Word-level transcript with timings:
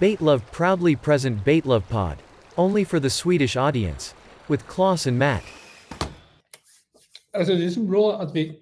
Baitlove 0.00 0.42
proudly 0.52 0.94
present 0.94 1.42
Baitlove 1.42 1.88
Pod. 1.88 2.16
Only 2.58 2.84
for 2.84 3.00
the 3.00 3.08
Swedish 3.08 3.56
audience. 3.56 4.14
With 4.46 4.66
Klaus 4.66 5.06
and 5.06 5.18
Matt. 5.18 5.42
Alltså 7.32 7.54
det 7.54 7.64
är 7.64 7.70
så 7.70 7.80
bra 7.80 8.12
att 8.12 8.34
vi 8.34 8.60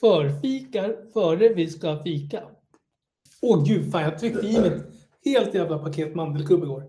förfikar 0.00 1.12
före 1.12 1.48
vi 1.48 1.66
ska 1.66 2.02
fika. 2.02 2.42
Åh 3.42 3.64
gud, 3.64 3.92
fan 3.92 4.02
jag 4.02 4.18
tryckte 4.18 4.46
i 4.46 4.60
mitt 4.60 4.82
helt 5.24 5.54
jävla 5.54 5.78
paket 5.78 6.14
mandelkubb 6.14 6.62
igår. 6.62 6.84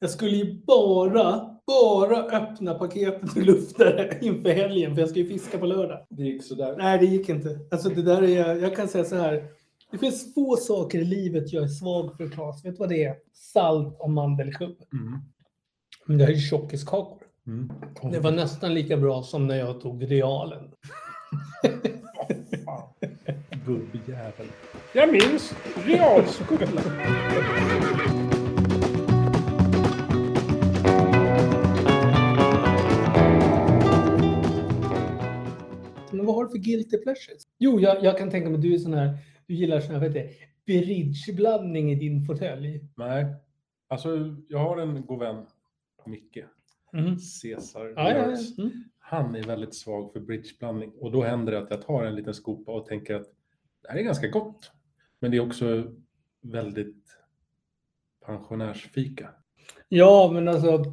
Jag 0.00 0.10
skulle 0.10 0.36
ju 0.36 0.62
bara, 0.66 1.56
bara 1.66 2.22
öppna 2.22 2.74
paketet 2.74 3.36
och 3.36 3.42
lufta 3.42 3.84
det 3.84 4.18
inför 4.22 4.50
helgen 4.50 4.94
för 4.94 5.00
jag 5.00 5.10
ska 5.10 5.18
ju 5.18 5.28
fiska 5.28 5.58
på 5.58 5.66
lördag. 5.66 6.06
Det 6.10 6.22
gick 6.22 6.44
sådär. 6.44 6.74
Nej, 6.78 6.98
det 6.98 7.06
gick 7.06 7.28
inte. 7.28 7.58
Alltså 7.70 7.88
det 7.88 8.02
där 8.02 8.22
är, 8.22 8.56
jag 8.56 8.76
kan 8.76 8.88
säga 8.88 9.04
så 9.04 9.16
här. 9.16 9.59
Det 9.90 9.98
finns 9.98 10.34
få 10.34 10.56
saker 10.56 10.98
i 10.98 11.04
livet 11.04 11.52
jag 11.52 11.64
är 11.64 11.68
svag 11.68 12.16
för, 12.16 12.28
Claes. 12.28 12.64
Vet 12.64 12.74
du 12.74 12.78
vad 12.78 12.88
det 12.88 13.04
är? 13.04 13.16
Salt 13.32 13.96
och 14.00 14.10
mandelkubb. 14.10 14.76
Mm. 14.92 15.18
Men 16.06 16.18
det 16.18 16.24
här 16.24 16.32
är 16.32 16.38
tjockiskakor. 16.38 17.26
Mm. 17.46 17.72
Det 18.12 18.20
var 18.20 18.30
nästan 18.30 18.74
lika 18.74 18.96
bra 18.96 19.22
som 19.22 19.46
när 19.46 19.56
jag 19.56 19.80
tog 19.80 20.10
realen. 20.10 20.70
Gubbjävel. 23.66 24.46
Jag 24.94 25.12
minns 25.12 25.54
realskolan. 25.74 26.80
Men 36.10 36.26
vad 36.26 36.34
har 36.34 36.44
du 36.44 36.50
för 36.50 36.58
guilty 36.58 36.98
pleasures? 36.98 37.42
Jo, 37.58 37.80
jag, 37.80 38.04
jag 38.04 38.18
kan 38.18 38.30
tänka 38.30 38.50
mig 38.50 38.60
du 38.60 38.74
är 38.74 38.78
sån 38.78 38.94
här, 38.94 39.18
du 39.50 39.56
gillar 39.56 39.80
sån 39.80 39.94
här, 39.94 40.00
vad 40.00 40.16
heter 40.16 40.32
bridgeblandning 40.66 41.92
i 41.92 41.94
din 41.94 42.20
fåtölj. 42.20 42.80
Nej, 42.96 43.26
alltså 43.88 44.36
jag 44.48 44.58
har 44.58 44.78
en 44.78 45.06
god 45.06 45.18
vän, 45.18 45.46
Micke, 46.06 46.38
Mm. 46.92 47.18
Cesar. 47.18 47.92
Ja, 47.96 48.10
ja, 48.10 48.16
ja. 48.16 48.62
Mm. 48.62 48.84
Han 48.98 49.34
är 49.34 49.42
väldigt 49.42 49.74
svag 49.74 50.12
för 50.12 50.20
bridgeblandning 50.20 50.92
och 51.00 51.12
då 51.12 51.22
händer 51.22 51.52
det 51.52 51.58
att 51.58 51.70
jag 51.70 51.82
tar 51.82 52.04
en 52.04 52.14
liten 52.14 52.34
skopa 52.34 52.72
och 52.72 52.86
tänker 52.86 53.14
att 53.14 53.26
det 53.82 53.88
här 53.90 53.98
är 53.98 54.02
ganska 54.02 54.28
gott. 54.28 54.70
Men 55.20 55.30
det 55.30 55.36
är 55.36 55.40
också 55.40 55.84
väldigt 56.42 57.04
pensionärsfika. 58.26 59.30
ja, 59.88 60.30
men 60.34 60.48
alltså, 60.48 60.84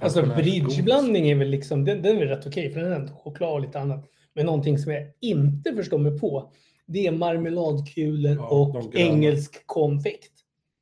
alltså 0.00 0.26
bridgeblandning 0.36 1.30
är 1.30 1.36
väl 1.36 1.48
liksom, 1.48 1.84
den, 1.84 2.02
den 2.02 2.16
är 2.16 2.18
väl 2.18 2.28
rätt 2.28 2.46
okej 2.46 2.70
för 2.70 2.80
den 2.80 2.92
är 2.92 2.96
ändå 2.96 3.12
choklad 3.12 3.52
och 3.52 3.60
lite 3.60 3.80
annat. 3.80 4.10
Men 4.34 4.46
någonting 4.46 4.78
som 4.78 4.92
jag 4.92 5.12
inte 5.20 5.74
förstår 5.74 5.98
mig 5.98 6.18
på, 6.18 6.52
det 6.92 7.06
är 7.06 7.12
marmeladkulor 7.12 8.32
Ja, 8.36 8.48
och 8.48 8.94
engelsk 8.96 9.66
konfekt. 9.66 10.32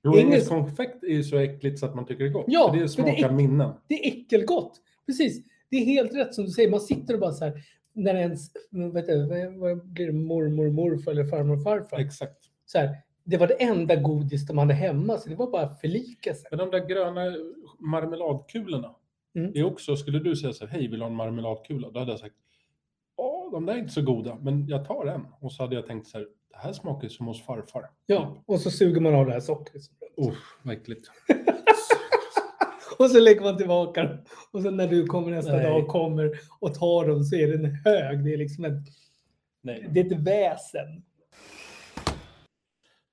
Jo, 0.04 0.12
Engelsk- 0.16 0.48
konfekt 0.48 1.04
är 1.04 1.08
ju 1.08 1.24
så 1.24 1.36
äckligt 1.38 1.78
så 1.78 1.86
att 1.86 1.94
man 1.94 2.06
tycker 2.06 2.24
det 2.24 2.30
är 2.30 2.32
gott. 2.32 2.44
Ja, 2.48 2.72
för 2.72 2.80
det 2.80 2.88
för 2.88 3.02
det 3.02 3.08
är 3.08 3.14
smakar 3.14 3.28
äck- 3.30 3.36
minnen. 3.36 3.70
Det 3.88 3.94
är 3.94 4.08
äckelgott. 4.08 4.72
Precis. 5.06 5.42
Det 5.70 5.76
är 5.76 5.84
helt 5.84 6.14
rätt 6.14 6.34
som 6.34 6.44
du 6.44 6.50
säger. 6.50 6.70
Man 6.70 6.80
sitter 6.80 7.14
och 7.14 7.20
bara 7.20 7.32
så 7.32 7.44
här, 7.44 7.62
när 7.92 8.14
ens, 8.14 8.50
vet 8.94 9.06
du, 9.06 9.26
vad- 9.58 9.86
blir 9.86 10.06
det, 10.06 10.12
mormor, 10.12 10.70
morfar 10.70 11.12
eller 11.12 11.24
farmor, 11.24 11.56
farfar? 11.56 11.98
Exakt. 11.98 12.38
Så 12.66 12.78
här, 12.78 12.96
det 13.24 13.36
var 13.36 13.46
det 13.46 13.54
enda 13.62 13.96
godis 13.96 14.46
de 14.46 14.58
hade 14.58 14.74
hemma, 14.74 15.18
så 15.18 15.28
det 15.28 15.34
var 15.36 15.50
bara 15.50 15.62
att 15.62 15.80
förlika 15.80 16.34
sig. 16.34 16.48
Men 16.50 16.58
de 16.58 16.70
där 16.70 16.86
gröna 16.88 17.36
marmeladkulorna 17.78 18.94
Mm. 19.36 19.52
är 19.54 19.64
också, 19.64 19.96
skulle 19.96 20.18
du 20.18 20.36
säga 20.36 20.52
så 20.52 20.66
här, 20.66 20.72
hej 20.72 20.88
vill 20.88 20.98
du 20.98 21.04
ha 21.04 21.10
en 21.10 21.16
marmeladkula? 21.16 21.90
Då 21.90 21.98
hade 21.98 22.10
jag 22.12 22.20
sagt, 22.20 22.34
de 23.52 23.66
där 23.66 23.74
är 23.74 23.78
inte 23.78 23.92
så 23.92 24.02
goda, 24.02 24.38
men 24.40 24.68
jag 24.68 24.84
tar 24.84 25.06
en. 25.06 25.26
Och 25.40 25.52
så 25.52 25.62
hade 25.62 25.74
jag 25.74 25.86
tänkt 25.86 26.06
så 26.06 26.18
här, 26.18 26.26
det 26.50 26.56
här 26.56 26.72
smakar 26.72 27.08
som 27.08 27.26
hos 27.26 27.42
farfar. 27.42 27.90
Ja, 28.06 28.42
och 28.46 28.60
så 28.60 28.70
suger 28.70 29.00
man 29.00 29.14
av 29.14 29.26
det 29.26 29.32
här 29.32 29.40
sockret. 29.40 29.82
Usch, 30.18 30.58
vad 30.62 30.74
äckligt. 30.74 31.10
Och 32.98 33.10
så 33.10 33.20
lägger 33.20 33.40
man 33.40 33.56
tillbaka 33.56 34.02
dem. 34.02 34.18
Och 34.52 34.62
sen 34.62 34.76
när 34.76 34.86
du 34.86 35.06
kommer 35.06 35.30
nästa 35.30 35.52
Nej. 35.52 35.64
dag 35.64 35.88
kommer 35.88 36.30
och 36.60 36.74
tar 36.74 37.08
dem 37.08 37.24
så 37.24 37.36
är 37.36 37.48
det 37.48 37.54
en 37.54 37.74
hög. 37.84 38.24
Det 38.24 38.32
är 38.32 38.36
liksom 38.36 38.64
ett, 38.64 38.82
Nej. 39.62 39.88
det 39.90 40.00
är 40.00 40.04
ett 40.04 40.20
väsen. 40.20 41.02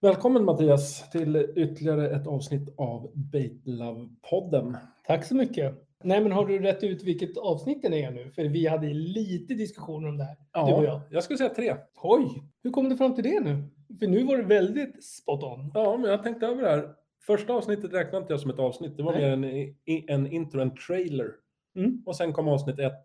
Välkommen 0.02 0.46
Mattias 0.46 1.10
till 1.12 1.36
ytterligare 1.56 2.10
ett 2.10 2.28
avsnitt 2.28 2.74
av 2.78 3.12
Baitlove-podden. 3.14 4.78
Tack 5.08 5.26
så 5.26 5.36
mycket. 5.36 5.87
Nej, 6.04 6.22
men 6.22 6.32
har 6.32 6.46
du 6.46 6.60
rätt 6.60 6.84
ut 6.84 7.04
vilket 7.04 7.38
avsnitt 7.38 7.82
det 7.82 8.04
är 8.04 8.12
nu? 8.12 8.32
För 8.32 8.44
vi 8.44 8.68
hade 8.68 8.94
lite 8.94 9.54
diskussioner 9.54 10.10
om 10.10 10.18
det 10.18 10.24
här, 10.24 10.36
du 10.68 10.74
och 10.74 10.84
jag. 10.84 10.94
Ja, 10.94 11.02
jag 11.10 11.24
skulle 11.24 11.38
säga 11.38 11.50
tre. 11.50 11.76
Oj, 12.04 12.44
hur 12.64 12.72
kom 12.72 12.90
du 12.90 12.98
fram 12.98 13.16
till 13.16 13.24
det 13.24 13.40
nu? 13.40 13.64
För 14.00 14.08
nu 14.08 14.24
var 14.24 14.38
det 14.38 14.44
väldigt 14.44 15.04
spot 15.04 15.44
on. 15.44 15.72
Ja, 15.74 15.98
men 15.98 16.10
jag 16.12 16.24
tänkte 16.24 16.46
över 16.48 16.62
det 16.64 16.70
här. 16.70 16.90
Första 17.26 17.54
avsnittet 17.54 17.94
räknade 17.94 18.18
inte 18.18 18.34
jag 18.34 18.40
som 18.40 18.52
ett 18.52 18.60
avsnitt. 18.60 18.98
Det 18.98 19.04
var 19.04 19.14
Nej. 19.14 19.38
mer 19.38 19.74
en, 19.86 20.10
en 20.10 20.32
intro, 20.32 20.62
en 20.62 20.76
trailer. 20.76 21.32
Mm. 21.76 22.04
Och 22.06 22.16
sen 22.16 22.34
kom 22.34 22.48
avsnitt 22.48 22.80
ett, 22.80 23.04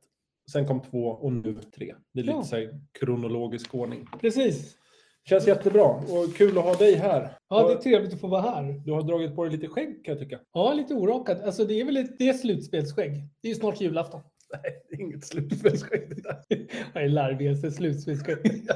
sen 0.53 0.66
kom 0.66 0.80
två 0.80 1.06
och 1.06 1.32
nu 1.32 1.54
tre. 1.76 1.94
Det 2.12 2.20
är 2.20 2.24
lite 2.24 2.36
Ja. 2.36 2.42
så 2.42 2.56
här 2.56 2.80
kronologisk 3.00 3.74
ordning. 3.74 4.06
Precis. 4.20 4.76
Känns 5.28 5.47
jättebra 5.47 5.84
och 5.84 6.37
kul 6.37 6.59
att 6.59 6.65
ha 6.65 6.75
dig 6.75 6.94
här. 6.94 7.37
Ja, 7.49 7.69
det 7.69 7.72
är 7.72 7.78
trevligt 7.78 8.15
att 8.15 8.21
få 8.21 8.28
vara 8.28 8.43
här. 8.43 8.83
Du 8.84 8.93
har 8.93 9.03
dragit 9.03 9.37
på 9.37 9.44
dig 9.44 9.53
lite 9.53 9.69
skägg 9.69 10.05
kan 10.05 10.12
jag 10.15 10.19
tycka. 10.19 10.41
Ja, 10.55 10.72
lite 10.72 10.94
orakat. 10.94 11.43
Alltså 11.43 11.65
det 11.65 11.81
är 11.81 11.84
väl 11.84 11.97
ett, 11.97 12.19
det 12.19 12.28
är 12.28 12.33
slutspelsskägg. 12.33 13.12
Det 13.43 13.49
är 13.49 13.53
ju 13.53 13.55
snart 13.55 13.81
julafton. 13.81 14.21
Nej, 14.53 14.83
det 14.88 14.94
är 14.94 15.00
inget 15.00 15.25
slutspelsskägg 15.25 16.09
det 16.09 16.22
där. 16.22 16.66
Vad 16.94 17.05
är 17.05 17.09
larvigaste 17.09 17.71
slutspelsskägg? 17.71 18.38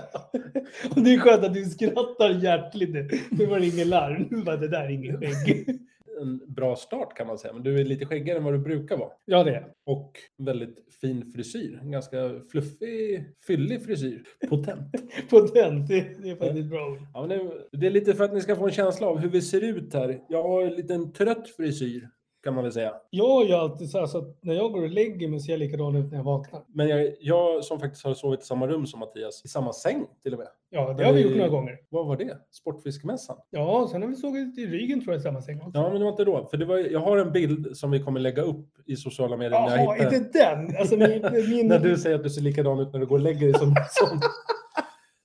Och 0.96 1.02
det 1.02 1.14
är 1.14 1.18
skönt 1.18 1.44
att 1.44 1.54
du 1.54 1.64
skrattar 1.64 2.42
hjärtligt 2.42 2.90
nu. 2.90 3.08
Nu 3.30 3.46
var 3.46 3.60
det 3.60 3.66
ingen 3.66 3.88
larm. 3.88 4.28
Nu 4.30 4.42
bara, 4.42 4.56
det 4.56 4.68
där 4.68 4.84
är 4.84 4.90
ingen 4.90 5.20
skägg. 5.20 5.80
En 6.20 6.54
bra 6.54 6.76
start 6.76 7.16
kan 7.16 7.26
man 7.26 7.38
säga, 7.38 7.52
men 7.52 7.62
du 7.62 7.80
är 7.80 7.84
lite 7.84 8.06
skäggigare 8.06 8.38
än 8.38 8.44
vad 8.44 8.54
du 8.54 8.58
brukar 8.58 8.96
vara. 8.96 9.10
Ja, 9.24 9.44
det 9.44 9.54
är 9.54 9.72
Och 9.86 10.12
väldigt 10.38 10.94
fin 11.00 11.24
frisyr. 11.24 11.78
En 11.82 11.90
ganska 11.90 12.40
fluffig, 12.50 13.24
fyllig 13.46 13.84
frisyr. 13.84 14.22
Potent. 14.48 14.92
Potent. 15.30 15.88
Det, 15.88 16.22
det 16.22 16.30
är 16.30 16.36
faktiskt 16.36 16.70
bra 16.70 16.90
ord. 16.90 16.98
Ja, 17.14 17.26
men 17.26 17.28
det, 17.28 17.52
det 17.72 17.86
är 17.86 17.90
lite 17.90 18.14
för 18.14 18.24
att 18.24 18.34
ni 18.34 18.40
ska 18.40 18.56
få 18.56 18.66
en 18.66 18.72
känsla 18.72 19.06
av 19.06 19.18
hur 19.18 19.28
vi 19.28 19.42
ser 19.42 19.64
ut 19.64 19.94
här. 19.94 20.20
Jag 20.28 20.42
har 20.42 20.62
en 20.62 20.74
liten 20.74 21.12
trött 21.12 21.48
frisyr 21.48 22.08
kan 22.46 22.54
man 22.54 22.64
väl 22.64 22.72
säga. 22.72 22.94
Jag 23.10 23.46
gör 23.46 23.58
alltid 23.58 23.90
så 23.90 24.06
så 24.06 24.18
att 24.18 24.38
när 24.42 24.54
jag 24.54 24.72
går 24.72 24.82
och 24.82 24.90
lägger 24.90 25.28
mig 25.28 25.40
ser 25.40 25.52
jag 25.52 25.58
likadan 25.58 25.96
ut 25.96 26.10
när 26.10 26.18
jag 26.18 26.24
vaknar. 26.24 26.62
Men 26.68 26.88
jag, 26.88 27.14
jag 27.20 27.64
som 27.64 27.80
faktiskt 27.80 28.04
har 28.04 28.14
sovit 28.14 28.40
i 28.40 28.44
samma 28.44 28.66
rum 28.66 28.86
som 28.86 29.00
Mattias, 29.00 29.44
i 29.44 29.48
samma 29.48 29.72
säng 29.72 30.06
till 30.22 30.32
och 30.32 30.38
med. 30.38 30.48
Ja, 30.70 30.92
det 30.92 31.04
har 31.04 31.12
vi 31.12 31.20
gjort 31.20 31.36
några 31.36 31.48
gånger. 31.48 31.78
Vad 31.88 32.06
var 32.06 32.16
det? 32.16 32.38
Sportfiskemässan? 32.50 33.36
Ja, 33.50 33.88
sen 33.92 34.02
har 34.02 34.08
vi 34.08 34.16
sovit 34.16 34.58
i 34.58 34.66
ryggen 34.66 35.00
tror 35.00 35.14
jag 35.14 35.20
i 35.20 35.22
samma 35.22 35.42
säng 35.42 35.60
också. 35.60 35.70
Ja, 35.74 35.88
men 35.88 35.98
det 35.98 36.04
var 36.04 36.10
inte 36.10 36.24
då. 36.24 36.48
För 36.50 36.56
det 36.56 36.64
var, 36.64 36.78
jag 36.78 37.00
har 37.00 37.16
en 37.16 37.32
bild 37.32 37.76
som 37.76 37.90
vi 37.90 38.00
kommer 38.00 38.20
lägga 38.20 38.42
upp 38.42 38.66
i 38.86 38.96
sociala 38.96 39.36
medier. 39.36 39.60
när, 39.60 39.76
Jaha, 39.76 39.96
jag 39.96 40.04
hittar, 40.04 40.16
inte 40.16 40.38
den! 40.38 40.76
Alltså 40.76 40.96
min... 40.96 41.22
min... 41.50 41.68
när 41.68 41.78
du 41.78 41.96
säger 41.96 42.16
att 42.16 42.24
du 42.24 42.30
ser 42.30 42.42
likadan 42.42 42.80
ut 42.80 42.92
när 42.92 43.00
du 43.00 43.06
går 43.06 43.16
och 43.16 43.22
lägger 43.22 43.40
dig 43.40 43.54
som, 43.54 43.74
som. 43.90 44.20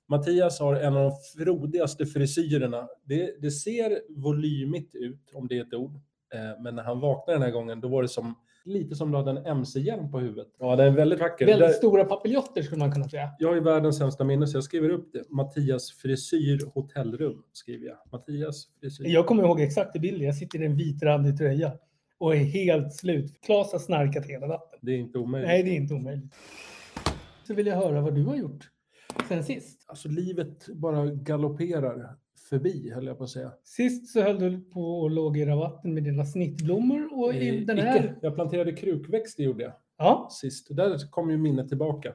Mattias 0.09 0.59
har 0.59 0.75
en 0.75 0.97
av 0.97 1.03
de 1.03 1.43
frodigaste 1.43 2.05
frisyrerna. 2.05 2.87
Det, 3.03 3.41
det 3.41 3.51
ser 3.51 3.99
volymigt 4.09 4.95
ut, 4.95 5.31
om 5.33 5.47
det 5.47 5.57
är 5.57 5.61
ett 5.61 5.73
ord. 5.73 5.99
Eh, 6.33 6.61
Men 6.63 6.75
när 6.75 6.83
han 6.83 6.99
vaknade 6.99 7.35
den 7.39 7.41
här 7.43 7.51
gången, 7.51 7.81
då 7.81 7.87
var 7.87 8.01
det 8.01 8.07
som 8.07 8.35
lite 8.65 8.95
som 8.95 9.11
du 9.11 9.17
hade 9.17 9.31
en 9.31 9.45
MC-hjälm 9.45 10.11
på 10.11 10.19
huvudet. 10.19 10.47
Ja, 10.59 10.75
den 10.75 10.87
är 10.87 10.91
väldigt 10.95 11.19
vacker. 11.19 11.45
Väldigt 11.45 11.67
Där- 11.67 11.73
stora 11.73 12.05
papiljotter 12.05 12.61
skulle 12.61 12.79
man 12.79 12.91
kunna 12.91 13.09
säga. 13.09 13.29
Jag 13.39 13.47
har 13.47 13.55
ju 13.55 13.61
världens 13.61 13.97
sämsta 13.97 14.23
minne, 14.23 14.47
så 14.47 14.57
jag 14.57 14.63
skriver 14.63 14.89
upp 14.89 15.13
det. 15.13 15.29
Mattias 15.29 15.91
frisyr 15.91 16.59
hotellrum, 16.73 17.43
skriver 17.51 17.87
jag. 17.87 17.97
Mattias 18.11 18.67
frisyr. 18.79 19.05
Jag 19.07 19.25
kommer 19.27 19.43
ihåg 19.43 19.61
exakt 19.61 19.95
i 19.95 19.99
bilden. 19.99 20.25
Jag 20.25 20.35
sitter 20.35 20.61
i 20.61 20.65
en 20.65 20.75
vitrandig 20.75 21.37
tröja 21.37 21.71
och 22.17 22.35
är 22.35 22.39
helt 22.39 22.93
slut. 22.93 23.41
Klas 23.41 23.71
har 23.71 23.79
snarkat 23.79 24.25
hela 24.25 24.47
natten. 24.47 24.79
Det 24.81 24.91
är 24.91 24.97
inte 24.97 25.17
omöjligt. 25.19 25.47
Nej, 25.47 25.63
det 25.63 25.69
är 25.69 25.75
inte 25.75 25.93
omöjligt. 25.93 26.33
Så 27.47 27.53
vill 27.53 27.67
jag 27.67 27.75
höra 27.75 28.01
vad 28.01 28.15
du 28.15 28.25
har 28.25 28.35
gjort 28.35 28.69
sen 29.29 29.43
sist. 29.43 29.85
Alltså 29.87 30.09
livet 30.09 30.67
bara 30.67 31.05
galopperar 31.05 32.15
förbi, 32.51 32.91
höll 32.95 33.05
jag 33.05 33.17
på 33.17 33.23
att 33.23 33.29
säga. 33.29 33.51
Sist 33.63 34.07
så 34.09 34.21
höll 34.21 34.39
du 34.39 34.59
på 34.73 34.81
och 35.01 35.11
låg 35.11 35.37
i 35.37 35.45
rabatten 35.45 35.93
med 35.93 36.03
dina 36.03 36.25
snittblommor 36.25 37.09
och 37.13 37.33
i 37.35 37.49
Eh, 37.59 37.65
den 37.65 37.77
icke. 37.77 37.87
här... 37.87 38.15
Jag 38.21 38.35
planterade 38.35 38.71
krukväxter 38.73 39.43
gjorde 39.43 39.63
jag 39.63 39.73
Ja, 39.97 40.27
sist. 40.31 40.67
Där 40.75 41.09
kom 41.11 41.29
ju 41.29 41.37
minnet 41.37 41.67
tillbaka. 41.69 42.13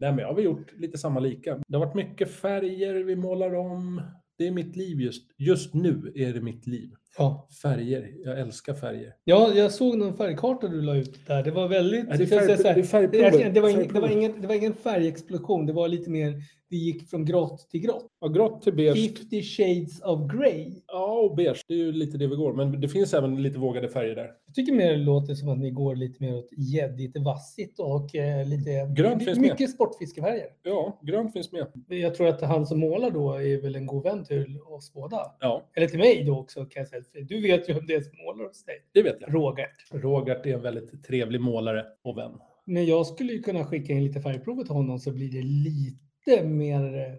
Nej, 0.00 0.10
men 0.10 0.18
jag 0.18 0.26
har 0.28 0.34
väl 0.34 0.44
gjort 0.44 0.72
lite 0.78 0.98
samma 0.98 1.20
lika. 1.20 1.58
Det 1.68 1.76
har 1.78 1.84
varit 1.86 1.94
mycket 1.94 2.30
färger 2.30 2.94
vi 2.94 3.16
målar 3.16 3.54
om. 3.54 4.02
Det 4.38 4.46
är 4.46 4.50
mitt 4.50 4.76
liv 4.76 5.00
just, 5.00 5.22
just 5.38 5.74
nu 5.74 6.12
är 6.14 6.32
det 6.34 6.40
mitt 6.40 6.66
liv. 6.66 6.90
ja. 7.18 7.48
Färger, 7.62 8.12
jag 8.24 8.40
älskar 8.40 8.74
färger. 8.74 9.14
Ja, 9.24 9.52
jag 9.54 9.72
såg 9.72 9.98
någon 9.98 10.16
färgkarta 10.16 10.68
du 10.68 10.82
la 10.82 10.96
ut 10.96 11.26
där. 11.26 11.42
Det 11.42 11.50
var 11.50 11.68
väldigt... 11.68 12.04
Ja, 12.10 12.16
det 12.16 12.22
är 12.22 12.26
ska 12.26 12.34
jag 12.34 12.44
säga 12.44 12.56
färg- 12.74 12.82
så 12.82 12.96
här, 12.96 13.08
det 13.08 13.18
är 13.18 13.30
färgprover. 13.30 13.44
jag- 13.44 13.54
det, 13.54 13.60
var 13.60 13.68
ingen, 13.68 13.80
det, 13.88 14.00
var 14.00 14.00
Färgprover. 14.00 14.16
ingen, 14.28 14.40
det 14.40 14.46
var 14.46 14.54
ingen 14.54 14.74
färgexplosion. 14.74 15.66
Det 15.66 15.72
var 15.72 15.88
lite 15.88 16.10
mer 16.10 16.34
det 16.70 16.76
gick 16.76 17.10
från 17.10 17.24
grått 17.24 17.70
till 17.70 17.80
grått. 17.80 18.06
Ja, 18.20 18.28
grått 18.28 18.62
till 18.62 18.72
beige. 18.74 19.18
50 19.18 19.42
shades 19.42 20.00
of 20.02 20.32
grey. 20.32 20.72
Ja, 20.86 21.18
och 21.18 21.36
beige. 21.36 21.64
Det 21.68 21.74
är 21.74 21.78
ju 21.78 21.92
lite 21.92 22.18
det 22.18 22.26
vi 22.26 22.36
går. 22.36 22.52
Men 22.52 22.80
det 22.80 22.88
finns 22.88 23.14
även 23.14 23.42
lite 23.42 23.58
vågade 23.58 23.88
färger 23.88 24.14
där. 24.14 24.30
Jag 24.46 24.54
tycker 24.54 24.72
mer 24.72 24.90
det 24.90 24.96
låter 24.96 25.34
som 25.34 25.48
att 25.48 25.58
ni 25.58 25.70
går 25.70 25.96
lite 25.96 26.22
mer 26.22 26.36
åt 26.36 26.48
gäddigt, 26.56 27.16
vassigt 27.16 27.80
och 27.80 28.14
eh, 28.14 28.48
lite... 28.48 28.94
Grönt 28.96 29.24
finns 29.24 29.38
med. 29.38 29.50
Mycket 29.50 29.70
sportfiskefärger. 29.70 30.46
Ja, 30.62 31.00
grönt 31.02 31.32
finns 31.32 31.52
med. 31.52 31.66
Jag 31.88 32.14
tror 32.14 32.28
att 32.28 32.42
han 32.42 32.66
som 32.66 32.80
målar 32.80 33.10
då 33.10 33.32
är 33.32 33.62
väl 33.62 33.76
en 33.76 33.86
god 33.86 34.02
vän 34.02 34.24
till 34.24 34.58
oss 34.66 34.92
båda. 34.92 35.20
Ja, 35.40 35.68
Eller 35.74 35.86
till 35.86 35.98
mig 35.98 36.24
då 36.24 36.38
också 36.38 36.64
kan 36.64 36.80
jag 36.80 36.88
säga. 36.88 37.02
För 37.12 37.20
du 37.20 37.40
vet 37.40 37.68
ju 37.68 37.74
vem 37.74 37.86
det 37.86 37.94
är 37.94 38.00
som 38.00 38.18
målar 38.26 38.44
hos 38.44 38.64
dig. 38.64 38.76
det 38.92 39.02
vet 39.02 39.16
jag. 39.20 39.34
Rogert. 39.34 39.86
Rogart 39.90 40.46
är 40.46 40.54
en 40.54 40.62
väldigt 40.62 41.04
trevlig 41.04 41.40
målare 41.40 41.84
och 42.04 42.18
vän. 42.18 42.32
Men 42.64 42.86
jag 42.86 43.06
skulle 43.06 43.32
ju 43.32 43.42
kunna 43.42 43.64
skicka 43.64 43.92
in 43.92 44.04
lite 44.04 44.20
färgprover 44.20 44.64
till 44.64 44.74
honom 44.74 44.98
så 44.98 45.12
blir 45.12 45.32
det 45.32 45.42
lite 45.42 46.07
mer... 46.44 46.94
eh, 46.98 47.14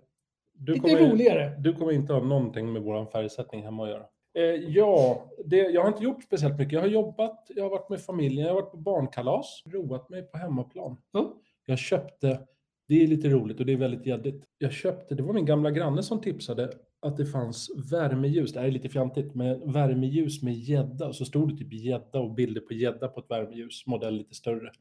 Du 0.53 0.73
lite 0.73 0.89
kommer, 0.89 1.09
roligare. 1.11 1.55
du 1.59 1.73
kommer 1.73 1.91
inte 1.91 2.13
ha 2.13 2.23
någonting 2.23 2.73
med 2.73 2.81
vår 2.81 3.05
färgsättning 3.05 3.63
hemma 3.63 3.83
att 3.83 3.89
göra. 3.89 4.05
Eh, 4.37 4.43
ja, 4.43 5.25
det, 5.45 5.57
jag 5.57 5.81
har 5.81 5.87
inte 5.87 6.03
gjort 6.03 6.23
speciellt 6.23 6.57
mycket. 6.57 6.73
Jag 6.73 6.81
har 6.81 6.87
jobbat, 6.87 7.47
jag 7.55 7.63
har 7.63 7.69
varit 7.69 7.89
med 7.89 8.01
familjen, 8.01 8.45
jag 8.47 8.53
har 8.53 8.61
varit 8.61 8.71
på 8.71 8.77
barnkalas, 8.77 9.63
roat 9.65 10.09
mig 10.09 10.21
på 10.23 10.37
hemmaplan. 10.37 10.97
Ja. 11.11 11.33
Jag 11.65 11.77
köpte, 11.79 12.39
det 12.87 13.03
är 13.03 13.07
lite 13.07 13.29
roligt 13.29 13.59
och 13.59 13.65
det 13.65 13.73
är 13.73 13.77
väldigt 13.77 14.05
gäddigt. 14.05 14.43
Jag 14.57 14.71
köpte, 14.71 15.15
det 15.15 15.23
var 15.23 15.33
min 15.33 15.45
gamla 15.45 15.71
granne 15.71 16.03
som 16.03 16.21
tipsade 16.21 16.69
att 17.01 17.17
det 17.17 17.25
fanns 17.25 17.67
värmeljus, 17.91 18.53
det 18.53 18.59
här 18.59 18.67
är 18.67 18.71
lite 18.71 18.89
fjantigt, 18.89 19.35
men 19.35 19.71
värmeljus 19.71 20.43
med 20.43 20.53
gädda. 20.53 21.13
Så 21.13 21.25
stod 21.25 21.49
det 21.49 21.57
typ 21.57 21.73
gädda 21.73 22.19
och 22.19 22.33
bilder 22.33 22.61
på 22.61 22.73
gädda 22.73 23.07
på 23.07 23.19
ett 23.19 23.29
värmeljus, 23.29 23.83
modell 23.87 24.13
lite 24.15 24.35
större. 24.35 24.71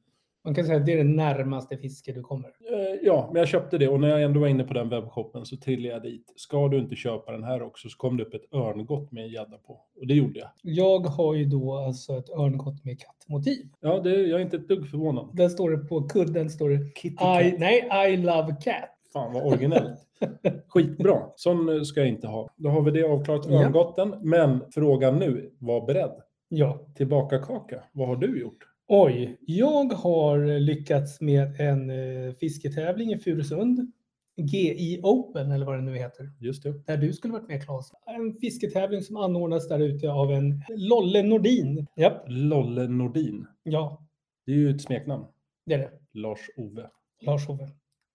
Man 0.45 0.55
kan 0.55 0.65
säga 0.65 0.79
att 0.79 0.87
det 0.87 0.93
är 0.93 0.97
det 0.97 1.05
närmaste 1.05 1.77
fiske 1.77 2.13
du 2.13 2.23
kommer. 2.23 2.49
Eh, 2.49 2.99
Ja, 3.03 3.31
men 3.33 3.39
jag 3.41 3.49
köpte 3.49 3.79
det 3.79 3.89
och 3.89 4.01
när 4.01 4.09
jag 4.09 4.23
ändå 4.23 4.41
var 4.41 4.49
inne 4.49 4.65
på 4.65 4.75
den 4.75 4.89
webbshoppen 4.89 5.47
så 5.47 5.57
trillade 5.57 5.95
jag 5.95 6.03
dit. 6.03 6.33
Ska 6.37 6.69
du 6.69 6.79
inte 6.79 6.97
köpa 6.97 7.33
den 7.33 7.45
här 7.45 7.63
också 7.63 7.89
så 7.89 7.97
kom 7.97 8.17
det 8.17 8.23
upp 8.25 8.35
ett 8.35 8.55
örngott 8.55 9.13
med 9.13 9.25
en 9.25 9.31
gädda 9.31 9.59
på. 9.59 9.81
Och 10.01 10.07
det 10.07 10.15
gjorde 10.15 10.39
jag. 10.39 10.49
Jag 10.63 10.99
har 11.01 11.35
ju 11.35 11.45
då 11.45 11.77
alltså 11.77 12.17
ett 12.17 12.31
örngott 12.31 12.85
med 12.85 13.01
kattmotiv. 13.01 13.69
Ja, 13.81 14.01
det, 14.01 14.11
jag 14.11 14.41
är 14.41 14.45
inte 14.45 14.57
ett 14.57 14.69
dugg 14.69 14.91
förvånad. 14.91 15.29
Där 15.33 15.49
står 15.49 15.71
det 15.71 15.79
på 15.79 16.03
kudden 16.09 16.51
står 16.51 16.71
det 16.71 16.79
Kitty 16.97 17.15
I, 17.15 17.51
cat. 17.51 17.59
nej, 17.59 18.13
I 18.13 18.17
love 18.17 18.57
cat. 18.65 18.91
Fan 19.13 19.33
vad 19.33 19.47
originellt. 19.47 19.99
Skitbra. 20.69 21.23
Sån 21.37 21.69
eh, 21.77 21.83
ska 21.83 22.01
jag 22.01 22.09
inte 22.09 22.27
ha. 22.27 22.49
Då 22.57 22.69
har 22.69 22.83
vi 22.83 22.91
det 22.91 23.03
avklarat, 23.05 23.47
örngotten. 23.47 24.15
Men 24.21 24.65
frågan 24.71 25.19
nu, 25.19 25.51
var 25.59 25.87
beredd. 25.87 26.13
Ja. 26.49 26.79
Tillbaka 26.95 27.39
kaka. 27.39 27.83
Vad 27.93 28.09
har 28.09 28.17
du 28.17 28.41
gjort? 28.41 28.65
Oj, 28.91 29.37
jag 29.41 29.93
har 29.93 30.59
lyckats 30.59 31.21
med 31.21 31.61
en 31.61 31.91
eh, 31.91 32.35
fisketävling 32.35 33.13
i 33.13 33.19
Furusund. 33.19 33.93
GI 34.37 35.01
Open 35.03 35.53
eller 35.53 35.67
vad 35.67 35.79
det 35.79 35.83
nu 35.83 35.97
heter. 35.97 36.31
Just 36.41 36.63
det. 36.63 36.73
Där 36.87 36.97
du 36.97 37.13
skulle 37.13 37.33
varit 37.33 37.49
med 37.49 37.65
Claes. 37.65 37.93
En 38.07 38.35
fisketävling 38.41 39.03
som 39.03 39.17
anordnas 39.17 39.69
där 39.69 39.79
ute 39.79 40.11
av 40.11 40.33
en 40.33 40.63
Lolle 40.77 41.23
Nordin. 41.23 41.87
Japp, 41.97 42.25
Lolle 42.29 42.89
Nordin. 42.89 43.47
ja, 43.63 44.07
Det 44.47 44.53
är 44.53 44.57
ju 44.57 44.71
ett 44.71 44.83
smeknamn. 44.83 45.25
det 45.67 45.75
är 45.75 45.79
det. 45.79 45.91
Lars-Ove. 46.13 46.89
Lars-Ove. 47.23 47.69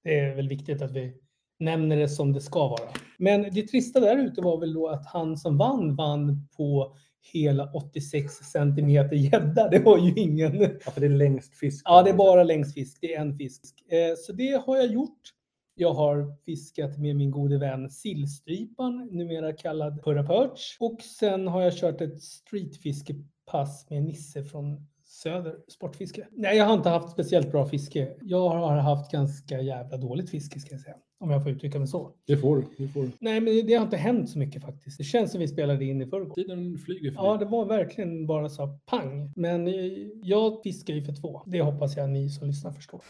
Det 0.03 0.19
är 0.19 0.35
väl 0.35 0.47
viktigt 0.49 0.81
att 0.81 0.91
vi 0.91 1.13
nämner 1.59 1.97
det 1.97 2.09
som 2.09 2.33
det 2.33 2.41
ska 2.41 2.67
vara. 2.67 2.89
Men 3.17 3.41
det 3.41 3.61
trista 3.67 3.99
där 3.99 4.17
ute 4.17 4.41
var 4.41 4.59
väl 4.59 4.73
då 4.73 4.87
att 4.87 5.05
han 5.05 5.37
som 5.37 5.57
vann, 5.57 5.95
vann 5.95 6.47
på 6.57 6.95
hela 7.33 7.71
86 7.73 8.33
centimeter 8.33 9.15
gädda. 9.15 9.69
Det 9.69 9.79
var 9.79 9.97
ju 9.97 10.13
ingen... 10.15 10.61
Ja, 10.85 10.91
för 10.91 11.01
det 11.01 11.07
är 11.07 11.09
längst 11.09 11.53
fisk. 11.55 11.81
Ja, 11.85 12.03
det 12.03 12.09
är 12.09 12.13
bara 12.13 12.43
längsfisk. 12.43 12.97
Det 13.01 13.13
är 13.15 13.21
en 13.21 13.37
fisk. 13.37 13.83
Eh, 13.87 14.15
Så 14.17 14.33
det 14.33 14.61
har 14.65 14.77
jag 14.77 14.87
gjort. 14.87 15.19
Jag 15.75 15.93
har 15.93 16.35
fiskat 16.45 16.97
med 16.99 17.15
min 17.15 17.31
gode 17.31 17.57
vän 17.57 17.89
sillstrypan, 17.89 19.09
numera 19.11 19.53
kallad 19.53 20.03
Purra 20.03 20.23
Perch. 20.23 20.77
Och 20.79 21.01
sen 21.01 21.47
har 21.47 21.61
jag 21.61 21.73
kört 21.77 22.01
ett 22.01 22.21
streetfiskepass 22.23 23.89
med 23.89 24.03
Nisse 24.03 24.43
från 24.43 24.87
Söder 25.23 25.55
Sportfiske. 25.67 26.27
Nej, 26.31 26.57
jag 26.57 26.65
har 26.65 26.73
inte 26.73 26.89
haft 26.89 27.11
speciellt 27.11 27.51
bra 27.51 27.65
fiske. 27.65 28.13
Jag 28.21 28.49
har 28.49 28.77
haft 28.77 29.11
ganska 29.11 29.61
jävla 29.61 29.97
dåligt 29.97 30.29
fiske 30.29 30.59
ska 30.59 30.71
jag 30.71 30.81
säga. 30.81 30.95
Om 31.19 31.31
jag 31.31 31.43
får 31.43 31.51
uttrycka 31.51 31.79
mig 31.79 31.87
så. 31.87 32.11
Det 32.27 32.37
får 32.37 32.55
du. 32.55 32.63
Det 32.77 32.87
får 32.87 33.01
du. 33.01 33.11
Nej, 33.19 33.41
men 33.41 33.67
det 33.67 33.73
har 33.73 33.83
inte 33.83 33.97
hänt 33.97 34.29
så 34.29 34.39
mycket 34.39 34.61
faktiskt. 34.61 34.97
Det 34.97 35.03
känns 35.03 35.31
som 35.31 35.39
vi 35.39 35.47
spelade 35.47 35.85
in 35.85 36.01
i 36.01 36.05
förrgår. 36.05 36.35
Tiden 36.35 36.77
flyger 36.77 37.11
förbi. 37.11 37.15
Ja, 37.15 37.37
det 37.37 37.45
var 37.45 37.65
verkligen 37.65 38.27
bara 38.27 38.49
så 38.49 38.79
pang. 38.85 39.33
Men 39.35 39.67
eh, 39.67 39.73
jag 40.23 40.63
fiskar 40.63 40.93
ju 40.93 41.01
för 41.01 41.13
två. 41.13 41.41
Det 41.45 41.61
hoppas 41.61 41.97
jag 41.97 42.09
ni 42.09 42.29
som 42.29 42.47
lyssnar 42.47 42.71
förstår. 42.71 43.01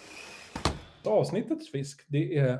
Avsnittets 1.05 1.71
fisk, 1.71 2.05
det 2.07 2.37
är, 2.37 2.59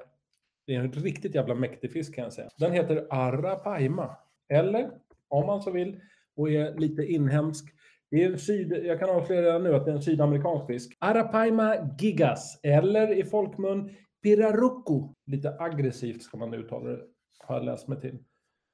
det 0.68 0.76
är 0.76 0.80
en 0.80 0.92
riktigt 0.92 1.36
jävla 1.36 1.56
mäktig 1.56 1.92
fisk 1.92 2.16
kan 2.16 2.24
jag 2.24 2.34
säga. 2.34 2.50
Den 2.58 2.72
heter 2.72 3.08
Arapaima. 3.10 4.18
Eller, 4.50 4.90
om 5.28 5.46
man 5.46 5.62
så 5.62 5.72
vill, 5.72 6.00
och 6.36 6.52
är 6.52 6.80
lite 6.80 7.06
inhemsk. 7.06 7.66
Det 8.14 8.24
är 8.24 8.32
en 8.32 8.40
syd, 8.40 8.72
jag 8.86 9.00
kan 9.00 9.10
avslöja 9.10 9.42
redan 9.42 9.64
nu 9.64 9.76
att 9.76 9.86
det 9.86 9.92
är 9.92 9.96
en 9.96 10.02
sydamerikansk 10.02 10.68
fisk. 10.68 10.98
Arapaima 11.00 11.76
gigas, 12.00 12.60
eller 12.64 13.18
i 13.20 13.24
folkmun 13.24 13.90
pirarucu. 14.24 15.14
Lite 15.28 15.56
aggressivt 15.60 16.24
ska 16.24 16.38
man 16.38 16.54
uttala 16.54 16.90
det, 16.90 17.00
har 17.40 17.56
jag 17.56 17.66
läst 17.66 17.88
mig 17.88 18.02
till. 18.02 18.18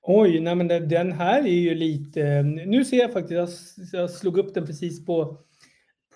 Oj, 0.01 0.39
nej 0.39 0.55
men 0.55 0.67
den 0.67 1.11
här 1.11 1.39
är 1.39 1.47
ju 1.47 1.75
lite... 1.75 2.43
Nu 2.43 2.85
ser 2.85 2.97
jag 2.97 3.13
faktiskt, 3.13 3.93
jag, 3.93 4.09
slog 4.09 4.37
upp 4.37 4.53
den 4.53 4.65
precis 4.65 5.05
på, 5.05 5.37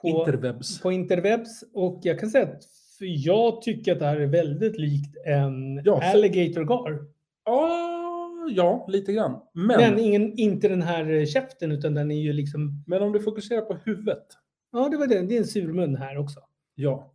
på, 0.01 0.07
Interwebs. 0.07 0.81
på 0.81 0.91
interwebs 0.91 1.63
och 1.73 1.99
jag 2.03 2.19
kan 2.19 2.29
säga 2.29 2.43
att 2.43 2.63
jag 2.99 3.61
tycker 3.61 3.91
att 3.91 3.99
det 3.99 4.05
här 4.05 4.19
är 4.19 4.27
väldigt 4.27 4.77
likt 4.77 5.17
en 5.25 5.81
Ja, 5.85 6.11
alligator 6.13 6.63
gar. 6.63 6.99
Ja, 7.45 8.02
ja, 8.49 8.85
lite 8.89 9.13
grann. 9.13 9.39
Men, 9.53 9.67
Men 9.67 9.77
men, 9.77 9.99
ingen, 9.99 10.33
inte 10.39 10.67
den 10.67 10.81
här 10.81 11.25
käften 11.25 11.71
utan 11.71 11.93
den 11.93 12.11
är 12.11 12.21
ju 12.21 12.33
liksom... 12.33 12.83
om 13.01 13.11
du 13.11 13.19
fokuserar 13.19 13.61
på 13.61 13.77
huvudet. 13.85 14.27
Ja, 14.71 14.89
det 14.89 14.97
var 14.97 15.07
det. 15.07 15.21
Det 15.21 15.35
är 15.35 15.39
en 15.39 15.47
surmun 15.47 15.95
här 15.95 16.17
också. 16.17 16.39
Ja. 16.75 17.13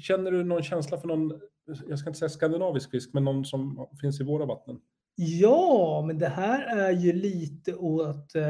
Känner 0.00 0.30
du 0.30 0.44
någon 0.44 0.62
känsla 0.62 0.98
för 0.98 1.08
någon, 1.08 1.40
jag 1.88 1.98
ska 1.98 2.08
inte 2.08 2.18
säga 2.18 2.28
skandinavisk 2.28 2.90
fisk, 2.90 3.10
men 3.12 3.24
någon 3.24 3.44
som 3.44 3.88
finns 4.00 4.20
i 4.20 4.24
våra 4.24 4.46
vatten? 4.46 4.80
Ja, 5.16 6.04
men 6.06 6.18
det 6.18 6.28
här 6.28 6.78
är 6.78 6.90
ju 6.92 7.12
lite 7.12 7.74
åt... 7.74 8.34
Eh... 8.34 8.42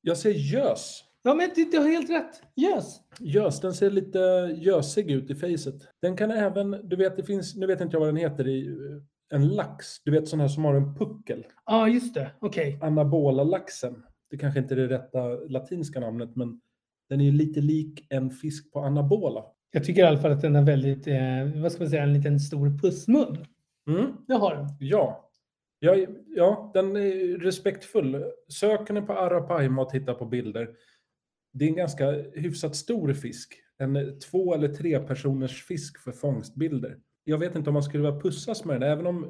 Jag 0.00 0.16
ser 0.16 0.30
gös. 0.30 1.04
Ja, 1.22 1.34
men 1.34 1.50
du, 1.54 1.64
du 1.64 1.78
har 1.78 1.88
helt 1.88 2.10
rätt. 2.10 2.42
Yes. 2.56 3.00
Gös, 3.20 3.60
den 3.60 3.74
ser 3.74 3.90
lite 3.90 4.18
gösig 4.56 5.10
ut 5.10 5.30
i 5.30 5.34
facet. 5.34 5.74
Den 6.02 6.16
kan 6.16 6.30
även, 6.30 6.70
du 6.70 6.96
vet 6.96 7.16
det 7.16 7.24
finns, 7.24 7.56
nu 7.56 7.66
vet 7.66 7.80
inte 7.80 7.94
jag 7.94 8.00
vad 8.00 8.08
den 8.08 8.16
heter, 8.16 8.48
i, 8.48 8.76
en 9.32 9.48
lax. 9.48 10.02
Du 10.04 10.10
vet 10.10 10.28
sån 10.28 10.40
här 10.40 10.48
som 10.48 10.64
har 10.64 10.74
en 10.74 10.94
puckel. 10.94 11.46
Ja, 11.48 11.52
ah, 11.64 11.88
just 11.88 12.14
det. 12.14 12.30
Okej. 12.40 12.78
Anabola 12.82 13.44
laxen. 13.44 14.02
Det 14.30 14.38
kanske 14.38 14.60
inte 14.60 14.74
är 14.74 14.76
det 14.76 14.88
rätta 14.88 15.28
latinska 15.28 16.00
namnet, 16.00 16.36
men 16.36 16.60
den 17.08 17.20
är 17.20 17.24
ju 17.24 17.32
lite 17.32 17.60
lik 17.60 18.06
en 18.10 18.30
fisk 18.30 18.72
på 18.72 18.80
anabola. 18.80 19.44
Jag 19.70 19.84
tycker 19.84 20.02
i 20.02 20.04
alla 20.04 20.18
fall 20.18 20.32
att 20.32 20.40
den 20.40 20.56
är 20.56 20.62
väldigt, 20.62 21.06
eh, 21.06 21.62
vad 21.62 21.72
ska 21.72 21.82
man 21.82 21.90
säga, 21.90 22.02
en 22.02 22.12
liten 22.12 22.40
stor 22.40 22.78
pussmun. 22.78 23.46
Mm. 23.88 24.12
Det 24.26 24.34
har 24.34 24.54
den. 24.54 24.68
Ja. 24.80 25.30
Ja, 25.78 25.96
ja, 26.26 26.70
den 26.74 26.96
är 26.96 27.38
respektfull. 27.38 28.24
Söker 28.48 28.94
ni 28.94 29.02
på 29.02 29.12
Arapaima 29.12 29.82
och 29.82 29.90
tittar 29.90 30.14
på 30.14 30.26
bilder. 30.26 30.70
Det 31.52 31.64
är 31.64 31.68
en 31.68 31.76
ganska 31.76 32.10
hyfsat 32.12 32.76
stor 32.76 33.12
fisk. 33.12 33.60
En 33.78 34.18
två 34.18 34.54
eller 34.54 34.68
tre 34.68 34.98
personers 34.98 35.64
fisk 35.64 35.98
för 35.98 36.12
fångstbilder. 36.12 36.98
Jag 37.24 37.38
vet 37.38 37.56
inte 37.56 37.70
om 37.70 37.74
man 37.74 37.82
skulle 37.82 38.04
vilja 38.04 38.20
pussas 38.20 38.64
med 38.64 38.80
den, 38.80 38.90
även 38.90 39.06
om 39.06 39.26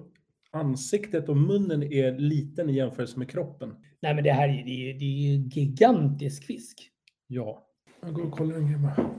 ansiktet 0.51 1.29
och 1.29 1.37
munnen 1.37 1.83
är 1.83 2.19
liten 2.19 2.71
i 2.71 2.73
jämförelse 2.73 3.19
med 3.19 3.31
kroppen. 3.31 3.75
Nej, 4.01 4.15
men 4.15 4.25
det 4.25 4.33
här 4.33 4.49
är, 4.49 4.65
det 4.65 4.91
är, 4.91 4.95
det 4.99 5.05
är 5.05 5.37
ju 5.37 5.49
gigantisk 5.49 6.45
fisk. 6.45 6.91
Ja. 7.27 7.67
Jag 8.03 8.15
går 8.15 8.27
och 8.27 8.33
kollar 8.33 8.57
en 8.57 8.67
grej 8.67 8.79
bara. 8.79 9.11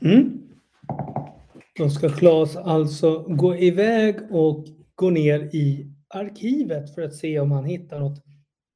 Mm. 0.00 0.40
Då 1.78 1.90
ska 1.90 2.08
Claes 2.08 2.56
alltså 2.56 3.22
gå 3.22 3.56
iväg 3.56 4.16
och 4.30 4.66
gå 4.94 5.10
ner 5.10 5.40
i 5.40 5.94
arkivet 6.08 6.94
för 6.94 7.02
att 7.02 7.14
se 7.14 7.40
om 7.40 7.50
han 7.50 7.64
hittar 7.64 8.00
något 8.00 8.24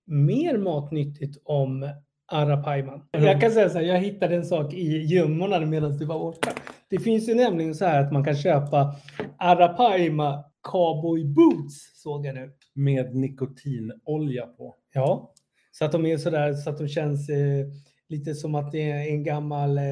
mer 0.06 0.58
matnyttigt 0.58 1.42
om 1.44 1.88
Arapaiman. 2.26 3.02
Jag 3.10 3.40
kan 3.40 3.50
säga 3.50 3.70
så 3.70 3.78
här, 3.78 3.84
jag 3.84 3.98
hittade 3.98 4.36
en 4.36 4.44
sak 4.44 4.74
i 4.74 4.98
gömmorna 4.98 5.60
medan 5.60 5.96
du 5.96 6.04
var 6.04 6.18
borta. 6.18 6.50
Det 6.88 6.98
finns 6.98 7.28
ju 7.28 7.34
nämligen 7.34 7.74
så 7.74 7.84
här 7.84 8.00
att 8.00 8.12
man 8.12 8.24
kan 8.24 8.36
köpa 8.36 8.96
Arapaima 9.38 10.44
cowboy 10.62 11.24
boots, 11.24 12.02
såg 12.02 12.26
jag 12.26 12.34
nu. 12.34 12.52
Med 12.74 13.14
nikotinolja 13.14 14.46
på. 14.46 14.74
Ja, 14.92 15.32
så 15.72 15.84
att 15.84 15.92
de 15.92 16.06
är 16.06 16.16
sådär 16.16 16.54
så 16.54 16.70
att 16.70 16.78
de 16.78 16.88
känns 16.88 17.28
eh, 17.28 17.66
lite 18.08 18.34
som 18.34 18.54
att 18.54 18.72
det 18.72 18.90
är 18.90 19.10
en 19.10 19.24
gammal 19.24 19.78
eh, 19.78 19.84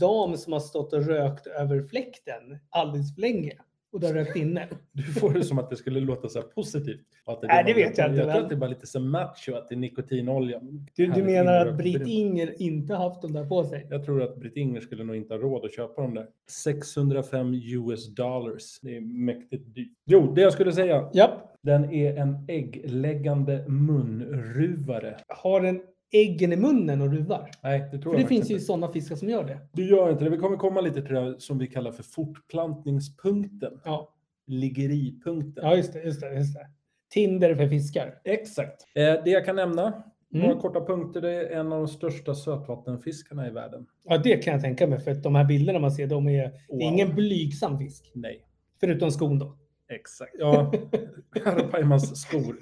dam 0.00 0.36
som 0.36 0.52
har 0.52 0.60
stått 0.60 0.92
och 0.92 1.06
rökt 1.06 1.46
över 1.46 1.82
fläkten 1.82 2.58
alldeles 2.70 3.14
för 3.14 3.20
länge. 3.20 3.52
Och 3.92 4.00
du 4.00 4.06
har 4.06 4.14
rökt 4.14 4.36
inne. 4.36 4.68
Du 4.92 5.02
får 5.02 5.30
det 5.34 5.44
som 5.44 5.58
att 5.58 5.70
det 5.70 5.76
skulle 5.76 6.00
låta 6.00 6.28
så 6.28 6.38
här 6.40 6.46
positivt. 6.46 7.00
Att 7.24 7.42
Nej, 7.42 7.64
det 7.64 7.74
vet 7.74 7.98
jag 7.98 8.08
inte, 8.10 8.18
Jag 8.18 8.30
tror 8.30 8.42
att 8.42 8.48
det 8.48 8.54
är 8.54 8.58
bara 8.58 8.70
lite 8.70 8.86
så 8.86 9.00
macho, 9.00 9.54
att 9.54 9.68
det 9.68 9.74
är 9.74 9.76
nikotinolja. 9.76 10.60
Du, 10.96 11.06
du 11.06 11.22
menar 11.22 11.56
att 11.56 11.66
inrökt 11.66 11.78
Britt 11.78 11.96
brun. 11.96 12.08
Inger 12.08 12.62
inte 12.62 12.94
haft 12.94 13.22
dem 13.22 13.32
där 13.32 13.44
på 13.44 13.64
sig? 13.64 13.86
Jag 13.90 14.04
tror 14.04 14.22
att 14.22 14.36
Britt 14.36 14.56
Inger 14.56 14.80
skulle 14.80 15.04
nog 15.04 15.16
inte 15.16 15.34
ha 15.34 15.40
råd 15.40 15.64
att 15.64 15.74
köpa 15.74 16.02
dem 16.02 16.14
där. 16.14 16.26
605 16.50 17.54
US 17.54 18.14
dollars. 18.14 18.80
Det 18.82 18.96
är 18.96 19.00
mäktigt 19.00 19.74
dyrt. 19.74 19.92
Jo, 20.06 20.32
det 20.34 20.40
jag 20.40 20.52
skulle 20.52 20.72
säga. 20.72 21.10
Ja. 21.12 21.46
Den 21.62 21.92
är 21.92 22.16
en 22.16 22.44
äggläggande 22.48 23.64
munruvare. 23.68 25.16
Har 25.28 25.60
den 25.60 25.82
äggen 26.12 26.52
i 26.52 26.56
munnen 26.56 27.00
och 27.00 27.12
ruvar? 27.12 27.50
Nej, 27.62 27.88
det 27.92 27.98
tror 27.98 28.12
För 28.12 28.18
jag 28.18 28.24
det 28.24 28.28
finns 28.28 28.50
ju 28.50 28.54
inte. 28.54 28.64
sådana 28.66 28.88
fiskar 28.88 29.16
som 29.16 29.28
gör 29.28 29.44
det. 29.44 29.58
Du 29.72 29.88
gör 29.88 30.10
inte 30.10 30.24
det. 30.24 30.30
Vi 30.30 30.36
kommer 30.36 30.56
komma 30.56 30.80
lite 30.80 31.02
till 31.02 31.14
det 31.14 31.20
här 31.20 31.34
som 31.38 31.58
vi 31.58 31.66
kallar 31.66 31.92
för 31.92 32.02
fortplantningspunkten. 32.02 33.80
Ja, 33.84 34.14
Liggeripunkten. 34.46 35.64
ja 35.64 35.76
just 35.76 35.92
det. 35.92 36.02
Just 36.02 36.20
det, 36.20 36.34
just 36.34 36.54
det. 36.54 36.66
Tinder 37.10 37.54
för 37.54 37.68
fiskar. 37.68 38.14
Exakt. 38.24 38.82
Eh, 38.94 39.02
det 39.24 39.30
jag 39.30 39.44
kan 39.44 39.56
nämna, 39.56 40.02
några 40.28 40.46
Mm. 40.46 40.58
korta 40.60 40.80
punkter, 40.84 41.20
det 41.20 41.30
är 41.32 41.60
en 41.60 41.72
av 41.72 41.78
de 41.78 41.88
största 41.88 42.34
sötvattenfiskarna 42.34 43.46
i 43.48 43.50
världen. 43.50 43.86
Ja, 44.04 44.18
det 44.18 44.36
kan 44.44 44.52
jag 44.52 44.62
tänka 44.62 44.86
mig. 44.86 44.98
För 45.00 45.10
att 45.10 45.22
de 45.22 45.34
här 45.34 45.44
bilderna 45.44 45.78
man 45.78 45.90
ser, 45.92 46.06
de 46.06 46.28
är, 46.28 46.42
det 46.42 46.52
Wow. 46.68 46.80
är 46.80 46.84
ingen 46.86 47.14
blygsam 47.14 47.78
fisk. 47.78 48.10
Nej, 48.14 48.46
Förutom 48.80 49.10
skon 49.10 49.38
då. 49.38 49.56
exakt. 49.88 50.34
Ja, 50.38 50.72
Arapaimans 51.44 52.20
skor. 52.20 52.56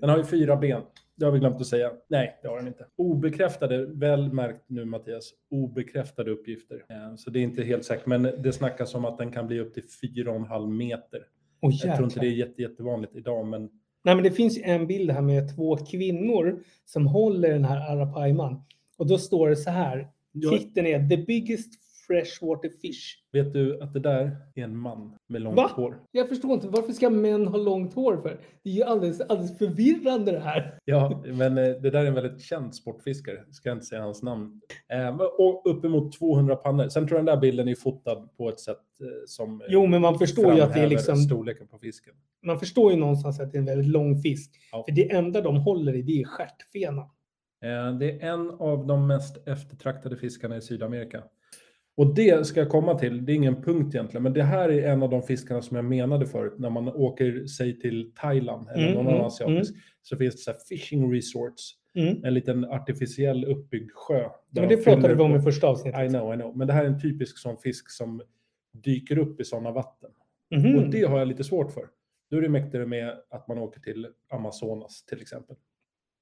Den 0.00 0.10
har 0.10 0.16
ju 0.18 0.24
fyra 0.24 0.56
ben. 0.56 0.82
Det 1.16 1.24
har 1.24 1.32
vi 1.32 1.38
glömt 1.38 1.60
att 1.60 1.66
säga. 1.66 1.90
Nej, 2.08 2.38
det 2.42 2.48
har 2.48 2.56
den 2.56 2.66
inte. 2.66 2.86
Obekräftade, 2.96 3.86
väl 3.86 4.32
märkt 4.32 4.64
nu 4.66 4.84
Mattias, 4.84 5.30
obekräftade 5.50 6.30
uppgifter. 6.30 6.84
Eh, 6.88 7.14
Så 7.16 7.30
det 7.30 7.38
är 7.38 7.42
inte 7.42 7.62
helt 7.62 7.84
säkert, 7.84 8.06
men 8.06 8.22
det 8.22 8.52
snackas 8.52 8.94
om 8.94 9.04
att 9.04 9.18
den 9.18 9.32
kan 9.32 9.46
bli 9.46 9.60
upp 9.60 9.74
till 9.74 9.82
4,5 10.02 10.66
meter. 10.76 11.20
Åh 11.60 11.72
Jag 11.84 11.96
tror 11.96 12.04
inte 12.08 12.20
det 12.20 12.26
är 12.26 12.30
jäklar. 12.30 12.46
jätte, 12.48 12.62
jättevanligt 12.62 13.16
idag, 13.16 13.46
men 13.46 13.68
Nej, 14.04 14.14
men 14.14 14.24
det 14.24 14.30
finns 14.30 14.58
en 14.62 14.86
bild 14.86 15.10
här 15.10 15.20
med 15.22 15.56
två 15.56 15.76
kvinnor 15.76 16.62
som 16.84 17.06
håller 17.06 17.48
den 17.52 17.64
här 17.64 17.92
arapaiman. 17.92 18.62
Och 18.98 19.06
då 19.06 19.18
står 19.18 19.48
det 19.48 19.56
så 19.56 19.70
här. 19.70 20.08
Titeln 20.52 20.86
är 20.86 21.08
The 21.08 21.16
biggest 21.16 21.72
freshwater 22.06 22.68
fish. 22.68 23.16
vet 23.32 23.52
du 23.52 23.80
att 23.82 23.92
det 23.92 24.00
där 24.00 24.36
är 24.54 24.62
en 24.62 24.76
man 24.76 25.16
med 25.28 25.42
långt 25.42 25.56
Va? 25.56 25.70
hår? 25.74 26.00
Jag 26.12 26.28
förstår 26.28 26.52
inte, 26.52 26.68
varför 26.68 26.92
ska 26.92 27.10
män 27.10 27.46
ha 27.46 27.58
långt 27.58 27.94
hår 27.94 28.16
för? 28.16 28.40
Det 28.62 28.70
är 28.70 28.74
ju 28.74 28.82
alldeles, 28.82 29.20
alldeles 29.20 29.58
förvirrande 29.58 30.32
det 30.32 30.38
här. 30.40 30.78
Ja, 30.84 31.22
men 31.26 31.58
eh, 31.58 31.64
det 31.64 31.90
där 31.90 32.00
är 32.02 32.06
en 32.06 32.14
väldigt 32.14 32.40
känd 32.42 32.74
sportfiskare. 32.74 33.44
Ska 33.50 33.72
inte 33.72 33.84
säga 33.86 34.02
hans 34.02 34.22
namn. 34.22 34.60
Eh, 34.92 35.16
Och 35.16 35.62
uppemot 35.64 36.12
200 36.18 36.56
pannor. 36.56 36.88
Sen 36.88 37.08
tror 37.08 37.18
jag 37.18 37.26
den 37.26 37.34
där 37.34 37.40
bilden 37.40 37.68
är 37.68 37.74
fotad 37.74 38.28
på 38.36 38.48
ett 38.48 38.60
sätt 38.60 38.76
eh, 39.00 39.06
som 39.26 39.62
Jo, 39.68 39.86
men 39.86 40.00
man 40.02 40.18
förstår 40.18 40.54
ju 40.54 40.60
att 40.60 40.74
det 40.74 40.80
är 40.80 40.88
liksom, 40.88 41.16
storleken 41.16 41.68
på 41.68 41.78
fisken. 41.78 42.14
man 42.46 42.58
förstår 42.58 42.92
ju 42.92 42.98
någonstans 42.98 43.40
att 43.40 43.52
det 43.52 43.58
är 43.58 43.60
en 43.60 43.66
väldigt 43.66 43.88
lång 43.92 44.22
fisk. 44.22 44.50
Ja. 44.72 44.84
För 44.88 44.94
det 44.94 45.10
enda 45.12 45.40
de 45.40 45.56
håller 45.56 45.94
i, 45.96 46.02
det 46.02 46.20
är 46.20 46.24
stjärtfenan. 46.24 47.08
Det 47.98 48.10
är 48.22 48.28
en 48.32 48.50
av 48.50 48.86
de 48.86 49.06
mest 49.06 49.48
eftertraktade 49.48 50.16
fiskarna 50.16 50.56
i 50.56 50.60
Sydamerika. 50.60 51.22
Och 51.96 52.14
det 52.14 52.46
ska 52.46 52.60
jag 52.60 52.68
komma 52.68 52.98
till, 52.98 53.24
det 53.26 53.32
är 53.32 53.34
ingen 53.34 53.62
punkt 53.62 53.94
egentligen, 53.94 54.22
men 54.22 54.32
det 54.32 54.42
här 54.42 54.68
är 54.68 54.88
en 54.92 55.02
av 55.02 55.10
de 55.10 55.22
fiskarna 55.22 55.62
som 55.62 55.76
jag 55.76 55.84
menade 55.84 56.26
förut, 56.26 56.54
när 56.58 56.70
man 56.70 56.88
åker 56.88 57.46
sig 57.46 57.80
till 57.80 58.12
Thailand 58.14 58.68
eller 58.68 58.82
Mm, 58.82 58.94
någon 58.94 59.06
mm, 59.06 59.14
annan 59.14 59.26
asiatisk, 59.26 59.74
så 60.02 60.16
finns 60.16 60.34
det 60.34 60.40
så 60.52 60.52
fishing 60.68 61.12
resorts, 61.14 61.72
Mm. 61.94 62.24
en 62.24 62.34
liten 62.34 62.64
artificiell 62.64 63.44
uppbyggd 63.44 63.90
sjö. 63.94 64.28
Men 64.50 64.68
de 64.68 64.76
det 64.76 64.84
pratade 64.84 65.14
vi 65.14 65.22
om 65.22 65.34
i 65.36 65.40
första 65.40 65.66
avsnittet. 65.66 66.00
I 66.06 66.08
know, 66.08 66.34
I 66.34 66.36
know. 66.36 66.56
Men 66.56 66.66
det 66.66 66.72
här 66.72 66.84
är 66.84 66.88
en 66.88 67.00
typisk 67.00 67.38
sån 67.38 67.56
fisk 67.58 67.90
som 67.90 68.22
dyker 68.72 69.18
upp 69.18 69.40
i 69.40 69.44
sådana 69.44 69.70
vatten. 69.70 70.10
Mhm. 70.56 70.76
Och 70.76 70.90
det 70.90 71.02
har 71.02 71.18
jag 71.18 71.28
lite 71.28 71.44
svårt 71.44 71.72
för. 71.72 71.84
Då 72.30 72.36
är 72.36 72.40
det 72.42 72.48
mäktigare 72.48 72.86
med 72.86 73.14
att 73.30 73.48
man 73.48 73.58
åker 73.58 73.80
till 73.80 74.06
Amazonas 74.30 75.04
till 75.04 75.20
exempel. 75.20 75.56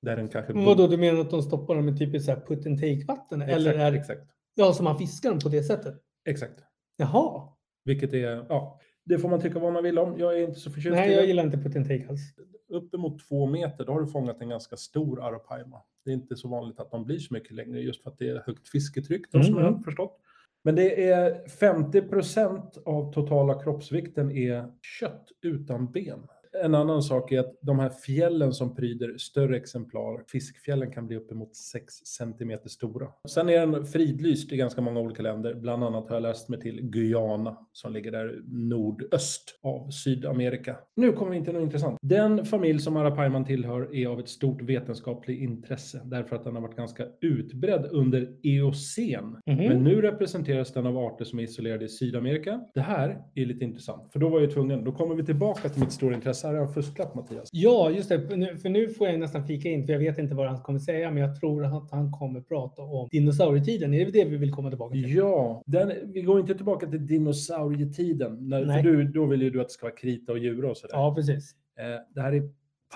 Där 0.03 0.17
den 0.17 0.29
kanske 0.29 0.53
vadå, 0.53 0.87
du 0.87 0.97
menar 0.97 1.21
att 1.21 1.31
de 1.31 1.43
stoppar 1.43 1.75
dem 1.75 1.89
i 1.89 1.97
typiskt 1.97 2.27
så 2.27 2.33
här 2.33 2.41
put 2.41 2.67
and 2.67 2.81
take 2.81 3.05
vatten? 3.09 3.43
Exakt, 3.43 3.57
Eller 3.57 3.75
är 3.75 3.93
exakt. 3.93 4.23
Ja, 4.55 4.73
så 4.73 4.83
man 4.83 4.99
fiskar 4.99 5.31
dem 5.31 5.39
på 5.39 5.49
det 5.49 5.63
sättet? 5.63 5.95
Exakt. 6.29 6.61
Jaha. 6.97 7.49
Vilket 7.85 8.13
är, 8.13 8.47
ja, 8.49 8.81
det 9.05 9.19
får 9.19 9.29
man 9.29 9.41
tycka 9.41 9.59
vad 9.59 9.73
man 9.73 9.83
vill 9.83 9.99
om. 9.99 10.19
Jag 10.19 10.39
är 10.39 10.49
inte 10.49 10.61
så 10.61 10.71
förtjust 10.71 10.95
Nej, 10.97 11.11
i 11.11 11.13
jag 11.15 11.23
det. 11.23 11.27
gillar 11.27 11.45
inte 11.45 11.59
put 11.59 11.77
and 11.77 11.89
take 11.89 12.09
alls. 12.09 12.21
Uppemot 12.69 13.29
två 13.29 13.47
meter, 13.47 13.85
då 13.85 13.93
har 13.93 14.01
du 14.01 14.07
fångat 14.07 14.41
en 14.41 14.49
ganska 14.49 14.77
stor 14.77 15.23
arapaima. 15.23 15.83
Det 16.05 16.11
är 16.11 16.15
inte 16.15 16.37
så 16.37 16.49
vanligt 16.49 16.81
att 16.81 16.91
de 16.91 17.05
blir 17.05 17.19
så 17.19 17.35
mycket 17.35 17.53
längre 17.53 17.81
just 17.81 18.03
för 18.03 18.11
att 18.11 18.19
det 18.19 18.29
är 18.29 18.43
högt 18.47 18.69
fisketryck, 18.69 19.33
då, 19.33 19.39
Mm, 19.39 19.47
som 19.47 19.57
jag 19.57 19.63
har 19.65 19.71
mm. 19.71 19.83
förstått. 19.83 20.21
Men 20.65 20.75
det 20.75 21.11
är 21.11 21.47
50% 21.49 22.83
av 22.85 23.13
totala 23.13 23.63
kroppsvikten 23.63 24.31
är 24.31 24.73
kött 25.01 25.29
utan 25.43 25.93
ben. 25.93 26.27
En 26.63 26.75
annan 26.75 27.03
sak 27.03 27.33
är 27.33 27.41
att 27.41 27.59
de 27.61 27.79
här 27.79 27.89
fjällen 27.89 28.53
som 28.53 28.75
pryder 28.75 29.19
större 29.19 29.57
exemplar, 29.57 30.23
fiskfjällen 30.27 30.93
kan 30.93 31.07
bli 31.07 31.17
uppemot 31.17 31.57
6 31.57 31.95
cm 31.95 32.59
stora. 32.67 33.09
Sen 33.29 33.49
är 33.49 33.67
den 33.67 33.87
fridlyst 33.87 34.53
i 34.53 34.57
ganska 34.57 34.81
många 34.81 35.01
olika 35.01 35.23
länder. 35.23 35.55
Bland 35.55 35.85
annat 35.85 36.09
har 36.09 36.17
jag 36.17 36.23
läst 36.23 36.49
mig 36.49 36.61
till 36.61 36.81
Guyana 36.83 37.57
som 37.73 37.93
ligger 37.93 38.13
där 38.13 38.41
nordöst 38.47 39.59
av 39.63 39.91
Sydamerika. 39.91 40.77
Nu 40.97 41.13
kommer 41.13 41.31
vi 41.31 41.37
in 41.37 41.45
till 41.45 41.53
något 41.53 41.63
intressant. 41.63 41.99
Den 42.03 42.45
familj 42.45 42.79
som 42.79 42.97
Arapaiman 42.97 43.45
tillhör 43.45 43.95
är 43.97 44.07
av 44.07 44.21
ett 44.21 44.29
stort 44.29 44.63
vetenskapligt 44.63 45.41
intresse 45.43 46.01
därför 46.05 46.37
att 46.37 46.45
den 46.45 46.55
har 46.55 46.63
varit 46.63 46.77
ganska 46.77 47.07
utbredd 47.21 47.89
under 47.91 48.29
eocen. 48.43 49.25
Mhm. 49.47 49.57
Men 49.57 49.85
nu 49.85 50.01
representeras 50.01 50.73
den 50.73 50.87
av 50.87 50.99
arter 50.99 51.25
som 51.25 51.39
är 51.39 51.43
isolerade 51.43 51.85
i 51.85 51.89
Sydamerika. 51.89 52.61
Det 52.75 52.81
här 52.81 53.19
är 53.35 53.47
lite 53.47 53.65
intressant, 53.65 54.13
för 54.13 54.21
då 54.21 54.29
var 54.29 54.41
jag 54.41 54.51
tvungen. 54.51 54.85
Då 54.85 54.93
kommer 54.93 55.15
vi 55.15 55.25
tillbaka 55.25 55.69
till 55.69 55.81
mitt 55.81 55.93
stora 55.93 56.15
intresse. 56.15 56.44
Här 56.45 56.55
har 56.55 56.61
jag 56.61 56.75
fusklapp 56.75 57.15
Mattias. 57.15 57.49
Ja, 57.53 57.91
just 57.91 58.09
det. 58.09 58.29
För 58.63 58.69
nu 58.69 58.89
får 58.89 59.09
jag 59.09 59.21
nästan 59.21 59.47
flika 59.47 59.69
in, 59.69 59.87
för 59.87 59.93
jag 59.93 60.01
vet 60.01 60.19
inte 60.19 60.35
vad 60.35 60.49
han 60.49 60.61
kommer 60.61 60.79
säga, 60.79 61.11
men 61.11 61.23
jag 61.23 61.41
tror 61.41 61.65
att 61.65 61.91
han 61.91 62.13
kommer 62.13 62.41
prata 62.41 62.83
om 62.83 63.09
dinosaurietiden. 63.11 63.95
Är 63.95 64.05
det 64.05 64.13
det 64.13 64.25
vi 64.25 64.37
vill 64.37 64.53
komma 64.53 64.69
tillbaka 64.69 64.93
till? 64.93 65.15
Ja, 65.15 65.63
den, 65.67 65.93
vi 66.05 66.23
går 66.23 66.41
inte 66.41 66.55
tillbaka 66.55 66.87
till 66.87 67.07
dinosaurietiden. 67.07 68.49
När, 68.49 68.61
för 68.61 68.67
Nej. 68.67 68.83
du, 68.83 69.05
då 69.05 69.27
vill 69.27 69.43
ju 69.43 69.51
du 69.51 69.61
att 69.61 69.69
det 69.69 69.73
ska 69.73 69.87
vara 69.87 69.97
krita 69.97 70.33
och 70.33 70.39
djur 70.39 70.65
och 70.65 70.77
sådär. 70.77 70.95
Ja, 70.95 71.15
precis. 71.15 71.55
Eh, 71.79 72.15
det 72.15 72.21
här 72.21 72.33
är 72.33 72.43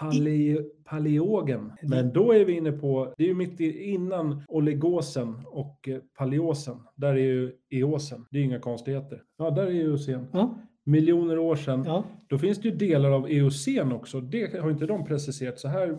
paleo, 0.00 0.62
paleogen. 0.84 1.72
Men 1.82 2.12
då 2.12 2.32
är 2.32 2.44
vi 2.44 2.52
inne 2.52 2.72
på, 2.72 3.14
det 3.16 3.24
är 3.24 3.28
ju 3.28 3.34
mitt 3.34 3.60
innan 3.60 4.42
oligosen 4.48 5.34
och 5.46 5.88
eh, 5.88 5.98
paleosen. 6.18 6.76
Där 6.96 7.14
är 7.14 7.16
ju 7.18 7.52
eosen. 7.70 8.24
Det 8.30 8.38
är 8.38 8.42
inga 8.42 8.60
konstigheter. 8.60 9.22
Ja, 9.38 9.50
där 9.50 9.66
är 9.66 9.70
ju 9.70 9.90
eocen. 9.90 10.26
Ja, 10.32 10.58
Miljoner 10.90 11.38
år 11.38 11.56
sedan. 11.56 11.82
ja. 11.86 12.04
Då 12.28 12.38
finns 12.38 12.58
det 12.58 12.68
ju 12.68 12.74
delar 12.74 13.10
av 13.10 13.30
eocen 13.30 13.92
också. 13.92 14.20
Det 14.20 14.58
har 14.60 14.70
inte 14.70 14.86
de 14.86 15.04
preciserat. 15.04 15.58
Så 15.58 15.68
här 15.68 15.96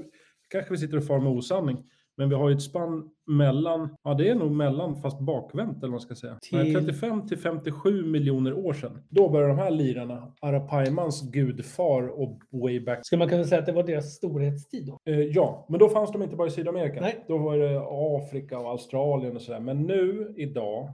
kanske 0.50 0.72
vi 0.72 0.78
sitter 0.78 0.98
och 0.98 1.04
far 1.04 1.20
med 1.20 1.32
osanning. 1.32 1.78
Men 2.18 2.30
vi 2.30 2.36
har 2.36 2.50
ju 2.50 2.56
ett 2.56 2.62
spann 2.62 3.10
mellan, 3.28 3.90
ja 4.04 4.14
det 4.14 4.30
är 4.30 4.36
nog 4.36 4.52
mellan 4.52 5.02
fast 5.02 5.20
bakvänt 5.20 5.72
eller 5.78 5.82
vad 5.82 5.92
man 5.92 6.00
ska 6.00 6.16
säga. 6.16 6.38
Till- 6.42 6.74
35 6.76 7.28
till 7.28 7.38
57 7.38 8.06
miljoner 8.06 8.54
år 8.54 8.74
sedan. 8.74 9.04
Då 9.10 9.30
börjar 9.30 9.48
de 9.50 9.58
här 9.58 9.72
lirarna, 9.72 10.34
Arapaimans 10.42 11.32
gudfar 11.32 12.08
och 12.20 12.40
way 12.52 12.80
back. 12.80 13.00
Skulle 13.06 13.20
man 13.20 13.30
kunna 13.30 13.44
säga 13.44 13.60
att 13.60 13.66
det 13.66 13.72
var 13.72 13.84
deras 13.84 14.16
storhetstid 14.16 14.86
då? 14.88 15.12
Eh, 15.12 15.20
ja, 15.20 15.66
men 15.70 15.80
då 15.80 15.90
fanns 15.90 16.12
de 16.12 16.24
inte 16.24 16.36
bara 16.36 16.48
i 16.48 16.52
Sydamerika. 16.52 17.02
Nej. 17.02 17.26
Då 17.28 17.38
var 17.38 17.58
det 17.58 17.80
Afrika 18.18 18.60
och 18.60 18.70
Australien 18.70 19.36
och 19.36 19.42
sådär. 19.42 19.60
Men 19.60 19.82
nu 19.84 20.34
idag 20.38 20.90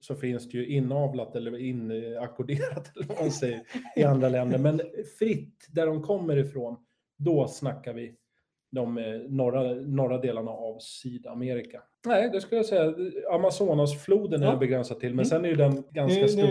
så 0.00 0.14
finns 0.14 0.48
det 0.48 0.58
ju 0.58 0.66
inavlat 0.66 1.36
eller 1.36 1.58
inackorderat 1.58 2.92
eller 2.96 3.06
vad 3.06 3.20
man 3.20 3.30
säger 3.30 3.60
i 3.96 4.02
andra 4.04 4.28
länder. 4.28 4.58
Men 4.58 4.80
fritt 5.18 5.66
där 5.70 5.86
de 5.86 6.02
kommer 6.02 6.36
ifrån, 6.36 6.76
då 7.18 7.48
snackar 7.48 7.92
vi 7.92 8.14
de 8.70 8.98
eh, 8.98 9.04
norra, 9.28 9.74
norra 9.74 10.18
delarna 10.18 10.50
av 10.50 10.78
Sydamerika. 10.80 11.82
Nej, 12.06 12.30
det 12.30 12.40
skulle 12.40 12.56
jag 12.58 12.66
säga. 12.66 12.94
Amazonasfloden 13.32 14.42
är 14.42 14.50
det 14.52 14.56
begränsat 14.56 15.00
till, 15.00 15.08
men 15.14 15.14
Mm. 15.14 15.24
sen 15.24 15.44
är 15.44 15.48
ju 15.48 15.54
den 15.54 15.84
ganska 15.90 16.20
Nu, 16.20 16.28
stor. 16.28 16.42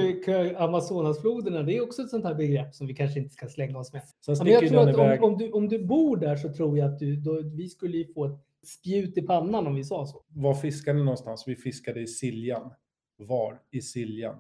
nu, 0.44 0.56
Amazonasfloderna, 0.58 1.64
det 1.64 1.78
är 1.78 1.82
också 1.84 2.02
ett 2.02 2.10
sånt 2.10 2.26
här 2.26 2.34
begrepp 2.36 2.76
som 2.76 2.88
vi 2.88 2.94
kanske 2.94 3.20
inte 3.20 3.34
ska 3.34 3.48
slänga 3.48 3.80
oss 3.80 3.94
med. 3.94 4.02
Sen 4.26 4.36
men 4.44 4.48
jag 4.54 4.68
tror 4.68 4.80
att 4.82 4.90
iväg. 4.94 5.24
om, 5.24 5.32
om, 5.34 5.38
du, 5.38 5.52
om 5.52 5.70
du 5.70 5.86
bor 5.86 6.18
där 6.18 6.36
så 6.36 6.54
tror 6.54 6.78
jag 6.78 6.94
att 6.94 7.00
du, 7.00 7.16
då, 7.16 7.42
vi 7.42 7.68
skulle 7.70 7.98
ju 7.98 8.14
få 8.14 8.26
ett 8.26 8.40
spjut 8.66 9.18
i 9.18 9.22
pannan 9.22 9.68
om 9.68 9.76
vi 9.76 9.84
sa 9.84 10.06
så. 10.06 10.24
Var 10.28 10.54
fiskar 10.54 10.94
ni 10.94 11.04
någonstans? 11.04 11.44
Vi 11.48 11.56
fiskade 11.56 12.00
i 12.00 12.08
Siljan. 12.08 12.72
Var 13.18 13.60
i 13.72 13.82
Siljan? 13.82 14.36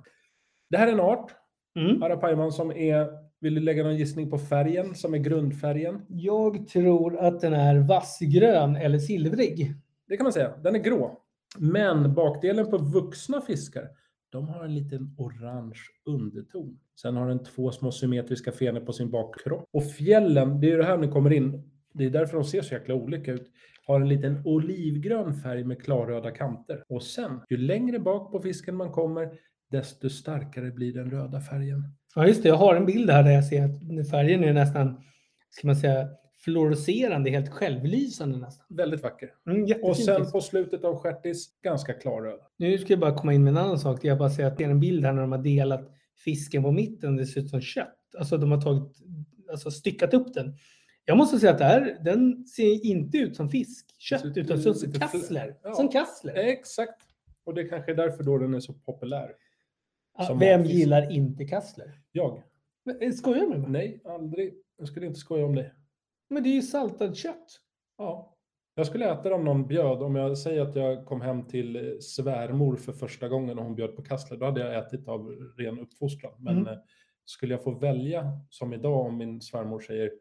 Det 0.70 0.78
här 0.78 0.88
är 0.88 0.92
en 0.92 1.00
art, 1.00 1.32
Mm. 1.80 2.04
Arapaiman, 2.04 2.52
som 2.52 2.72
är... 2.72 3.08
Vill 3.40 3.56
du 3.56 3.62
lägga 3.62 3.84
någon 3.84 3.98
gissning 3.98 4.30
på 4.30 4.38
färgen 4.38 4.96
som 4.96 5.14
är 5.14 5.18
grundfärgen? 5.18 6.02
Jag 6.08 6.68
tror 6.68 7.18
att 7.18 7.40
den 7.40 7.54
är 7.54 7.80
vassgrön 7.80 8.76
eller 8.76 9.00
silvrig. 9.00 9.74
Det 10.08 10.18
kan 10.18 10.24
man 10.24 10.34
säga. 10.34 10.58
Den 10.64 10.76
är 10.76 10.80
grå. 10.80 11.22
Men 11.58 12.14
bakdelen 12.14 12.70
på 12.70 12.78
vuxna 12.78 13.42
fiskar, 13.42 13.88
de 14.30 14.48
har 14.48 14.66
en 14.66 14.76
liten 14.76 15.16
orange 15.18 15.80
underton. 16.06 16.80
Sen 17.02 17.16
har 17.16 17.28
den 17.28 17.44
två 17.44 17.72
små 17.72 17.92
symmetriska 17.92 18.52
fenor 18.52 18.80
på 18.80 18.94
sin 18.94 19.12
bakkropp. 19.12 19.64
Och 19.72 19.92
fjällen, 19.92 20.60
det 20.60 20.68
är 20.68 20.72
ju 20.72 20.78
det 20.78 20.86
här 20.86 20.98
ni 20.98 21.08
kommer 21.08 21.34
in. 21.34 21.72
Det 21.94 22.06
är 22.06 22.10
därför 22.10 22.38
de 22.38 22.44
ser 22.44 22.62
så 22.62 22.74
jäkla 22.74 22.96
olika 22.96 23.32
ut. 23.34 23.52
Har 23.88 24.02
en 24.02 24.10
liten 24.10 24.42
olivgrön 24.46 25.34
färg 25.34 25.64
med 25.64 25.82
klarröda 25.84 26.32
kanter. 26.32 26.84
Och 26.90 27.04
sen, 27.04 27.40
ju 27.50 27.58
längre 27.58 28.00
bak 28.00 28.32
på 28.32 28.40
fisken 28.40 28.76
man 28.76 28.92
kommer, 28.92 29.30
desto 29.72 30.10
starkare 30.10 30.72
blir 30.72 30.94
den 30.94 31.12
röda 31.12 31.42
färgen. 31.42 31.84
Ja, 32.16 32.28
just 32.28 32.44
det. 32.44 32.50
Jag 32.50 32.56
har 32.56 32.76
en 32.76 32.86
bild 32.86 33.10
här 33.10 33.24
där 33.24 33.32
jag 33.32 33.46
ser 33.46 33.64
att 33.66 34.10
färgen 34.10 34.44
är 34.44 34.54
nästan, 34.54 35.02
ska 35.50 35.68
man 35.68 35.76
säga, 35.76 36.08
fluorescerande, 36.40 37.30
helt 37.30 37.50
självlysande 37.50 38.38
nästan. 38.38 38.66
Väldigt 38.70 39.04
vacker. 39.04 39.30
Mm, 39.50 39.66
Och 39.84 39.98
sen 39.98 40.22
fisk. 40.22 40.32
på 40.32 40.42
slutet 40.42 40.84
av 40.84 40.96
stjärtis, 40.96 41.48
ganska 41.64 41.94
klar 41.94 42.22
röd. 42.22 42.40
Nu 42.58 42.78
ska 42.78 42.94
jag 42.94 43.00
bara 43.00 43.18
komma 43.18 43.34
in 43.34 43.44
med 43.44 43.52
en 43.52 43.58
annan 43.58 43.80
sak. 43.80 44.06
Jag 44.06 44.18
bara 44.18 44.30
säger 44.30 44.50
att 44.52 44.58
det 44.58 44.64
är 44.64 44.70
en 44.70 44.80
bild 44.80 45.06
här 45.06 45.14
när 45.14 45.22
de 45.22 45.32
har 45.32 45.40
delat 45.44 45.92
fisken 46.24 46.64
på 46.64 46.72
mitten. 46.72 47.16
Det 47.16 47.26
ser 47.26 47.42
ut 47.42 47.50
som 47.50 47.62
kött. 47.62 47.94
Alltså 48.20 48.38
de 48.38 48.52
har 48.52 48.62
tagit, 48.62 48.98
alltså 49.52 49.72
styckat 49.72 50.14
upp 50.14 50.34
den. 50.34 50.56
Jag 51.10 51.18
måste 51.18 51.40
säga 51.40 51.52
att 51.52 51.58
det 51.58 51.64
här, 51.66 51.98
den 52.04 52.46
ser 52.46 52.86
inte 52.86 53.18
ut 53.18 53.36
som 53.36 53.50
fisk, 53.50 53.96
kött, 54.00 54.22
ser 54.22 54.28
ut- 54.30 54.38
utan 54.38 54.60
som 54.62 54.74
lite 54.74 55.00
kassler. 55.00 55.56
ja. 55.64 55.74
Som 55.74 55.88
kassler. 55.90 56.34
Exakt. 56.36 57.02
Och 57.44 57.54
det 57.54 57.64
kanske 57.64 57.92
är 57.92 57.96
därför 57.96 58.24
då 58.24 58.38
den 58.38 58.54
är 58.54 58.60
så 58.60 58.74
populär. 58.74 59.32
Som 60.28 60.40
Vem 60.40 60.60
matfisk. 60.62 60.80
gillar 60.80 61.12
inte 61.12 61.46
kassler? 61.46 62.00
Jag? 62.12 62.44
Men, 62.86 63.02
eh, 63.02 63.12
Skojar 63.12 63.42
du 63.42 63.48
med 63.48 63.60
mig? 63.60 63.70
Nej, 63.70 64.02
aldrig. 64.14 64.54
Jag 64.78 64.88
skulle 64.88 65.06
inte 65.06 65.20
skoja 65.20 65.46
om 65.46 65.56
dig. 65.56 65.74
Men 66.30 66.44
det 66.44 66.50
är 66.50 66.54
ju 66.54 66.62
saltad 66.62 67.16
kött. 67.18 67.60
Ja. 67.98 68.34
Jag 68.76 68.88
skulle 68.88 69.12
äta 69.12 69.30
det 69.30 69.36
om 69.36 69.46
någon 69.46 69.68
bjöd. 69.68 70.02
Om 70.04 70.16
jag 70.16 70.38
säger 70.38 70.62
att 70.62 70.76
jag 70.76 71.06
kom 71.06 71.22
hem 71.22 71.44
till 71.48 71.76
eh, 71.76 72.00
svärmor 72.00 72.76
för 72.76 72.94
första 72.94 73.28
gången 73.28 73.58
och 73.60 73.66
hon 73.66 73.76
bjöd 73.76 73.96
på 73.96 74.02
kassler, 74.04 74.38
då 74.38 74.46
hade 74.46 74.62
jag 74.62 74.86
ätit 74.86 75.08
av 75.08 75.28
ren 75.58 75.80
uppfostran. 75.80 76.34
Men 76.38 76.58
Mm. 76.58 76.68
eh, 76.68 76.80
skulle 77.26 77.54
jag 77.54 77.64
få 77.64 77.72
välja, 77.72 78.32
som 78.50 78.74
idag 78.74 79.06
om 79.06 79.18
min 79.18 79.42
svärmor 79.42 79.80
säger, 79.80 80.12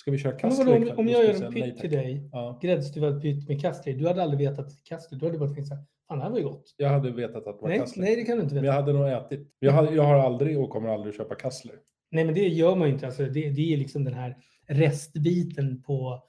ska 0.00 0.10
vi 0.10 0.18
köra 0.18 0.36
Men 0.42 0.56
vadå, 0.56 0.74
ikväll?" 0.76 0.90
om, 0.90 0.98
om 0.98 1.08
jag 1.08 1.24
gör 1.24 1.42
en 1.44 1.52
pytt 1.52 1.78
till 1.78 1.90
dig, 1.90 2.28
Ja, 2.32 2.58
gräddstuvad 2.62 3.22
pytt 3.22 3.48
med 3.48 3.60
kassler, 3.60 3.92
du 3.92 4.06
hade 4.08 4.22
aldrig 4.22 4.48
vetat 4.50 4.66
kassler. 4.84 5.18
Du 5.18 5.26
hade 5.26 5.38
bara 5.38 5.48
tänkt 5.50 5.68
så 5.68 5.74
här, 5.74 5.84
fan 6.08 6.18
det 6.18 6.24
här 6.24 6.30
var 6.30 6.38
ju 6.38 6.44
gott. 6.44 6.74
jag 6.76 6.88
hade 6.88 7.10
vetat 7.10 7.36
att 7.46 7.58
det 7.58 7.62
var 7.62 7.68
Nej, 7.68 7.82
nej, 7.96 8.16
det 8.16 8.24
kan 8.24 8.36
du 8.36 8.42
inte 8.42 8.54
Men 8.54 8.62
veta. 8.62 8.74
jag 8.74 8.82
hade 8.82 8.92
nog 8.92 9.08
ätit. 9.08 9.48
Jag, 9.58 9.72
hade, 9.72 9.94
jag 9.94 10.02
har 10.02 10.18
aldrig 10.18 10.58
och 10.60 10.70
kommer 10.70 10.88
aldrig 10.88 11.14
köpa 11.14 11.34
kassler. 11.34 11.74
Nej, 12.10 12.24
men 12.24 12.34
det 12.34 12.48
gör 12.48 12.76
man 12.76 12.88
ju 12.88 12.94
inte. 12.94 13.06
Alltså, 13.06 13.22
det, 13.22 13.50
det 13.50 13.72
är 13.72 13.76
liksom 13.76 14.04
den 14.04 14.14
här 14.14 14.36
restbiten 14.68 15.82
på 15.82 16.22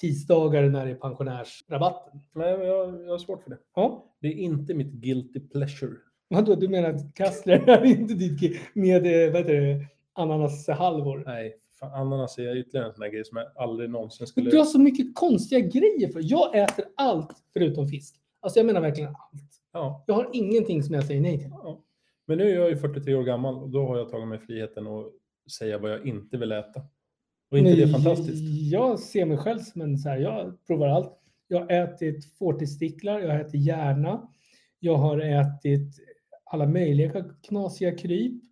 tisdagar 0.00 0.62
när 0.68 0.84
det 0.86 0.90
är 0.90 0.94
pensionärsrabatten. 0.94 2.20
Nej, 2.34 2.58
men 2.58 2.66
jag, 2.66 3.04
jag 3.04 3.10
har 3.10 3.18
svårt 3.18 3.42
för 3.42 3.50
det. 3.50 3.58
Ja, 3.74 4.14
Det 4.20 4.28
är 4.28 4.32
inte 4.32 4.74
mitt 4.74 4.92
guilty 4.92 5.40
pleasure. 5.40 5.92
vadå, 6.28 6.54
du 6.54 6.68
menar 6.68 6.90
att 6.90 7.14
kassler 7.14 7.58
är 7.68 7.84
inte 7.84 8.14
ditt 8.14 8.60
med 8.74 9.06
eh, 9.26 9.32
vad 9.32 9.40
heter 9.42 9.60
det, 9.60 9.86
ananashalvor? 10.12 11.22
Nej, 11.26 11.54
fan, 11.80 11.92
ananas 11.94 12.38
är 12.38 12.56
ytterligare 12.56 12.86
en 12.86 12.92
sån 12.94 13.02
här 13.02 13.10
grej 13.10 13.24
som 13.24 13.36
jag 13.36 13.46
aldrig 13.56 13.90
någonsin 13.90 14.26
skulle... 14.26 14.50
Du 14.50 14.58
har 14.58 14.64
så 14.64 14.80
mycket 14.80 15.14
konstiga 15.14 15.60
grejer 15.60 16.08
för. 16.12 16.20
Jag 16.24 16.58
äter 16.58 16.84
allt 16.96 17.36
förutom 17.52 17.88
fisk. 17.88 18.16
Alltså 18.40 18.58
jag 18.58 18.66
menar 18.66 18.80
verkligen 18.80 19.08
allt. 19.08 19.60
Ja, 19.72 20.04
Jag 20.06 20.14
har 20.14 20.30
ingenting 20.32 20.82
som 20.82 20.94
jag 20.94 21.04
säger 21.04 21.20
nej 21.20 21.38
till. 21.38 21.50
ja. 21.50 21.84
Men 22.26 22.38
nu 22.38 22.50
är 22.50 22.54
jag 22.54 22.70
ju 22.70 22.76
43 22.76 23.14
år 23.14 23.22
gammal 23.22 23.54
och 23.58 23.70
då 23.70 23.86
har 23.86 23.98
jag 23.98 24.08
tagit 24.08 24.28
mig 24.28 24.38
friheten 24.38 24.86
att 24.86 25.06
säga 25.52 25.78
vad 25.78 25.90
jag 25.90 26.06
inte 26.06 26.36
vill 26.36 26.52
äta. 26.52 26.82
Och 27.50 27.58
inte 27.58 27.70
det 27.70 27.82
är 27.82 27.86
Men 27.86 27.94
fantastiskt? 27.94 28.72
Jag 28.72 28.98
ser 28.98 29.24
mig 29.24 29.36
själv 29.38 29.58
som 29.58 29.80
en 29.80 29.98
så 29.98 30.08
här, 30.08 30.16
jag 30.18 30.66
provar 30.66 30.88
allt. 30.88 31.16
Jag 31.48 31.60
har 31.60 31.70
ätit 31.70 32.34
fortisticklar, 32.38 33.20
jag 33.20 33.28
har 33.32 33.40
ätit 33.40 33.60
hjärna, 33.66 34.28
jag 34.78 34.96
har 34.96 35.18
ätit 35.18 35.96
alla 36.44 36.66
möjliga 36.66 37.24
knasiga 37.42 37.96
kryp. 37.96 38.42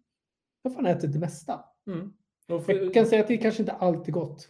Jag 0.63 0.71
har 0.71 0.75
fan 0.75 0.87
ätit 0.87 1.13
det 1.13 1.19
mesta. 1.19 1.61
Mm. 1.87 2.13
Jag 2.49 2.95
kan 2.95 3.07
säga 3.07 3.23
att 3.23 3.29
det 3.29 3.37
kanske 3.37 3.63
inte 3.63 3.73
alltid 3.73 4.15
gott. 4.15 4.49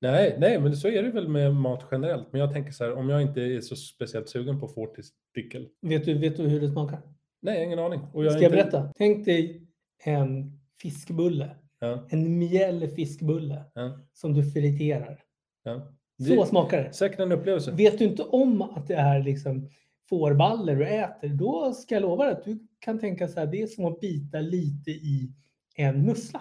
Nej, 0.00 0.36
nej, 0.38 0.60
men 0.60 0.76
så 0.76 0.88
är 0.88 1.02
det 1.02 1.10
väl 1.10 1.28
med 1.28 1.54
mat 1.54 1.84
generellt. 1.92 2.32
Men 2.32 2.40
jag 2.40 2.52
tänker 2.52 2.72
så 2.72 2.84
här, 2.84 2.92
om 2.94 3.08
jag 3.08 3.22
inte 3.22 3.40
är 3.40 3.60
så 3.60 3.76
speciellt 3.76 4.28
sugen 4.28 4.60
på 4.60 4.68
fortistickel. 4.68 5.68
Vet 5.82 6.04
du, 6.04 6.18
vet 6.18 6.36
du 6.36 6.42
hur 6.48 6.60
det 6.60 6.68
smakar? 6.68 6.98
Nej, 7.42 7.64
ingen 7.64 7.78
aning. 7.78 8.00
Och 8.12 8.24
jag 8.24 8.32
är 8.32 8.36
Ska 8.36 8.42
jag 8.44 8.52
inte... 8.52 8.56
berätta? 8.62 8.92
Tänk 8.96 9.24
dig 9.24 9.66
en 10.04 10.60
fiskbulle. 10.82 11.50
Ja, 11.78 12.06
En 12.10 12.38
mjäll 12.38 12.88
fiskbulle 12.88 13.64
ja, 13.74 13.98
som 14.12 14.34
du 14.34 14.50
friterar. 14.50 15.20
ja. 15.62 15.92
Så 16.26 16.34
Det- 16.40 16.46
smakar 16.46 16.82
det. 16.84 16.92
Säkert 16.92 17.20
en 17.20 17.32
upplevelse. 17.32 17.70
Vet 17.70 17.98
du 17.98 18.04
inte 18.04 18.22
om 18.22 18.62
att 18.62 18.86
det 18.86 18.94
är 18.94 19.22
liksom 19.22 19.68
fårballer 20.08 20.76
du 20.76 20.86
äter, 20.86 21.28
då 21.28 21.72
ska 21.72 21.94
jag 21.94 22.02
lova 22.02 22.24
dig 22.24 22.32
att 22.32 22.44
du 22.44 22.58
kan 22.78 22.98
tänka 22.98 23.28
så 23.28 23.40
här, 23.40 23.46
det 23.46 23.62
är 23.62 23.66
som 23.66 23.84
att 23.84 24.00
bita 24.00 24.40
lite 24.40 24.90
i 24.90 25.32
en 25.76 26.04
mussla. 26.06 26.40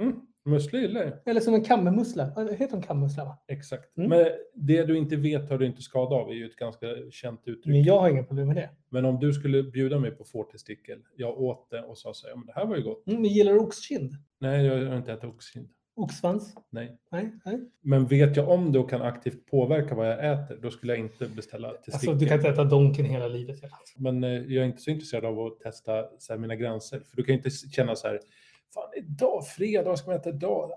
Mm. 0.00 0.12
Musslor 0.44 0.82
gillar 0.82 1.02
jag. 1.02 1.12
Eller 1.26 1.40
som 1.40 1.54
en 1.54 1.64
kammermussla. 1.64 2.24
Heter 2.58 2.76
de 2.76 2.82
kammermussla? 2.82 3.24
Va? 3.24 3.38
Exakt. 3.48 3.96
Mm. 3.96 4.10
Men 4.10 4.26
det 4.54 4.84
du 4.84 4.96
inte 4.96 5.16
vet 5.16 5.50
har 5.50 5.58
du 5.58 5.66
inte 5.66 5.82
skada 5.82 6.16
av 6.16 6.28
är 6.30 6.34
ju 6.34 6.46
ett 6.46 6.56
ganska 6.56 6.86
känt 7.10 7.40
uttryck. 7.44 7.66
Men 7.66 7.82
jag 7.82 7.98
har 7.98 8.08
inga 8.08 8.22
problem 8.22 8.46
med 8.46 8.56
det. 8.56 8.70
Men 8.88 9.04
om 9.04 9.18
du 9.20 9.32
skulle 9.32 9.62
bjuda 9.62 9.98
mig 9.98 10.10
på 10.10 10.24
fortistickel, 10.24 10.98
jag 11.16 11.40
åt 11.40 11.70
det 11.70 11.82
och 11.82 11.98
sa 11.98 12.14
så 12.14 12.28
här, 12.28 12.36
men 12.36 12.46
det 12.46 12.52
här 12.52 12.66
var 12.66 12.76
ju 12.76 12.82
gott. 12.82 13.06
Mm, 13.06 13.22
men 13.22 13.30
gillar 13.30 13.52
du 13.52 13.58
oxkind? 13.58 14.12
Nej, 14.40 14.66
jag 14.66 14.90
har 14.90 14.96
inte 14.96 15.12
ätit 15.12 15.24
oxkind. 15.24 15.68
Oxsvans? 15.94 16.54
Nej. 16.70 16.98
Nej, 17.10 17.32
nej. 17.44 17.60
Men 17.80 18.06
vet 18.06 18.36
jag 18.36 18.48
om 18.48 18.72
det 18.72 18.78
och 18.78 18.90
kan 18.90 19.02
aktivt 19.02 19.46
påverka 19.46 19.94
vad 19.94 20.08
jag 20.08 20.32
äter, 20.32 20.58
då 20.62 20.70
skulle 20.70 20.92
jag 20.92 21.00
inte 21.00 21.26
beställa 21.28 21.68
Alltså, 21.68 21.90
testikel. 21.90 22.18
du 22.18 22.26
kan 22.26 22.36
inte 22.36 22.48
äta 22.48 22.64
donken 22.64 23.04
hela 23.04 23.28
livet. 23.28 23.60
Men 23.96 24.24
eh, 24.24 24.30
jag 24.30 24.52
är 24.52 24.64
inte 24.64 24.82
så 24.82 24.90
intresserad 24.90 25.24
av 25.24 25.40
att 25.40 25.60
testa 25.60 26.04
så 26.18 26.32
här, 26.32 26.40
mina 26.40 26.56
gränser. 26.56 27.00
För 27.00 27.16
du 27.16 27.22
kan 27.22 27.32
ju 27.32 27.36
inte 27.36 27.50
känna 27.50 27.96
så 27.96 28.08
här, 28.08 28.20
fan 28.74 28.90
idag, 28.96 29.46
fredag, 29.46 29.88
vad 29.88 29.98
ska 29.98 30.10
man 30.10 30.20
äta 30.20 30.30
idag? 30.30 30.70
Äh, 30.70 30.76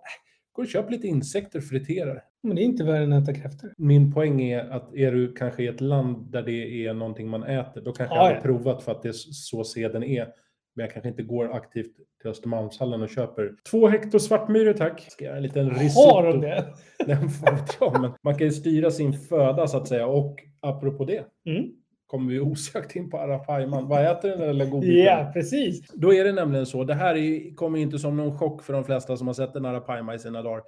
Gå 0.52 0.62
och 0.62 0.68
köp 0.68 0.92
lite 0.92 1.08
insekter 1.08 1.60
och 1.60 1.66
friterar. 1.66 2.24
Men 2.44 2.56
det 2.56 2.62
är 2.62 2.64
inte 2.64 2.84
värre 2.84 3.04
än 3.04 3.14
att 3.14 3.30
äta 3.30 3.40
kräftor. 3.42 3.74
Min 3.78 4.14
poäng 4.14 4.42
är 4.42 4.70
att 4.70 4.96
är 4.96 5.12
du 5.12 5.34
kanske 5.34 5.64
i 5.64 5.68
ett 5.68 5.82
land 5.82 6.32
där 6.32 6.42
det 6.42 6.86
är 6.86 6.94
någonting 6.94 7.30
man 7.30 7.44
äter, 7.44 7.82
då 7.82 7.92
kanske 7.92 8.16
Ja, 8.16 8.22
jag 8.22 8.30
har 8.30 8.36
ja. 8.36 8.42
provat 8.42 8.84
för 8.84 8.92
att 8.92 9.02
det 9.02 9.10
är 9.10 9.14
så 9.14 9.64
seden 9.64 10.04
är. 10.04 10.28
Men 10.76 10.84
jag 10.84 10.92
kanske 10.94 11.10
inte 11.10 11.24
går 11.24 11.54
aktivt 11.56 11.96
till 12.22 12.30
Östermalmshallen 12.32 13.02
och 13.02 13.10
köper 13.10 13.52
två 13.72 13.88
hektar 13.88 14.20
svartmyror 14.20 14.74
tack. 14.74 15.02
Ska 15.12 15.26
jag 15.26 15.38
en 15.38 15.44
liten 15.44 15.70
risotto. 15.70 16.16
Har 16.16 16.24
de 16.28 16.42
det? 16.42 16.66
Nej, 17.08 17.18
vad 17.42 17.54
vet 17.56 17.78
jag, 17.80 18.02
men 18.02 18.12
man 18.24 18.38
kan 18.38 18.48
ju 18.48 18.54
styra 18.54 18.92
sin 18.92 19.14
föda 19.14 19.68
så 19.68 19.78
att 19.78 19.88
säga. 19.88 20.08
Och 20.08 20.40
apropå 20.60 21.06
det, 21.06 21.26
Mm. 21.46 21.64
Kommer 22.08 22.32
vi 22.32 22.40
osökt 22.52 22.96
in 22.96 23.10
på 23.10 23.18
Arapaiman. 23.18 23.88
Vad 23.88 24.12
äter 24.12 24.30
den 24.30 24.40
där 24.40 24.54
lilla 24.54 24.66
godbiten? 24.66 25.04
Ja, 25.04 25.32
precis. 25.34 25.92
Då 25.94 26.14
är 26.14 26.24
det 26.24 26.32
nämligen 26.32 26.66
så, 26.66 26.84
det 26.84 26.94
här 26.94 27.16
är, 27.16 27.56
kommer 27.56 27.80
inte 27.80 28.00
som 28.00 28.18
någon 28.18 28.38
chock 28.38 28.64
för 28.64 28.74
de 28.74 28.84
flesta 28.84 29.18
som 29.18 29.28
har 29.28 29.34
sett 29.34 29.56
en 29.56 29.66
arapaima 29.66 30.16
i 30.16 30.20
sina 30.20 30.42
dagar. 30.42 30.64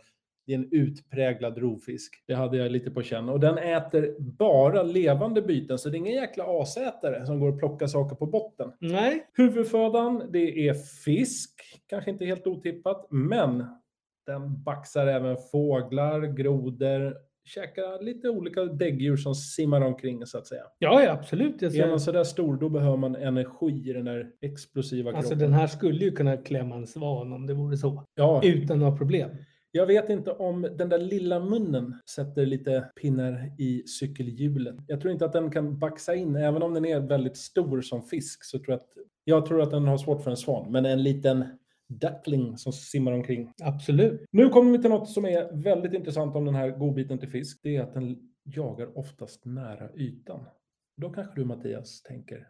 Det 0.45 0.53
är 0.53 0.57
en 0.57 0.69
utpräglad 0.71 1.57
rovfisk. 1.57 2.23
Det 2.27 2.33
hade 2.33 2.57
jag 2.57 2.71
lite 2.71 2.91
på 2.91 3.01
känn. 3.01 3.29
Och 3.29 3.39
den 3.39 3.57
äter 3.57 4.15
bara 4.19 4.83
levande 4.83 5.41
byten, 5.41 5.77
så 5.77 5.89
det 5.89 5.95
är 5.95 5.99
ingen 5.99 6.13
jäkla 6.13 6.43
asätare 6.47 7.25
som 7.25 7.39
går 7.39 7.49
och 7.49 7.59
plockar 7.59 7.87
saker 7.87 8.15
på 8.15 8.25
botten. 8.25 8.71
Nej. 8.79 9.27
Huvudfödan, 9.33 10.23
det 10.29 10.67
är 10.67 10.73
fisk. 11.05 11.51
Kanske 11.87 12.11
inte 12.11 12.25
helt 12.25 12.47
otippat, 12.47 13.07
men 13.09 13.65
den 14.25 14.63
baxar 14.63 15.07
även 15.07 15.37
fåglar, 15.51 16.21
grodor, 16.21 17.15
käkar 17.47 18.03
lite 18.03 18.29
olika 18.29 18.63
däggdjur 18.65 19.17
som 19.17 19.35
simmar 19.35 19.81
omkring 19.81 20.25
så 20.25 20.37
att 20.37 20.47
säga. 20.47 20.63
Ja, 20.79 21.03
ja 21.03 21.11
absolut. 21.11 21.61
Jag 21.61 21.75
Är 21.75 21.89
man 21.89 21.99
sådär 21.99 22.23
stor, 22.23 22.57
då 22.57 22.69
behöver 22.69 22.97
man 22.97 23.15
energi 23.15 23.89
i 23.89 23.93
den 23.93 24.05
där 24.05 24.29
explosiva 24.41 25.11
alltså 25.11 25.29
kroppen. 25.29 25.39
den 25.51 25.59
här 25.59 25.67
skulle 25.67 26.05
ju 26.05 26.11
kunna 26.11 26.37
klämma 26.37 26.75
en 26.75 26.87
svan 26.87 27.33
om 27.33 27.47
det 27.47 27.53
vore 27.53 27.77
så. 27.77 28.03
Ja, 28.15 28.41
Utan 28.43 28.79
några 28.79 28.97
problem. 28.97 29.29
jag 29.71 29.85
vet 29.85 30.09
inte 30.09 30.31
om 30.31 30.61
den 30.77 30.89
där 30.89 30.99
lilla 30.99 31.39
munnen 31.39 31.95
sätter 32.09 32.45
lite 32.45 32.89
pinnar 33.01 33.51
i 33.57 33.83
cykelhjulen. 33.87 34.81
Jag 34.87 35.01
tror 35.01 35.13
inte 35.13 35.25
att 35.25 35.33
den 35.33 35.51
kan 35.51 35.79
baxa 35.79 36.15
in, 36.15 36.35
även 36.35 36.61
om 36.63 36.73
den 36.73 36.85
är 36.85 36.99
väldigt 36.99 37.37
stor 37.37 37.81
som 37.81 38.03
fisk, 38.03 38.43
så 38.43 38.59
tror 38.59 38.69
jag 38.71 38.75
att, 38.75 38.87
jag 39.23 39.45
tror 39.45 39.61
att 39.61 39.71
den 39.71 39.87
har 39.87 39.97
svårt 39.97 40.23
för 40.23 40.31
en 40.31 40.37
svan. 40.37 40.71
Men 40.71 40.85
en 40.85 41.03
liten 41.03 41.45
duckling 41.89 42.57
som 42.57 42.73
simmar 42.73 43.11
omkring. 43.11 43.51
Absolut. 43.63 44.25
Nu 44.31 44.49
kommer 44.49 44.71
vi 44.71 44.81
till 44.81 44.89
något 44.89 45.09
som 45.09 45.25
är 45.25 45.63
väldigt 45.63 45.93
intressant 45.93 46.35
om 46.35 46.45
den 46.45 46.55
här 46.55 46.69
godbiten 46.69 47.19
till 47.19 47.29
fisk. 47.29 47.59
Det 47.63 47.75
är 47.75 47.83
att 47.83 47.93
den 47.93 48.17
jagar 48.43 48.97
oftast 48.97 49.45
nära 49.45 49.89
ytan. 49.95 50.45
Då 51.01 51.09
kanske 51.09 51.35
du 51.35 51.45
Mattias 51.45 52.01
tänker, 52.01 52.47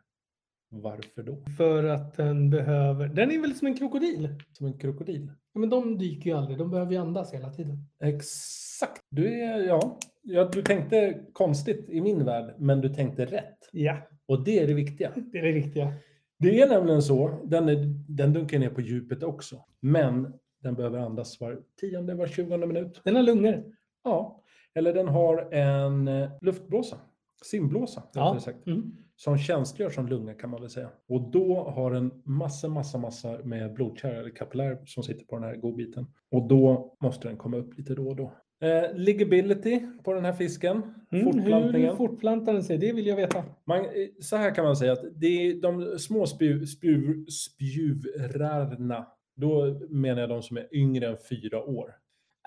varför 0.70 1.24
då? 1.24 1.44
För 1.58 1.84
att 1.84 2.14
den 2.18 2.50
behöver... 2.50 3.08
Den 3.08 3.32
är 3.32 3.42
väl 3.42 3.56
som 3.56 3.68
en 3.68 3.78
krokodil? 3.78 4.30
Som 4.52 4.68
en 4.68 4.78
krokodil? 4.78 5.32
Ja, 5.54 5.60
men 5.60 5.70
de 5.70 5.98
dyker 5.98 6.30
ju 6.30 6.38
aldrig. 6.38 6.58
De 6.58 6.72
behöver 6.72 6.92
ju 6.92 6.98
andas 6.98 7.34
hela 7.34 7.50
tiden. 7.50 7.78
Exakt. 8.04 9.02
Du 9.10 9.42
är, 9.42 9.60
ja, 9.60 10.00
ja, 10.22 10.50
du 10.54 10.62
tänkte 10.62 11.26
konstigt 11.34 11.90
i 11.90 12.02
min 12.02 12.26
värld, 12.26 12.56
men 12.58 12.82
du 12.82 12.90
tänkte 12.90 13.26
rätt. 13.26 13.70
Ja, 13.72 13.98
Och 14.26 14.44
det 14.44 14.60
är 14.60 14.68
det 14.68 14.74
viktiga. 14.74 15.12
det 15.32 15.38
är 15.38 15.44
det 15.44 15.52
viktiga. 15.52 15.94
Det 16.40 16.62
är 16.62 16.70
nämligen 16.70 17.02
så, 17.02 17.40
den, 17.46 17.70
är, 17.70 17.76
den 18.08 18.34
dunkar 18.34 18.60
ner 18.60 18.70
på 18.70 18.82
djupet 18.82 19.24
också. 19.24 19.64
Men 19.80 20.34
den 20.64 20.76
behöver 20.76 21.00
andas 21.00 21.40
var 21.40 21.60
tionde, 21.80 22.14
var 22.16 22.28
tjugonde 22.28 22.68
minut. 22.68 23.02
Den 23.04 23.16
har 23.16 23.24
lungor. 23.24 23.64
Ja, 24.04 24.44
eller 24.76 24.94
den 24.94 25.08
har 25.08 25.54
en 25.54 26.08
eh, 26.08 26.30
luftblåsa, 26.42 26.98
simblåsa 27.44 28.04
Ja. 28.14 28.34
ja. 28.34 28.40
sagt, 28.40 28.68
Mm. 28.68 28.92
som 29.16 29.38
tjänstgör 29.38 29.90
som 29.90 30.08
lunga 30.08 30.34
kan 30.34 30.50
man 30.50 30.62
väl 30.62 30.70
säga. 30.70 30.90
Och 31.10 31.32
då 31.32 31.64
har 31.70 31.92
den 31.92 32.22
massa, 32.26 32.68
massa, 32.68 32.98
massa 32.98 33.38
med 33.44 33.74
blodkärl 33.74 34.16
eller 34.16 34.30
kapillär 34.30 34.78
som 34.86 35.04
sitter 35.04 35.26
på 35.26 35.36
den 35.36 35.44
här 35.44 35.56
godbiten. 35.56 36.06
Och 36.32 36.48
då 36.48 36.96
måste 37.02 37.28
den 37.28 37.38
komma 37.38 37.58
upp 37.58 37.78
lite 37.78 37.96
då 37.96 38.08
och 38.08 38.16
då. 38.16 38.32
Eh, 38.62 38.96
ligability 38.96 39.80
på 40.04 40.14
den 40.14 40.26
här 40.26 40.34
fisken, 40.34 40.82
Mm. 41.12 41.24
fortplantningen. 41.26 41.90
Hur 41.90 41.96
fortplantar 41.96 42.54
den 42.54 42.64
sig? 42.64 42.78
Det 42.78 42.94
vill 42.94 43.08
jag 43.08 43.16
veta. 43.16 43.44
Man, 43.68 43.80
eh, 43.80 43.86
så 44.22 44.36
här 44.36 44.56
kan 44.56 44.66
man 44.66 44.76
säga 44.76 44.92
att 44.94 45.04
det 45.16 45.28
är 45.28 45.62
de 45.62 46.00
små 46.00 46.26
spjuv, 46.26 46.66
spjuv, 46.66 47.26
spjuvrarna 47.26 49.08
Då 49.36 49.80
menar 49.90 50.22
jag 50.22 50.30
de 50.30 50.42
som 50.44 50.58
är 50.58 50.76
yngre 50.76 51.08
än 51.08 51.18
fyra 51.30 51.64
år. 51.64 51.92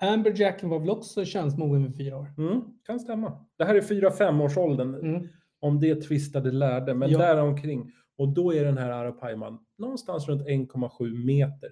Amberjacken 0.01 0.69
var 0.69 0.79
väl 0.79 0.89
också 0.89 1.25
könsmogen 1.25 1.83
vid 1.83 1.97
fyra 1.97 2.17
år? 2.17 2.27
Mm, 2.37 2.61
kan 2.85 2.99
stämma. 2.99 3.45
Det 3.57 3.63
här 3.65 3.75
är 3.75 3.81
4-5 3.81 4.41
års 4.41 4.57
åldern. 4.57 4.95
Mm. 4.95 5.27
Om 5.59 5.79
det 5.79 5.95
tvistade 5.95 6.51
lärde, 6.51 6.93
men 6.93 7.09
Ja. 7.09 7.17
där 7.17 7.41
omkring. 7.41 7.91
Och 8.17 8.33
då 8.33 8.53
är 8.53 8.65
den 8.65 8.77
här 8.77 8.89
Arapaiman 8.91 9.59
någonstans 9.77 10.27
runt 10.29 10.47
1,7 10.47 11.25
meter. 11.25 11.69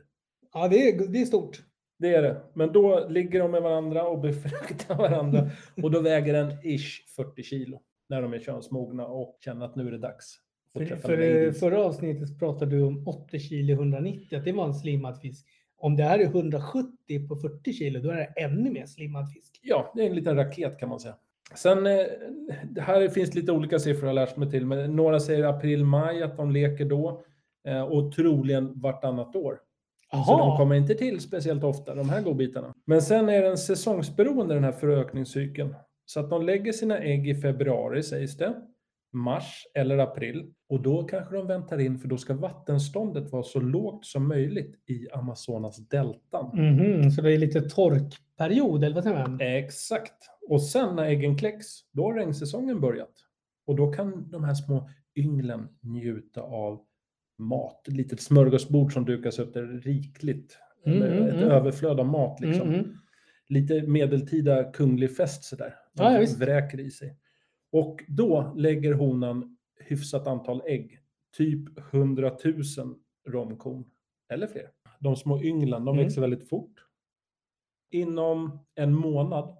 Ja, 0.53 0.67
det 0.67 0.89
är, 0.89 1.07
det 1.11 1.21
är 1.21 1.25
stort. 1.25 1.61
Det 1.99 2.15
är 2.15 2.21
det. 2.21 2.41
Men 2.53 2.73
då 2.73 3.07
ligger 3.09 3.39
de 3.39 3.51
med 3.51 3.61
varandra 3.61 4.03
och 4.07 4.19
befruktar 4.19 4.95
varandra. 4.95 5.49
och 5.83 5.91
då 5.91 6.01
väger 6.01 6.33
den 6.33 6.51
ish 6.63 7.05
40 7.15 7.43
kilo. 7.43 7.81
När 8.09 8.21
de 8.21 8.33
är 8.33 8.39
könsmogna 8.39 9.05
och 9.07 9.37
känner 9.45 9.65
att 9.65 9.75
nu 9.75 9.87
är 9.87 9.91
det 9.91 9.97
dags. 9.97 10.35
För, 10.73 10.85
för, 10.95 11.51
förra 11.51 11.83
avsnittet 11.83 12.39
pratade 12.39 12.75
du 12.75 12.83
om 12.83 13.07
80 13.07 13.39
kilo 13.39 13.73
190, 13.73 14.37
att 14.37 14.45
det 14.45 14.51
var 14.51 14.65
en 14.65 14.73
slimmad 14.73 15.21
fisk. 15.21 15.45
Om 15.77 15.95
det 15.95 16.03
här 16.03 16.19
är 16.19 16.23
170 16.23 17.27
på 17.27 17.35
40 17.35 17.73
kilo, 17.73 17.99
då 17.99 18.09
är 18.09 18.15
det 18.15 18.23
ännu 18.41 18.71
mer 18.71 18.85
slimmad 18.85 19.33
fisk. 19.33 19.59
Ja, 19.63 19.91
det 19.95 20.01
är 20.01 20.09
en 20.09 20.15
liten 20.15 20.35
raket 20.35 20.79
kan 20.79 20.89
man 20.89 20.99
säga. 20.99 21.15
Sen, 21.55 21.87
eh, 21.87 21.99
här 22.77 23.07
finns 23.07 23.35
lite 23.35 23.51
olika 23.51 23.79
siffror 23.79 24.07
jag 24.07 24.15
lärt 24.15 24.37
mig 24.37 24.51
till, 24.51 24.65
men 24.65 24.95
några 24.95 25.19
säger 25.19 25.43
april-maj 25.43 26.23
att 26.23 26.37
de 26.37 26.51
leker 26.51 26.85
då. 26.85 27.21
eh, 27.67 27.81
Och 27.81 28.11
troligen 28.15 28.79
vartannat 28.79 29.35
år. 29.35 29.59
Så 30.11 30.37
de 30.37 30.57
kommer 30.57 30.75
inte 30.75 30.95
till 30.95 31.19
speciellt 31.19 31.63
ofta, 31.63 31.95
de 31.95 32.09
här 32.09 32.21
godbitarna. 32.21 32.73
Men 32.85 33.01
sen 33.01 33.29
är 33.29 33.41
den 33.41 33.57
säsongsberoende 33.57 34.53
den 34.53 34.63
här 34.63 34.71
förökningscykeln. 34.71 35.75
Så 36.05 36.19
att 36.19 36.29
de 36.29 36.45
lägger 36.45 36.71
sina 36.71 36.97
ägg 36.99 37.29
i 37.29 37.35
februari 37.35 38.03
sägs 38.03 38.37
det. 38.37 38.55
Mars 39.13 39.63
eller 39.73 39.97
april. 39.97 40.53
Och 40.69 40.81
då 40.81 41.03
kanske 41.03 41.35
de 41.35 41.47
väntar 41.47 41.79
in 41.79 41.99
för 41.99 42.07
då 42.07 42.17
ska 42.17 42.33
vattenståndet 42.33 43.31
vara 43.31 43.43
så 43.43 43.59
lågt 43.59 44.05
som 44.05 44.27
möjligt 44.27 44.75
i 44.89 45.07
Amazonas 45.11 45.77
deltan. 45.77 46.51
Mhm, 46.53 47.11
så 47.11 47.21
det 47.21 47.33
är 47.33 47.37
lite 47.37 47.61
torkperiod, 47.61 48.83
eller 48.83 48.95
vad 48.95 49.03
säger 49.03 49.27
man? 49.27 49.41
Exakt. 49.41 50.13
Och 50.49 50.61
sen 50.63 50.95
när 50.95 51.03
äggen 51.03 51.37
kläcks, 51.37 51.65
då 51.91 52.03
har 52.03 52.13
regnsäsongen 52.13 52.81
börjat. 52.81 53.13
Och 53.67 53.75
då 53.75 53.91
kan 53.91 54.31
de 54.31 54.43
här 54.43 54.53
små 54.53 54.89
ynglen 55.15 55.67
njuta 55.81 56.41
av 56.41 56.81
mat. 57.39 57.87
Ett 57.87 57.93
litet 57.93 58.21
smörgåsbord 58.21 58.93
som 58.93 59.05
dukas 59.05 59.39
upp 59.39 59.53
där 59.53 59.65
rikligt. 59.65 60.57
Mm, 60.85 61.01
mm, 61.01 61.23
ett 61.27 61.33
mm. 61.33 61.49
överflöd 61.49 61.99
av 61.99 62.05
mat 62.05 62.39
liksom. 62.39 62.67
Mm, 62.67 62.79
mm. 62.79 62.91
Lite 63.47 63.81
medeltida 63.81 64.63
kunglig 64.71 65.15
fest 65.15 65.43
sådär. 65.43 65.75
De 65.93 66.03
Ja, 66.13 66.25
vräker 66.39 66.79
i 66.79 66.91
sig. 66.91 67.17
Och 67.71 68.03
då 68.07 68.53
lägger 68.57 68.93
honan 68.93 69.57
hyfsat 69.79 70.27
antal 70.27 70.61
ägg. 70.65 70.99
Typ 71.37 71.79
100 71.93 72.37
000 72.45 72.95
romkorn. 73.27 73.85
Eller 74.29 74.47
fler. 74.47 74.69
De 74.99 75.15
små 75.15 75.43
ynglen, 75.43 75.85
de 75.85 75.95
Mm. 75.95 76.03
växer 76.05 76.21
väldigt 76.21 76.49
fort. 76.49 76.85
Inom 77.91 78.59
en 78.75 78.93
månad 78.93 79.57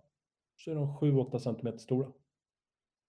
så 0.58 0.72
är 0.72 0.76
de 0.76 0.98
7-8 0.98 1.40
centimeter 1.40 1.78
stora. 1.78 2.08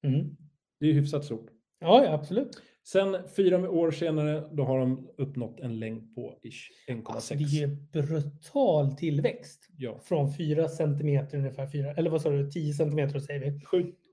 Mm. 0.02 0.36
Det 0.80 0.86
är 0.86 0.92
hyfsat 0.92 1.24
stort. 1.24 1.50
Ja, 1.78 2.12
absolut. 2.12 2.62
Sen 2.92 3.16
fyra 3.36 3.70
år 3.70 3.90
senare, 3.90 4.48
då 4.52 4.64
har 4.64 4.78
de 4.78 5.08
uppnått 5.18 5.60
en 5.60 5.78
längd 5.78 6.14
på 6.14 6.34
ish 6.42 6.70
1,6. 6.88 7.02
Alltså, 7.06 7.34
det 7.34 7.62
är 7.62 7.66
brutal 7.92 8.92
tillväxt. 8.96 9.68
Ja, 9.76 9.98
Från 10.02 10.32
4 10.34 10.68
centimeter 10.68 11.38
ungefär, 11.38 11.66
4, 11.66 11.92
eller 11.94 12.10
vad 12.10 12.22
sa 12.22 12.30
du, 12.30 12.50
10 12.50 12.72
centimeter 12.74 13.20
säger 13.20 13.40
vi. 13.40 13.60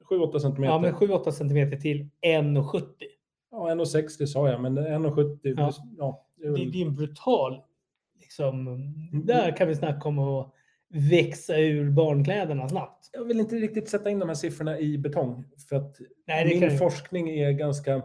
7-8 0.10 0.40
centimeter. 0.40 0.74
Ja, 0.74 0.80
men 0.80 0.94
7-8 0.94 1.32
centimeter 1.32 1.78
till 1.78 2.10
1,70. 2.26 2.82
Ja, 3.52 3.70
1,60 3.72 4.26
sa 4.26 4.50
jag, 4.50 4.62
men 4.62 4.78
1,70. 4.80 5.38
Ja. 5.44 5.72
Ja. 5.98 6.28
Det 6.38 6.44
är 6.48 6.52
Det, 6.52 6.60
väl- 6.60 6.72
det 6.72 6.82
är 6.82 6.86
en 6.86 6.96
brutal, 6.96 7.62
liksom, 8.22 8.66
där 9.26 9.58
kan 9.58 9.68
vi 9.68 9.76
snacka 9.76 10.10
om 10.10 10.20
att 10.20 10.54
växa 11.12 11.58
ur 11.58 11.92
barnkläderna 11.92 12.70
snabbt. 12.70 13.10
Jag 13.14 13.24
vill 13.26 13.40
inte 13.40 13.56
riktigt 13.56 13.90
sätta 13.90 14.10
in 14.10 14.20
de 14.20 14.30
här 14.30 14.36
siffrorna 14.36 14.80
i 14.80 14.98
betong. 14.98 15.44
För 15.70 15.76
att 15.76 15.98
Nej, 16.28 16.50
det 16.50 16.60
min 16.70 16.78
forskning 16.78 17.30
är 17.30 17.52
ganska 17.52 18.02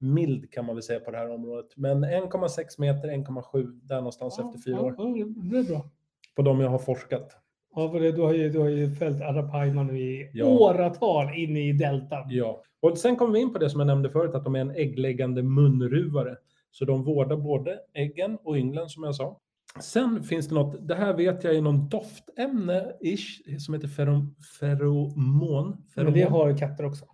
mild 0.00 0.52
kan 0.52 0.66
man 0.66 0.74
väl 0.76 0.82
säga 0.82 1.00
på 1.00 1.10
det 1.10 1.16
här 1.16 1.30
området. 1.30 1.76
Men 1.76 2.04
1,6 2.04 2.64
meter, 2.78 3.08
1,7 3.08 3.80
där 3.82 3.96
någonstans 3.96 4.38
efter 4.38 4.58
fyra 4.58 4.76
ja, 4.76 4.82
år. 4.82 4.94
Ja, 4.98 5.26
det 5.26 5.58
är 5.58 5.62
bra. 5.62 5.90
På 6.36 6.42
de 6.42 6.60
jag 6.60 6.70
har 6.70 6.78
forskat. 6.78 7.36
Ja, 7.74 7.90
för 7.90 8.00
det, 8.00 8.12
du, 8.12 8.22
har 8.22 8.32
ju, 8.34 8.50
du 8.50 8.58
har 8.58 8.68
ju 8.68 8.90
följt 8.90 9.20
Arapaima 9.20 9.82
nu 9.82 10.00
i 10.00 10.30
Ja. 10.34 10.46
åratal 10.46 11.34
inne 11.34 11.60
i 11.60 11.72
deltan. 11.72 12.26
Ja. 12.28 12.62
Och 12.80 12.98
sen 12.98 13.16
kommer 13.16 13.32
vi 13.32 13.40
in 13.40 13.52
på 13.52 13.58
det 13.58 13.70
som 13.70 13.80
jag 13.80 13.86
nämnde 13.86 14.10
förut, 14.10 14.34
att 14.34 14.44
de 14.44 14.56
är 14.56 14.60
en 14.60 14.70
äggläggande 14.70 15.42
munruvare. 15.42 16.36
Så 16.70 16.84
de 16.84 17.04
vårdar 17.04 17.36
både 17.36 17.78
äggen 17.94 18.38
och 18.44 18.56
ynglen 18.56 18.88
som 18.88 19.02
jag 19.02 19.14
sa. 19.14 19.40
Sen 19.80 20.22
finns 20.22 20.48
det 20.48 20.54
något, 20.54 20.88
det 20.88 20.94
här 20.94 21.14
vet 21.14 21.44
jag 21.44 21.54
är 21.56 21.62
någon 21.62 21.88
doftämne-ish, 21.88 23.58
som 23.58 23.74
heter 23.74 23.88
ferom, 23.88 24.34
feromon. 24.60 25.76
Men 25.94 26.12
det 26.12 26.22
har 26.22 26.58
katter 26.58 26.84
också. 26.84 27.04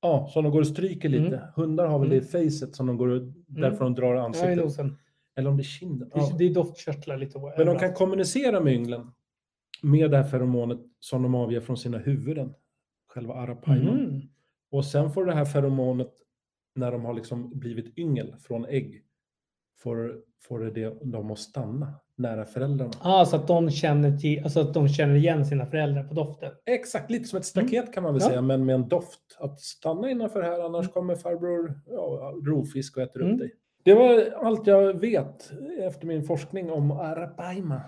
Ja, 0.00 0.28
som 0.32 0.44
de 0.44 0.52
går 0.52 0.60
och 0.60 0.66
stryker 0.66 1.08
lite. 1.08 1.36
Mm. 1.36 1.48
Hundar 1.56 1.86
har 1.86 1.98
väl 1.98 2.08
Mm. 2.12 2.18
det 2.20 2.24
i 2.38 2.44
facet 2.50 2.74
som 2.76 2.86
de 2.86 2.96
går 2.96 3.08
och, 3.08 3.22
därför 3.46 3.84
de 3.84 3.94
drar 3.94 4.14
Ja, 4.14 4.20
i 4.22 4.24
ansiktet. 4.24 4.56
nosen. 4.56 4.96
Eller 5.36 5.50
om 5.50 5.56
det 5.56 5.60
är 5.60 5.64
kinden. 5.64 6.10
Ja. 6.14 6.30
det 6.38 6.44
är 6.44 6.54
doftkörtlar 6.54 7.16
lite. 7.16 7.38
Men 7.56 7.66
de 7.66 7.78
kan 7.78 7.94
kommunicera 7.94 8.60
med 8.60 8.72
ynglen 8.74 9.10
med 9.82 10.10
det 10.10 10.16
här 10.16 10.24
feromonet 10.24 10.78
som 11.00 11.22
de 11.22 11.34
avger 11.34 11.60
från 11.60 11.76
sina 11.76 11.98
huvuden. 11.98 12.54
Själva 13.08 13.34
arapaiman. 13.34 13.98
Mm. 13.98 14.20
Och 14.70 14.84
sen 14.84 15.10
får 15.10 15.24
det 15.24 15.34
här 15.34 15.44
feromonet, 15.44 16.10
när 16.74 16.92
de 16.92 17.04
har 17.04 17.14
liksom 17.14 17.58
blivit 17.58 17.98
yngel 17.98 18.34
från 18.40 18.64
ägg, 18.64 19.02
får, 19.78 20.20
får 20.42 20.58
det 20.60 20.70
det 20.70 21.04
dem 21.04 21.30
att 21.30 21.38
stanna 21.38 21.94
nära 22.18 22.44
föräldrarna. 22.44 22.92
Ah, 23.02 23.24
så 23.24 23.36
att 23.36 23.46
de, 23.48 23.70
känner 23.70 24.16
till, 24.18 24.42
alltså 24.44 24.60
att 24.60 24.74
de 24.74 24.88
känner 24.88 25.14
igen 25.14 25.46
sina 25.46 25.66
föräldrar 25.66 26.02
på 26.04 26.14
doften. 26.14 26.52
Exakt, 26.66 27.10
lite 27.10 27.24
som 27.28 27.38
ett 27.38 27.44
staket 27.44 27.92
kan 27.94 28.02
man 28.02 28.12
väl 28.14 28.22
Ja. 28.22 28.28
säga, 28.28 28.42
men 28.42 28.66
med 28.66 28.74
en 28.74 28.88
doft. 28.88 29.20
Att 29.38 29.60
stanna 29.60 30.10
innanför 30.10 30.42
här, 30.42 30.64
annars 30.64 30.88
kommer 30.88 31.14
farbror 31.14 31.80
ja, 31.86 32.32
rovfisk 32.46 32.96
och 32.96 33.02
äter 33.02 33.20
Mm. 33.22 33.32
upp 33.34 33.38
dig. 33.40 33.50
Det 33.82 33.94
var 33.94 34.30
allt 34.44 34.66
jag 34.66 35.00
vet 35.00 35.52
efter 35.82 36.06
min 36.06 36.24
forskning 36.24 36.70
om 36.70 36.90
arapaima. 36.90 37.80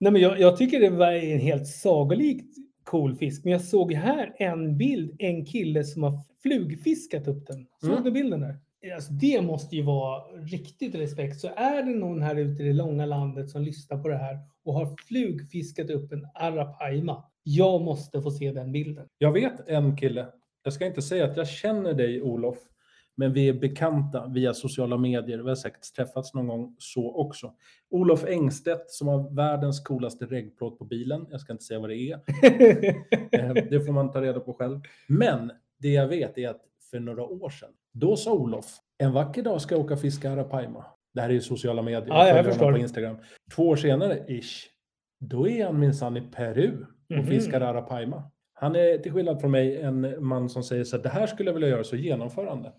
Nej, 0.00 0.12
men 0.12 0.22
jag, 0.22 0.40
jag 0.40 0.56
tycker 0.56 0.80
det 0.80 0.90
var 0.90 1.12
en 1.12 1.38
helt 1.40 1.66
sagolikt 1.66 2.56
cool 2.84 3.16
fisk. 3.16 3.44
Men 3.44 3.52
jag 3.52 3.60
såg 3.62 3.92
här 3.92 4.34
en 4.38 4.76
bild, 4.76 5.16
en 5.18 5.44
kille 5.46 5.84
som 5.84 6.02
har 6.02 6.18
flugfiskat 6.42 7.28
upp 7.28 7.46
den. 7.46 7.66
Såg 7.80 7.90
Mm. 7.90 8.04
du 8.04 8.10
bilden 8.10 8.40
där? 8.40 8.56
Alltså, 8.94 9.12
det 9.12 9.42
måste 9.42 9.76
ju 9.76 9.82
vara 9.82 10.22
riktigt 10.24 10.94
respekt. 10.94 11.40
Så 11.40 11.48
är 11.56 11.82
det 11.82 11.94
någon 11.94 12.22
här 12.22 12.36
ute 12.36 12.62
i 12.62 12.66
det 12.66 12.72
långa 12.72 13.06
landet 13.06 13.50
som 13.50 13.62
lyssnar 13.62 13.98
på 13.98 14.08
det 14.08 14.16
här 14.16 14.38
och 14.64 14.74
har 14.74 14.96
flugfiskat 15.08 15.90
upp 15.90 16.12
en 16.12 16.26
arapaima. 16.34 17.24
Jag 17.42 17.82
måste 17.82 18.22
få 18.22 18.30
se 18.30 18.52
den 18.52 18.72
bilden. 18.72 19.06
Jag 19.18 19.32
vet 19.32 19.68
en 19.68 19.96
kille, 19.96 20.26
jag 20.62 20.72
ska 20.72 20.86
inte 20.86 21.02
säga 21.02 21.24
att 21.24 21.36
jag 21.36 21.48
känner 21.48 21.94
dig 21.94 22.22
Olof, 22.22 22.58
men 23.16 23.32
vi 23.32 23.48
är 23.48 23.52
bekanta 23.52 24.26
via 24.26 24.54
sociala 24.54 24.96
medier. 24.96 25.38
Vi 25.38 25.48
har 25.48 25.54
säkert 25.54 25.94
träffats 25.96 26.34
någon 26.34 26.46
gång 26.46 26.76
så 26.78 27.14
också. 27.14 27.52
Olof 27.90 28.24
Engstedt 28.24 28.90
som 28.90 29.08
har 29.08 29.34
världens 29.34 29.80
coolaste 29.80 30.26
reggplåt 30.26 30.78
på 30.78 30.84
bilen. 30.84 31.26
Jag 31.30 31.40
ska 31.40 31.52
inte 31.52 31.64
säga 31.64 31.80
vad 31.80 31.90
det 31.90 31.96
är. 31.96 32.20
Eh, 33.32 33.54
Det 33.70 33.80
får 33.86 33.92
man 33.92 34.10
ta 34.12 34.22
reda 34.22 34.40
på 34.40 34.52
själv. 34.52 34.80
Men 35.08 35.52
det 35.78 35.88
jag 35.88 36.08
vet 36.08 36.38
är 36.38 36.48
att 36.48 36.60
för 36.90 37.00
några 37.00 37.22
år 37.22 37.50
sedan, 37.50 37.70
då 37.94 38.16
sa 38.16 38.32
Olof, 38.32 38.76
en 38.98 39.12
vacker 39.12 39.42
dag 39.42 39.60
ska 39.60 39.74
jag 39.74 39.84
åka 39.84 39.96
fiska 39.96 40.30
arapaima. 40.30 40.84
Det 41.14 41.20
här 41.20 41.28
är 41.28 41.32
ju 41.32 41.40
sociala 41.40 41.82
medier. 41.82 42.08
Ja, 42.08 42.28
jag 42.28 42.44
förstår. 42.44 42.72
På 42.72 42.78
Instagram. 42.78 43.16
Två 43.54 43.68
år 43.68 43.76
senare, 43.76 44.18
ish, 44.28 44.66
då 45.20 45.48
är 45.48 45.64
han 45.64 45.80
minsann 45.80 46.16
i 46.16 46.20
Peru 46.20 46.72
och 47.10 47.16
Mhm. 47.16 47.26
fiskar 47.26 47.60
arapaima. 47.60 48.22
Han 48.52 48.76
är 48.76 48.98
till 48.98 49.12
skillnad 49.12 49.40
från 49.40 49.50
mig 49.50 49.80
en 49.80 50.24
man 50.24 50.48
som 50.48 50.62
säger 50.62 50.84
så 50.84 50.96
att 50.96 51.02
det 51.02 51.08
här 51.08 51.26
skulle 51.26 51.48
jag 51.48 51.54
vilja 51.54 51.68
göra, 51.68 51.84
så 51.84 51.96
genomför 51.96 52.46
han 52.46 52.62
det. 52.62 52.72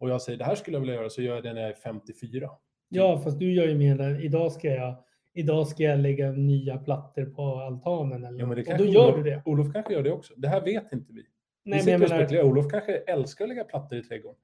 Och 0.00 0.10
jag 0.10 0.22
säger 0.22 0.38
det 0.38 0.44
här 0.44 0.54
skulle 0.54 0.74
jag 0.76 0.80
vilja 0.80 0.94
göra, 0.94 1.10
så 1.10 1.22
gör 1.22 1.34
jag 1.34 1.44
det 1.44 1.52
när 1.52 1.60
jag 1.60 1.70
är 1.70 1.74
54. 1.74 2.50
ja, 2.88 3.18
fast 3.24 3.38
du 3.38 3.52
gör 3.54 3.66
ju 3.66 3.74
mer 3.78 3.94
där. 3.98 4.24
Idag 4.24 4.52
ska 4.52 4.68
jag, 4.68 4.94
idag 5.34 5.66
ska 5.68 5.82
jag 5.82 5.98
lägga 5.98 6.30
nya 6.32 6.78
plattor 6.78 7.24
på 7.24 7.42
altanen. 7.42 8.24
Eller 8.24 8.38
Ja, 8.40 8.46
men 8.46 8.56
det 8.56 8.72
och 8.72 8.78
då 8.78 8.84
gör 8.84 9.02
Olof, 9.04 9.16
du 9.16 9.22
det. 9.22 9.42
Olof 9.44 9.72
kanske 9.72 9.92
gör 9.94 10.02
det 10.02 10.12
också. 10.12 10.34
Det 10.36 10.48
här 10.48 10.60
vet 10.60 10.92
inte 10.92 11.12
vi. 11.12 11.22
Vi 11.64 11.70
Nej, 11.70 11.76
men 11.76 11.80
sitter 11.80 11.92
jag 11.92 12.02
och 12.02 12.08
spekulerar. 12.08 12.44
Olof 12.44 12.70
kanske 12.70 12.96
älskar 12.96 13.44
att 13.44 13.48
lägga 13.48 13.64
plattor 13.64 13.98
i 13.98 14.02
trädgården. 14.02 14.38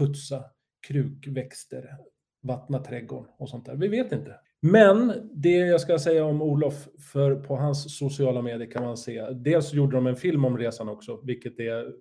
Putsa 0.00 0.44
krukväxter, 0.86 1.96
vattna 2.42 2.78
trädgården 2.78 3.30
och 3.38 3.48
sånt 3.48 3.66
där. 3.66 3.76
Vi 3.76 3.88
vet 3.88 4.12
inte. 4.12 4.34
Men 4.62 5.12
det 5.34 5.56
jag 5.56 5.80
ska 5.80 5.98
säga 5.98 6.24
om 6.24 6.42
Olof, 6.42 6.88
för 7.12 7.34
på 7.34 7.56
hans 7.56 7.98
sociala 7.98 8.42
medier 8.42 8.70
kan 8.70 8.82
man 8.84 8.96
se, 8.96 9.30
dels 9.30 9.72
gjorde 9.72 9.96
de 9.96 10.06
en 10.06 10.16
film 10.16 10.44
om 10.44 10.58
resan 10.58 10.88
också, 10.88 11.20
vilket 11.24 11.60
är 11.60 11.92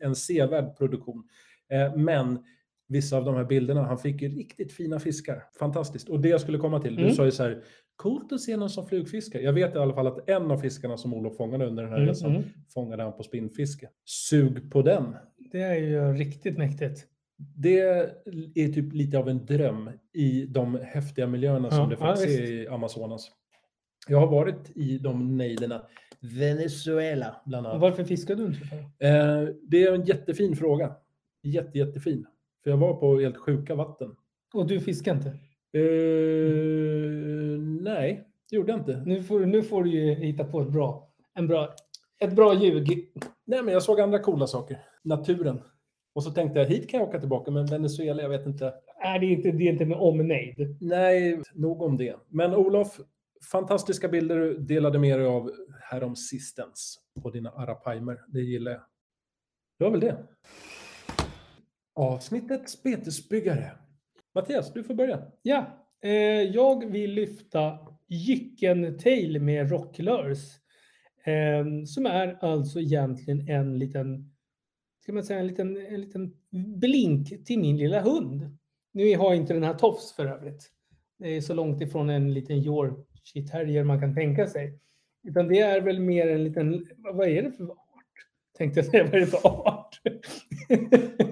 en 0.00 0.14
sevärd 0.14 0.76
produktion. 0.78 1.24
Eh, 1.72 1.96
Men 1.96 2.44
vissa 2.88 3.16
av 3.16 3.24
de 3.24 3.34
här 3.34 3.44
bilderna, 3.44 3.82
han 3.82 3.98
fick 3.98 4.22
ju 4.22 4.28
riktigt 4.28 4.72
fina 4.72 4.98
fiskar. 5.00 5.44
Fantastiskt. 5.58 6.08
Och 6.08 6.20
det 6.20 6.28
jag 6.28 6.40
skulle 6.40 6.58
komma 6.58 6.80
till, 6.80 6.96
du 6.96 7.02
Mm. 7.02 7.14
sa 7.14 7.24
ju 7.24 7.30
så 7.30 7.42
här, 7.42 7.62
coolt 7.96 8.32
att 8.32 8.40
se 8.40 8.56
någon 8.56 8.70
som 8.70 8.86
flugfiskar. 8.86 9.40
Jag 9.40 9.52
vet 9.52 9.74
i 9.74 9.78
alla 9.78 9.94
fall 9.94 10.06
att 10.06 10.30
en 10.30 10.50
av 10.50 10.58
fiskarna 10.58 10.96
som 10.96 11.14
Olof 11.14 11.36
fångade 11.36 11.66
under 11.66 11.82
den 11.82 11.92
här 11.92 11.98
Mm, 11.98 12.08
resan 12.08 12.30
mm. 12.30 12.42
fångade 12.74 13.02
han 13.02 13.12
på 13.16 13.22
spinnfiske. 13.22 13.88
Sug 14.04 14.72
på 14.72 14.82
den. 14.82 15.16
Det 15.52 15.62
är 15.62 15.74
ju 15.74 16.12
riktigt 16.12 16.58
mäktigt. 16.58 17.06
Det 17.56 17.78
är 18.54 18.72
typ 18.72 18.92
lite 18.92 19.18
av 19.18 19.28
en 19.28 19.46
dröm 19.46 19.90
i 20.12 20.46
de 20.46 20.78
häftiga 20.82 21.26
miljöerna 21.26 21.68
Ja, 21.70 21.76
som 21.76 21.88
det 21.88 21.96
ja, 22.00 22.10
visst. 22.10 22.24
är 22.40 22.52
i 22.52 22.68
Amazonas. 22.68 23.30
Jag 24.08 24.18
har 24.20 24.26
varit 24.26 24.70
i 24.76 24.98
de 24.98 25.36
nejderna. 25.36 25.82
Venezuela 26.20 27.36
bland 27.46 27.66
annat. 27.66 27.80
Varför 27.80 28.04
fiskar 28.04 28.34
du 28.34 28.44
inte? 28.46 28.60
Eh, 29.06 29.54
det 29.62 29.82
är 29.82 29.94
en 29.94 30.04
jättefin 30.04 30.56
fråga. 30.56 30.96
Jätte, 31.42 31.78
jättefin. 31.78 32.26
För 32.64 32.70
jag 32.70 32.76
var 32.78 32.94
på 32.94 33.20
helt 33.20 33.36
sjuka 33.36 33.74
vatten. 33.74 34.14
Och 34.54 34.66
du 34.66 34.80
fiskar 34.80 35.14
inte? 35.14 35.28
Eh, 35.72 37.60
nej, 37.82 38.28
det 38.50 38.56
gjorde 38.56 38.72
jag 38.72 38.80
inte. 38.80 39.02
Nu 39.06 39.22
får, 39.22 39.40
nu 39.40 39.62
får 39.62 39.84
du 39.84 39.90
ju 39.90 40.14
hitta 40.14 40.44
på 40.44 40.60
ett 40.60 40.68
bra, 40.68 41.10
en 41.34 41.46
bra, 41.46 41.74
ett 42.20 42.36
bra 42.36 42.54
ljug. 42.54 43.12
Nej, 43.44 43.62
men 43.62 43.74
jag 43.74 43.82
såg 43.82 44.00
andra 44.00 44.18
coola 44.18 44.46
saker. 44.46 44.78
Naturen. 45.02 45.60
Och 46.12 46.24
så 46.24 46.30
tänkte 46.30 46.58
jag, 46.58 46.66
hit 46.66 46.90
kan 46.90 47.00
jag 47.00 47.08
åka 47.08 47.20
tillbaka, 47.20 47.50
men 47.50 47.66
Venezuela, 47.66 48.22
jag 48.22 48.28
vet 48.28 48.46
inte. 48.46 48.74
Nej, 49.02 49.20
det 49.20 49.26
är 49.26 49.30
inte, 49.30 49.50
det 49.50 49.64
är 49.64 49.72
inte 49.72 49.84
med 49.84 49.98
omnejd. 49.98 50.76
Nej, 50.80 51.42
nog 51.54 51.82
om 51.82 51.96
det. 51.96 52.16
Men 52.28 52.54
Olof, 52.54 53.00
fantastiska 53.52 54.08
bilder 54.08 54.36
du 54.36 54.58
delade 54.58 54.98
med 54.98 55.18
dig 55.18 55.26
av 55.26 55.50
härom 55.90 56.16
sistens 56.16 56.98
på 57.22 57.30
dina 57.30 57.50
arapaimer. 57.50 58.20
Det 58.28 58.40
gillar 58.40 58.72
jag. 58.72 58.80
Det 59.78 59.84
var 59.84 59.90
väl 59.90 60.00
det. 60.00 60.16
Avsnittets 61.94 62.82
betesbyggare. 62.82 63.70
Mattias, 64.34 64.72
du 64.72 64.84
får 64.84 64.94
börja. 64.94 65.22
Ja, 65.42 65.86
eh, 66.02 66.10
jag 66.42 66.90
vill 66.90 67.14
lyfta 67.14 67.78
Jycken 68.08 68.98
Tail 68.98 69.40
med 69.42 69.70
Rocklörs. 69.70 70.38
Eh, 71.24 71.84
som 71.86 72.06
är 72.06 72.38
alltså 72.44 72.80
egentligen 72.80 73.48
en 73.48 73.78
liten, 73.78 74.32
ska 75.02 75.12
man 75.12 75.24
säga, 75.24 75.40
en 75.40 75.46
liten, 75.46 75.76
en 75.76 76.00
liten 76.00 76.32
blink 76.80 77.44
till 77.44 77.58
min 77.58 77.76
lilla 77.76 78.00
hund. 78.00 78.56
Nu 78.92 79.16
har 79.16 79.24
jag 79.24 79.36
inte 79.36 79.54
den 79.54 79.62
här 79.62 79.74
tofs 79.74 80.12
för 80.12 80.26
övrigt. 80.26 80.70
Det 81.18 81.36
är 81.36 81.40
så 81.40 81.54
långt 81.54 81.82
ifrån 81.82 82.10
en 82.10 82.34
liten 82.34 82.56
Yorkshire 82.56 83.46
terrier 83.46 83.84
man 83.84 84.00
kan 84.00 84.14
tänka 84.14 84.46
sig. 84.46 84.78
Utan 85.28 85.48
det 85.48 85.60
är 85.60 85.80
väl 85.80 86.00
mer 86.00 86.28
en 86.28 86.44
liten, 86.44 86.86
vad 86.96 87.28
är 87.28 87.42
det 87.42 87.52
för 87.52 87.64
art? 87.70 87.76
Tänkte 88.58 88.80
jag 88.80 88.86
säga, 88.86 89.04
vad 89.04 89.14
är 89.14 89.20
det 89.20 89.26
för 89.26 89.46
art? 89.46 90.00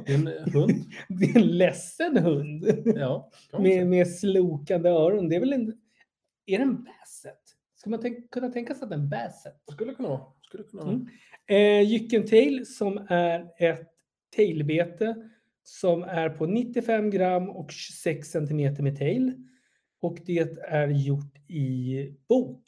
Det 0.06 0.12
är 0.12 0.14
en 0.14 0.52
hund. 0.52 0.84
det 1.08 1.24
är 1.24 1.36
en 1.36 1.58
ledsen 1.58 2.16
hund. 2.16 2.64
Ja, 2.84 3.30
med, 3.58 3.86
med 3.86 4.08
slokande 4.08 4.90
öron. 4.90 5.28
Det 5.28 5.36
är 5.36 5.40
väl 5.40 5.52
en... 5.52 5.68
Är 6.46 6.58
det 6.58 6.64
en 6.64 6.84
basset? 6.84 7.42
Ska 7.74 7.90
man 7.90 8.00
tänk, 8.00 8.30
kunna 8.30 8.48
tänka 8.48 8.74
sig 8.74 8.84
att 8.84 8.90
det 8.90 8.96
är 8.96 9.00
en 9.00 9.08
basset? 9.08 9.54
Skulle 9.72 9.94
kunna 9.94 10.08
vara. 10.08 10.20
Skulle 10.42 10.64
kunna 10.64 10.82
vara. 10.82 10.94
Mm. 10.94 11.08
Eh, 11.48 11.82
Jycken 11.82 12.26
Tail 12.26 12.66
som 12.66 13.06
är 13.08 13.46
ett 13.58 13.88
tailbete 14.36 15.14
som 15.62 16.02
är 16.02 16.28
på 16.28 16.46
95 16.46 17.10
gram 17.10 17.50
och 17.50 17.70
26 17.72 18.28
centimeter 18.28 18.82
med 18.82 18.98
tail. 18.98 19.32
Och 20.00 20.18
det 20.26 20.58
är 20.68 20.88
gjort 20.88 21.38
i 21.48 22.14
bok. 22.28 22.62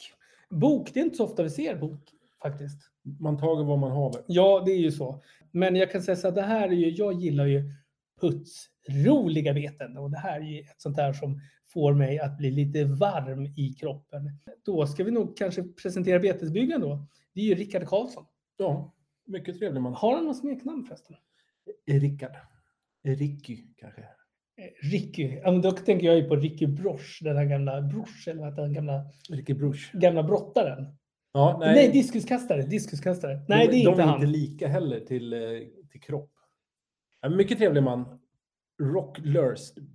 Bok, 0.51 0.95
det 0.95 1.01
är 1.01 1.05
inte 1.05 1.17
så 1.17 1.25
ofta 1.25 1.43
vi 1.43 1.51
ser 1.51 1.77
bok 1.77 2.01
faktiskt. 2.43 2.79
Man 3.21 3.39
tager 3.39 3.65
vad 3.65 3.79
man 3.79 3.91
haver. 3.91 4.23
Ja, 4.27 4.63
det 4.67 4.73
är 4.73 4.79
ju 4.79 4.93
så. 4.93 5.23
Men 5.51 5.77
jag 5.77 5.91
kan 5.91 6.03
säga 6.03 6.17
så 6.17 6.29
att 6.29 6.35
det 6.35 6.43
här 6.43 6.69
är 6.69 6.73
ju, 6.73 6.91
jag 6.91 7.13
gillar 7.13 7.47
ju 7.47 7.63
putsroliga 8.21 9.55
beten 9.55 9.97
och 9.97 10.11
det 10.11 10.19
här 10.19 10.41
är 10.41 10.45
ju 10.45 10.61
ett 10.61 10.81
sånt 10.81 10.97
där 10.97 11.13
som 11.13 11.41
får 11.67 11.95
mig 11.95 12.19
att 12.19 12.39
bli 12.39 12.51
lite 12.51 12.85
varm 12.85 13.47
i 13.57 13.77
kroppen. 13.81 14.31
Då 14.65 14.87
ska 14.87 15.05
vi 15.05 15.11
nog 15.11 15.37
kanske 15.37 15.63
presentera 15.63 16.19
betesbyggaren 16.19 16.81
då. 16.81 17.07
Det 17.35 17.41
är 17.41 17.45
ju 17.45 17.55
Rickard 17.55 17.87
Karlsson. 17.87 18.25
Ja, 18.61 18.95
mycket 19.27 19.59
trevlig 19.59 19.81
man. 19.83 19.95
Har 19.95 20.17
han 20.17 20.25
något 20.25 20.37
smeknamn 20.39 20.85
förresten? 20.85 21.17
Rickard. 21.87 22.37
Ricky 23.05 23.57
kanske. 23.77 24.01
Eh, 24.01 24.91
Ricky. 24.91 25.23
Ja, 25.43 25.51
men 25.53 25.61
då 25.63 25.71
tänker 25.71 26.07
jag 26.07 26.17
ju 26.17 26.25
på 26.29 26.37
Ricky 26.37 26.67
Brosch, 26.67 27.19
den 27.23 27.37
här 27.37 27.45
gamla 27.45 27.81
Brosch, 27.83 28.29
eller 28.29 28.41
vad 28.41 28.57
den 28.57 28.73
gamla, 28.73 29.03
Ricky 29.31 29.55
Bruch. 29.55 29.91
gamla 29.93 30.23
brottaren. 30.23 30.87
Ja, 31.33 31.57
Nej, 31.61 31.75
nej. 31.75 31.93
diskuskastare. 31.93 32.63
Diskuskastare. 32.63 33.41
Nej, 33.49 33.67
de, 33.67 33.73
det 33.73 33.83
är 33.83 33.85
de 33.85 33.91
inte 33.91 34.03
är 34.03 34.07
han. 34.07 34.15
inte 34.15 34.27
lika 34.27 34.69
heller 34.69 35.01
till, 35.01 35.33
eh, 35.33 35.41
till 35.91 36.01
kropp. 36.01 36.31
Ja, 37.21 37.29
mycket 37.29 37.59
trevlig 37.59 37.83
man. 37.83 38.21
Rock. 38.83 39.19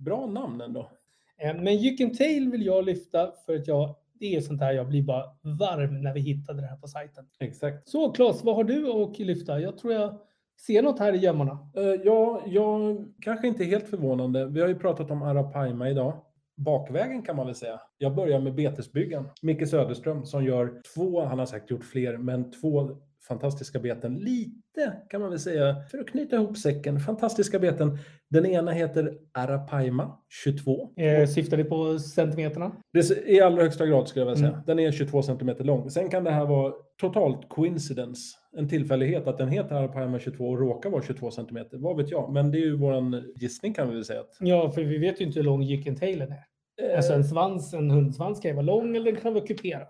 Bra 0.00 0.26
namn 0.26 0.60
ändå. 0.60 0.90
Eh, 1.38 1.54
Men 1.54 1.76
Jycken 1.76 2.14
Tail 2.16 2.50
vill 2.50 2.66
jag 2.66 2.84
lyfta 2.84 3.32
för 3.46 3.56
att 3.56 3.66
jag, 3.66 3.96
det 4.20 4.36
är 4.36 4.40
sånt 4.40 4.60
här 4.60 4.72
jag 4.72 4.88
blir 4.88 5.02
bara 5.02 5.24
varm 5.42 6.02
när 6.02 6.14
vi 6.14 6.20
hittade 6.20 6.60
det 6.60 6.66
här 6.66 6.76
på 6.76 6.88
sajten. 6.88 7.24
Exakt. 7.40 7.88
Så 7.88 8.12
Claes, 8.12 8.44
vad 8.44 8.56
har 8.56 8.64
du 8.64 8.92
att 8.92 9.18
lyfta? 9.18 9.60
Jag 9.60 9.78
tror 9.78 9.92
jag 9.92 10.18
ser 10.66 10.82
något 10.82 10.98
här 10.98 11.12
i 11.12 11.18
gömmorna. 11.18 11.70
Eh, 11.76 11.82
ja, 11.84 12.42
jag 12.46 13.04
kanske 13.20 13.48
inte 13.48 13.64
helt 13.64 13.88
förvånande. 13.88 14.46
Vi 14.46 14.60
har 14.60 14.68
ju 14.68 14.78
pratat 14.78 15.10
om 15.10 15.22
Arapaima 15.22 15.90
idag. 15.90 16.22
Bakvägen 16.56 17.22
kan 17.22 17.36
man 17.36 17.46
väl 17.46 17.54
säga. 17.54 17.80
Jag 17.98 18.14
börjar 18.14 18.40
med 18.40 18.54
betesbyggan. 18.54 19.28
Micke 19.42 19.68
Söderström 19.68 20.24
som 20.24 20.44
gör 20.44 20.82
två, 20.94 21.24
han 21.24 21.38
har 21.38 21.46
säkert 21.46 21.70
gjort 21.70 21.84
fler, 21.84 22.16
men 22.16 22.50
två 22.50 22.90
fantastiska 23.28 23.78
beten. 23.78 24.14
Lite 24.14 24.92
kan 25.10 25.20
man 25.20 25.30
väl 25.30 25.38
säga, 25.38 25.76
för 25.90 25.98
att 25.98 26.06
knyta 26.08 26.36
ihop 26.36 26.56
säcken, 26.58 27.00
fantastiska 27.00 27.58
beten. 27.58 27.98
Den 28.30 28.46
ena 28.46 28.70
heter 28.70 29.12
Arapaima 29.32 30.18
22. 30.44 30.90
Eh, 30.96 31.26
syftar 31.28 31.56
det 31.56 31.64
på 31.64 31.98
centimeterna? 31.98 32.72
Det 32.92 32.98
är 32.98 33.28
i 33.30 33.40
allra 33.40 33.62
högsta 33.62 33.86
grad 33.86 34.08
skulle 34.08 34.20
jag 34.24 34.26
vilja 34.26 34.38
säga. 34.38 34.52
Mm. 34.52 34.64
Den 34.66 34.78
är 34.78 34.92
22 34.92 35.22
cm 35.22 35.50
lång. 35.58 35.90
Sen 35.90 36.08
kan 36.08 36.24
det 36.24 36.30
här 36.30 36.46
vara 36.46 36.72
totalt 37.00 37.48
coincidence. 37.48 38.20
En 38.56 38.68
tillfällighet 38.68 39.26
att 39.26 39.38
den 39.38 39.48
heter 39.48 39.74
Arapaima 39.74 40.18
22 40.18 40.48
och 40.48 40.58
råkar 40.58 40.90
vara 40.90 41.02
22 41.02 41.30
cm. 41.30 41.58
Vad 41.72 41.96
vet 41.96 42.10
jag? 42.10 42.32
Men 42.32 42.50
det 42.50 42.58
är 42.58 42.64
ju 42.64 42.76
våran 42.76 43.22
gissning 43.36 43.74
kan 43.74 43.88
vi 43.88 43.94
väl 43.94 44.04
säga. 44.04 44.20
Att, 44.20 44.36
Ja, 44.40 44.70
för 44.70 44.82
vi 44.82 44.98
vet 44.98 45.20
ju 45.20 45.24
inte 45.24 45.38
hur 45.38 45.44
lång 45.44 45.62
Jycken 45.62 45.96
Tailen 45.96 46.32
är. 46.32 46.44
eh, 46.90 46.96
Alltså 46.96 47.12
en 47.12 47.24
svans, 47.24 47.74
en 47.74 47.90
hundsvans 47.90 48.40
kan 48.40 48.48
ju 48.50 48.54
vara 48.54 48.66
lång 48.66 48.96
eller 48.96 49.12
den 49.12 49.20
kan 49.20 49.34
vara 49.34 49.46
kuperad. 49.46 49.86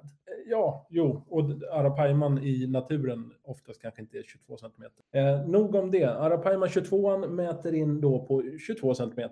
Ja, 0.48 0.87
jo. 0.90 1.24
Och 1.28 1.50
Arapaiman 1.72 2.38
i 2.38 2.66
naturen 2.66 3.32
oftast 3.44 3.82
kanske 3.82 4.00
inte 4.02 4.18
är 4.18 4.22
22 4.22 4.56
cm. 4.56 4.70
Eh, 5.12 5.48
nog 5.48 5.74
om 5.74 5.90
det. 5.90 6.04
Arapaima 6.04 6.68
22 6.68 7.18
mäter 7.18 7.74
in 7.74 8.00
då 8.00 8.26
på 8.26 8.42
22 8.66 8.94
cm. 8.94 9.30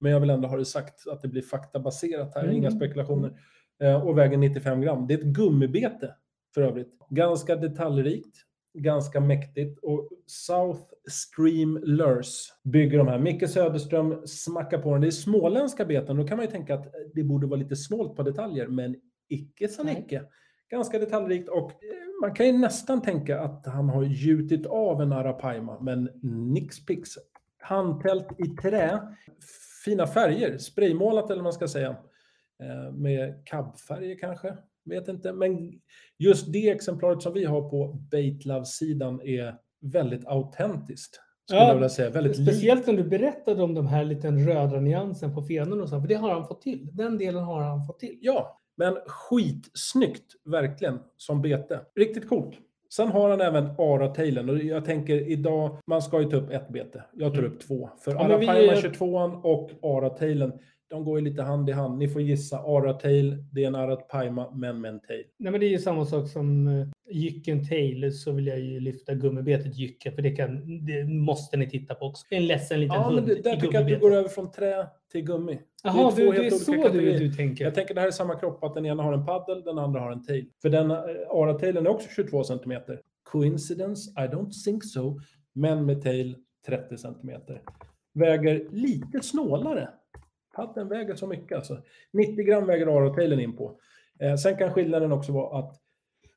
Men 0.00 0.12
jag 0.12 0.20
vill 0.20 0.30
ändå 0.30 0.48
ha 0.48 0.56
det 0.56 0.64
sagt 0.64 1.08
att 1.08 1.22
det 1.22 1.28
blir 1.28 1.42
faktabaserat 1.42 2.34
här, 2.34 2.42
Mm. 2.44 2.56
inga 2.56 2.70
spekulationer. 2.70 3.40
Eh, 3.82 4.06
och 4.06 4.18
väger 4.18 4.36
95 4.36 4.80
gram. 4.80 5.06
Det 5.06 5.14
är 5.14 5.18
ett 5.18 5.24
gummibete 5.24 6.14
för 6.54 6.62
övrigt. 6.62 6.98
Ganska 7.10 7.56
detaljrikt, 7.56 8.36
ganska 8.78 9.20
mäktigt. 9.20 9.78
Och 9.82 10.08
South 10.26 10.80
Stream 11.10 11.78
Lurs 11.82 12.52
bygger 12.64 12.98
de 12.98 13.08
här. 13.08 13.18
Micke 13.18 13.48
Söderström 13.50 14.22
smackar 14.26 14.78
på 14.78 14.92
den. 14.92 15.00
Det 15.00 15.06
är 15.06 15.10
småländska 15.10 15.84
beten. 15.84 16.16
Då 16.16 16.26
kan 16.26 16.36
man 16.36 16.46
ju 16.46 16.52
tänka 16.52 16.74
att 16.74 16.86
det 17.14 17.22
borde 17.22 17.46
vara 17.46 17.60
lite 17.60 17.76
snålt 17.76 18.16
på 18.16 18.22
detaljer, 18.22 18.66
men 18.68 18.96
icke 19.28 19.68
sa. 19.68 19.82
Nicke. 19.82 20.22
Ganska 20.70 20.98
detaljrikt 20.98 21.48
och 21.48 21.70
eh, 21.70 22.20
man 22.20 22.34
kan 22.34 22.46
ju 22.46 22.52
nästan 22.52 23.02
tänka 23.02 23.40
att 23.40 23.66
han 23.66 23.88
har 23.88 24.02
gjutit 24.02 24.66
av 24.66 25.02
en 25.02 25.12
Arapaima, 25.12 25.80
men 25.80 26.10
nix 26.52 26.86
pix. 26.86 27.10
Handtält 27.58 28.40
i 28.40 28.48
trä, 28.62 29.00
fina 29.84 30.06
färger, 30.06 30.58
spraymålat 30.58 31.24
eller 31.24 31.36
vad 31.36 31.44
man 31.44 31.52
ska 31.52 31.68
säga. 31.68 31.96
Eh, 32.62 32.92
Med 32.92 33.42
kabbfärger 33.46 34.18
kanske, 34.18 34.56
vet 34.84 35.08
inte. 35.08 35.32
Men 35.32 35.80
just 36.18 36.52
det 36.52 36.70
exemplaret 36.70 37.22
som 37.22 37.32
vi 37.32 37.44
har 37.44 37.70
på 37.70 37.92
Baitlove-sidan 38.10 39.20
är 39.20 39.56
väldigt 39.80 40.26
autentiskt. 40.26 41.20
Ja, 41.52 41.66
jag 41.68 41.74
vilja 41.74 41.88
säga. 41.88 42.34
Speciellt 42.34 42.86
när 42.86 42.94
du 42.94 43.04
berättade 43.04 43.62
om 43.62 43.74
de 43.74 43.86
här 43.86 44.04
liten 44.04 44.46
röda 44.46 44.80
nyansen 44.80 45.34
på 45.34 45.42
fenorna 45.42 45.82
och 45.82 45.88
så, 45.88 46.00
för 46.00 46.08
det 46.08 46.14
har 46.14 46.30
han 46.30 46.46
fått 46.48 46.62
till. 46.62 46.88
Den 46.92 47.18
delen 47.18 47.44
har 47.44 47.62
han 47.62 47.86
fått 47.86 47.98
till. 47.98 48.18
Ja, 48.20 48.60
men 48.76 48.96
skitsnyggt 49.06 50.32
verkligen 50.44 50.98
som 51.16 51.42
bete. 51.42 51.80
Riktigt 51.96 52.28
coolt. 52.28 52.54
Sen 52.96 53.08
har 53.08 53.30
han 53.30 53.40
även 53.40 53.64
Ara-tailen 53.78 54.50
och 54.50 54.58
jag 54.58 54.84
tänker 54.84 55.30
idag, 55.30 55.78
man 55.86 56.02
ska 56.02 56.20
ju 56.20 56.30
ta 56.30 56.36
upp 56.36 56.50
ett 56.50 56.68
bete. 56.68 57.02
Jag 57.12 57.32
tar 57.34 57.38
Mm. 57.38 57.52
upp 57.52 57.60
två. 57.60 57.90
För 58.04 58.12
Ja, 58.12 58.24
Arapaima 58.24 58.76
22 58.76 59.06
och 59.42 59.70
Ara-tailen, 59.82 60.52
de 60.90 61.04
går 61.04 61.18
ju 61.18 61.24
lite 61.24 61.42
hand 61.42 61.68
i 61.68 61.72
hand. 61.72 61.98
Ni 61.98 62.08
får 62.08 62.22
gissa. 62.22 62.58
Ara-tail, 62.58 63.44
det 63.52 63.62
är 63.62 63.66
en 63.66 63.74
Arapaima, 63.74 64.50
men 64.54 64.80
med 64.80 64.88
en 64.88 65.00
tail. 65.00 65.24
Nej, 65.38 65.50
men 65.52 65.60
det 65.60 65.66
är 65.66 65.70
ju 65.70 65.78
samma 65.78 66.04
sak 66.04 66.28
som 66.28 66.66
uh, 66.68 66.86
Jycken 67.10 67.68
Tail 67.68 68.12
så 68.18 68.32
vill 68.32 68.46
jag 68.46 68.60
ju 68.60 68.80
lyfta 68.80 69.14
gummibetet 69.14 69.76
Jycken 69.76 70.12
för 70.14 70.22
det, 70.22 70.30
kan, 70.30 70.84
det 70.86 71.04
måste 71.04 71.56
ni 71.56 71.70
titta 71.70 71.94
på 71.94 72.06
också. 72.06 72.26
Det 72.30 72.36
är 72.36 72.40
en 72.40 72.46
ledsen 72.46 72.80
liten 72.80 72.96
Ja, 72.96 73.02
hund 73.02 73.16
men 73.16 73.24
det, 73.28 73.42
där 73.42 73.56
tycker 73.56 73.74
jag 73.74 73.82
att 73.82 73.88
du 73.88 73.98
går 73.98 74.14
över 74.14 74.28
från 74.28 74.50
trä 74.50 74.86
till 75.16 75.24
gummi. 75.24 75.58
Jaha, 75.82 76.10
två 76.10 76.16
du, 76.16 76.32
det 76.32 76.46
är 76.46 76.50
så 76.50 76.72
du, 76.72 76.82
kategorier. 76.82 77.18
du 77.18 77.32
tänker. 77.32 77.64
Jag 77.64 77.74
tänker 77.74 77.94
det 77.94 78.00
här 78.00 78.08
är 78.08 78.12
samma 78.12 78.34
kropp, 78.34 78.64
att 78.64 78.74
den 78.74 78.86
ena 78.86 79.02
har 79.02 79.12
en 79.12 79.26
paddel, 79.26 79.62
den 79.62 79.78
andra 79.78 80.00
har 80.00 80.12
en 80.12 80.24
tail. 80.24 80.46
För 80.62 80.68
den 80.68 80.90
eh, 80.90 80.98
Ara-tailen 81.30 81.86
är 81.86 81.90
också 81.90 82.08
22 82.08 82.44
cm. 82.44 82.72
Coincidence? 83.22 84.10
I 84.10 84.28
don't 84.28 84.64
think 84.64 84.84
so. 84.84 85.20
Men 85.52 85.86
med 85.86 86.02
tail 86.02 86.36
30 86.66 86.96
cm. 86.96 87.30
Väger 88.14 88.68
lite 88.70 89.20
snålare. 89.22 89.88
Paddeln 90.56 90.88
väger 90.88 91.14
så 91.14 91.26
mycket 91.26 91.56
alltså. 91.56 91.82
90 92.12 92.44
gram 92.44 92.66
väger 92.66 92.86
Ara-tailen 92.86 93.40
in 93.40 93.56
på. 93.56 93.78
Eh, 94.20 94.36
sen 94.36 94.56
kan 94.56 94.72
skillnaden 94.72 95.12
också 95.12 95.32
vara 95.32 95.58
att 95.58 95.80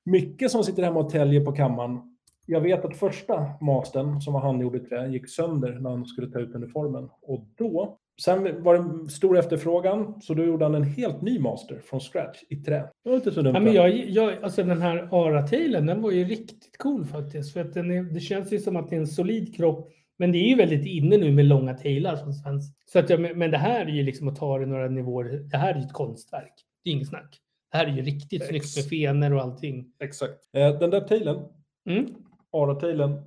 Micke 0.05 0.51
som 0.51 0.63
sitter 0.63 0.83
hemma 0.83 0.99
och 0.99 1.09
täljer 1.09 1.45
på 1.45 1.51
kammaren 1.51 2.17
Jag 2.45 2.61
vet 2.61 2.85
att 2.85 2.97
första 2.97 3.49
mastern 3.61 4.21
som 4.21 4.33
var 4.33 4.41
handgjord 4.41 4.75
i 4.75 4.79
trä 4.79 5.07
gick 5.07 5.29
sönder 5.29 5.79
när 5.79 5.89
han 5.89 6.05
skulle 6.05 6.31
ta 6.31 6.39
ut 6.39 6.55
uniformen. 6.55 7.09
Och 7.21 7.45
då, 7.57 7.99
sen 8.21 8.63
var 8.63 8.77
det 9.03 9.09
stor 9.09 9.37
efterfrågan, 9.37 10.21
så 10.21 10.33
då 10.33 10.43
gjorde 10.43 10.65
han 10.65 10.75
en 10.75 10.83
helt 10.83 11.21
ny 11.21 11.39
master 11.39 11.79
från 11.79 11.99
scratch 11.99 12.43
i 12.49 12.55
trä. 12.55 12.89
Det 13.03 13.09
var 13.09 13.15
inte 13.15 13.31
så 13.31 13.41
dumt. 13.41 13.53
Ja, 13.53 13.59
men 13.59 13.73
jag, 13.73 13.89
jag, 14.09 14.43
alltså 14.43 14.63
den 14.63 14.81
här 14.81 15.07
Ara-tailen, 15.11 15.85
den 15.85 16.01
var 16.01 16.11
ju 16.11 16.23
riktigt 16.23 16.77
cool 16.77 17.05
faktiskt. 17.05 17.53
För 17.53 17.61
att 17.61 17.73
den 17.73 17.91
är, 17.91 18.03
det 18.03 18.19
känns 18.19 18.53
ju 18.53 18.59
som 18.59 18.75
att 18.75 18.89
det 18.89 18.95
är 18.95 18.99
en 18.99 19.07
solid 19.07 19.55
kropp. 19.55 19.91
Men 20.17 20.31
det 20.31 20.37
är 20.37 20.47
ju 20.49 20.55
väldigt 20.55 20.85
inne 20.85 21.17
nu 21.17 21.31
med 21.31 21.45
långa 21.45 21.73
tailar 21.73 22.15
som 22.15 22.33
svenskt. 22.33 22.77
Så 22.91 22.99
att 22.99 23.09
jag, 23.09 23.37
men 23.37 23.51
det 23.51 23.57
här 23.57 23.85
är 23.85 23.89
ju 23.89 24.03
liksom 24.03 24.27
att 24.27 24.35
ta 24.35 24.57
det 24.59 24.65
några 24.65 24.87
nivåer. 24.89 25.29
Det 25.51 25.57
här 25.57 25.73
är 25.73 25.77
ju 25.79 25.85
ett 25.85 25.93
konstverk. 25.93 26.53
Det 26.83 26.89
är 26.89 26.93
inget 26.93 27.07
snack. 27.07 27.37
Det 27.71 27.77
här 27.77 27.85
är 27.87 27.91
ju 27.91 28.01
riktigt 28.01 28.41
Ex. 28.41 28.49
snyggt 28.49 28.75
med 28.75 28.85
fenor 28.99 29.33
och 29.33 29.41
allting. 29.41 29.85
Exakt. 30.03 30.39
Eh, 30.57 30.79
Den 30.79 30.89
där 30.89 31.01
tailen, 31.01 31.37
Mm. 31.89 32.05
Ara-tailen, 32.51 33.21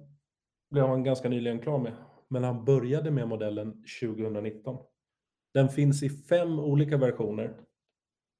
blev 0.70 0.86
han 0.86 1.04
ganska 1.04 1.28
nyligen 1.28 1.58
klar 1.58 1.78
med. 1.78 1.92
Men 2.32 2.44
han 2.44 2.64
började 2.64 3.10
med 3.10 3.28
modellen 3.28 3.84
2019. 4.00 4.78
Den 5.54 5.68
finns 5.68 6.02
i 6.02 6.10
fem 6.10 6.58
olika 6.58 6.96
versioner. 6.96 7.54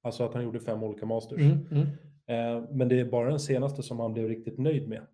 Alltså 0.03 0.25
att 0.25 0.35
han 0.35 0.45
gjorde 0.45 0.61
fem 0.61 0.83
olika 0.83 1.07
masters. 1.07 1.41
Mm. 1.41 1.67
Mm. 1.71 1.87
Eh, 2.27 2.69
Men 2.71 2.89
det 2.89 3.01
är 3.01 3.05
bara 3.05 3.31
den 3.31 3.41
senaste 3.41 3.83
som 3.83 4.01
han 4.01 4.13
blev 4.13 4.29
riktigt 4.29 4.59
nöjd 4.59 4.89
med. 4.89 5.07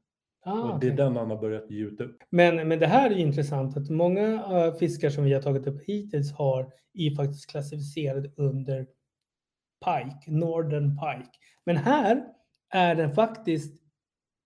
Ah, 0.44 0.72
och 0.72 0.80
det 0.80 0.86
är 0.88 0.96
den 0.96 1.16
han 1.16 1.30
har 1.30 1.36
börjat 1.36 1.70
gjuta 1.70 2.04
upp. 2.04 2.16
Men, 2.30 2.68
men 2.68 2.78
det 2.78 2.86
här 2.86 3.10
är 3.10 3.16
intressant 3.16 3.76
att 3.76 3.90
många 3.90 4.26
eh, 4.34 4.74
fiskar 4.74 5.10
som 5.10 5.24
vi 5.24 5.32
har 5.32 5.42
tagit 5.42 5.66
upp 5.66 5.82
hittills 5.86 6.32
har 6.32 6.72
är 6.94 7.16
faktiskt 7.16 7.50
klassificerade 7.50 8.32
under 8.36 8.86
pike, 9.84 10.30
Northern 10.30 10.98
pike. 10.98 11.38
Men 11.64 11.76
här 11.76 12.24
är 12.74 12.94
den 12.94 13.12
faktiskt 13.14 13.82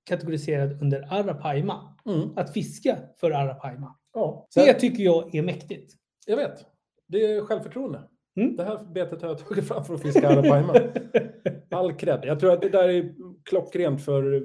kategoriserad 0.05 0.83
under 0.83 1.07
arapaima. 1.11 1.97
Att 2.37 2.53
fiska 2.53 2.99
för 3.21 3.31
arapaima. 3.31 3.99
Ja. 4.12 4.46
Det 4.55 4.61
Sen, 4.61 4.81
tycker 4.81 5.03
jag 5.03 5.35
är 5.35 5.42
mäktigt. 5.42 5.94
jag 6.27 6.37
vet. 6.37 6.66
Det 7.09 7.25
är 7.25 7.40
självförtroende. 7.40 8.03
Mm. 8.37 8.57
Det 8.57 8.64
här 8.64 8.85
betet 8.94 9.22
har 9.22 9.29
jag 9.29 9.38
tagit 9.38 9.68
fram 9.68 9.85
för 9.85 9.94
att 9.94 10.03
fiska 10.03 10.29
arapaima. 10.29 10.75
All 11.70 11.92
cred. 11.92 12.20
Jag 12.22 12.40
tror 12.40 12.53
att 12.53 12.62
det 12.62 12.68
där 12.68 12.88
är 12.88 13.14
klockrent 13.44 14.05
för 14.05 14.35
eh, 14.35 14.40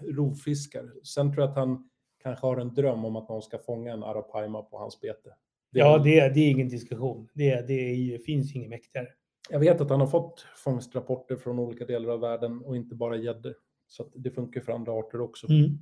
rovfiskar. 0.00 0.92
Sen 1.02 1.32
tror 1.32 1.42
jag 1.42 1.50
att 1.50 1.56
han 1.56 1.88
kanske 2.22 2.46
har 2.46 2.56
en 2.56 2.74
dröm 2.74 3.04
om 3.04 3.16
att 3.16 3.28
någon 3.28 3.42
ska 3.42 3.58
fånga 3.58 3.92
en 3.92 4.02
arapaima 4.02 4.62
på 4.62 4.78
hans 4.78 5.00
bete. 5.00 5.30
Det 5.72 5.80
är 5.80 5.84
ja, 5.84 5.98
det, 5.98 6.28
det 6.28 6.40
är 6.40 6.50
ingen 6.50 6.68
diskussion. 6.68 7.28
Det, 7.34 7.66
det 7.66 7.74
är 7.74 8.18
finns 8.18 8.54
ju 8.54 8.58
inget 8.58 8.70
mäktigare. 8.70 9.08
Jag 9.50 9.60
vet 9.60 9.80
att 9.80 9.90
han 9.90 10.00
har 10.00 10.06
fått 10.06 10.46
fångstrapporter 10.56 11.36
från 11.36 11.58
olika 11.58 11.84
delar 11.84 12.08
av 12.08 12.20
världen 12.20 12.62
och 12.64 12.76
inte 12.76 12.94
bara 12.94 13.16
gäddor. 13.16 13.54
Så 13.86 14.10
det 14.14 14.30
funkar 14.30 14.60
för 14.60 14.72
andra 14.72 14.92
arter 14.92 15.20
också. 15.20 15.48
Mm. 15.50 15.78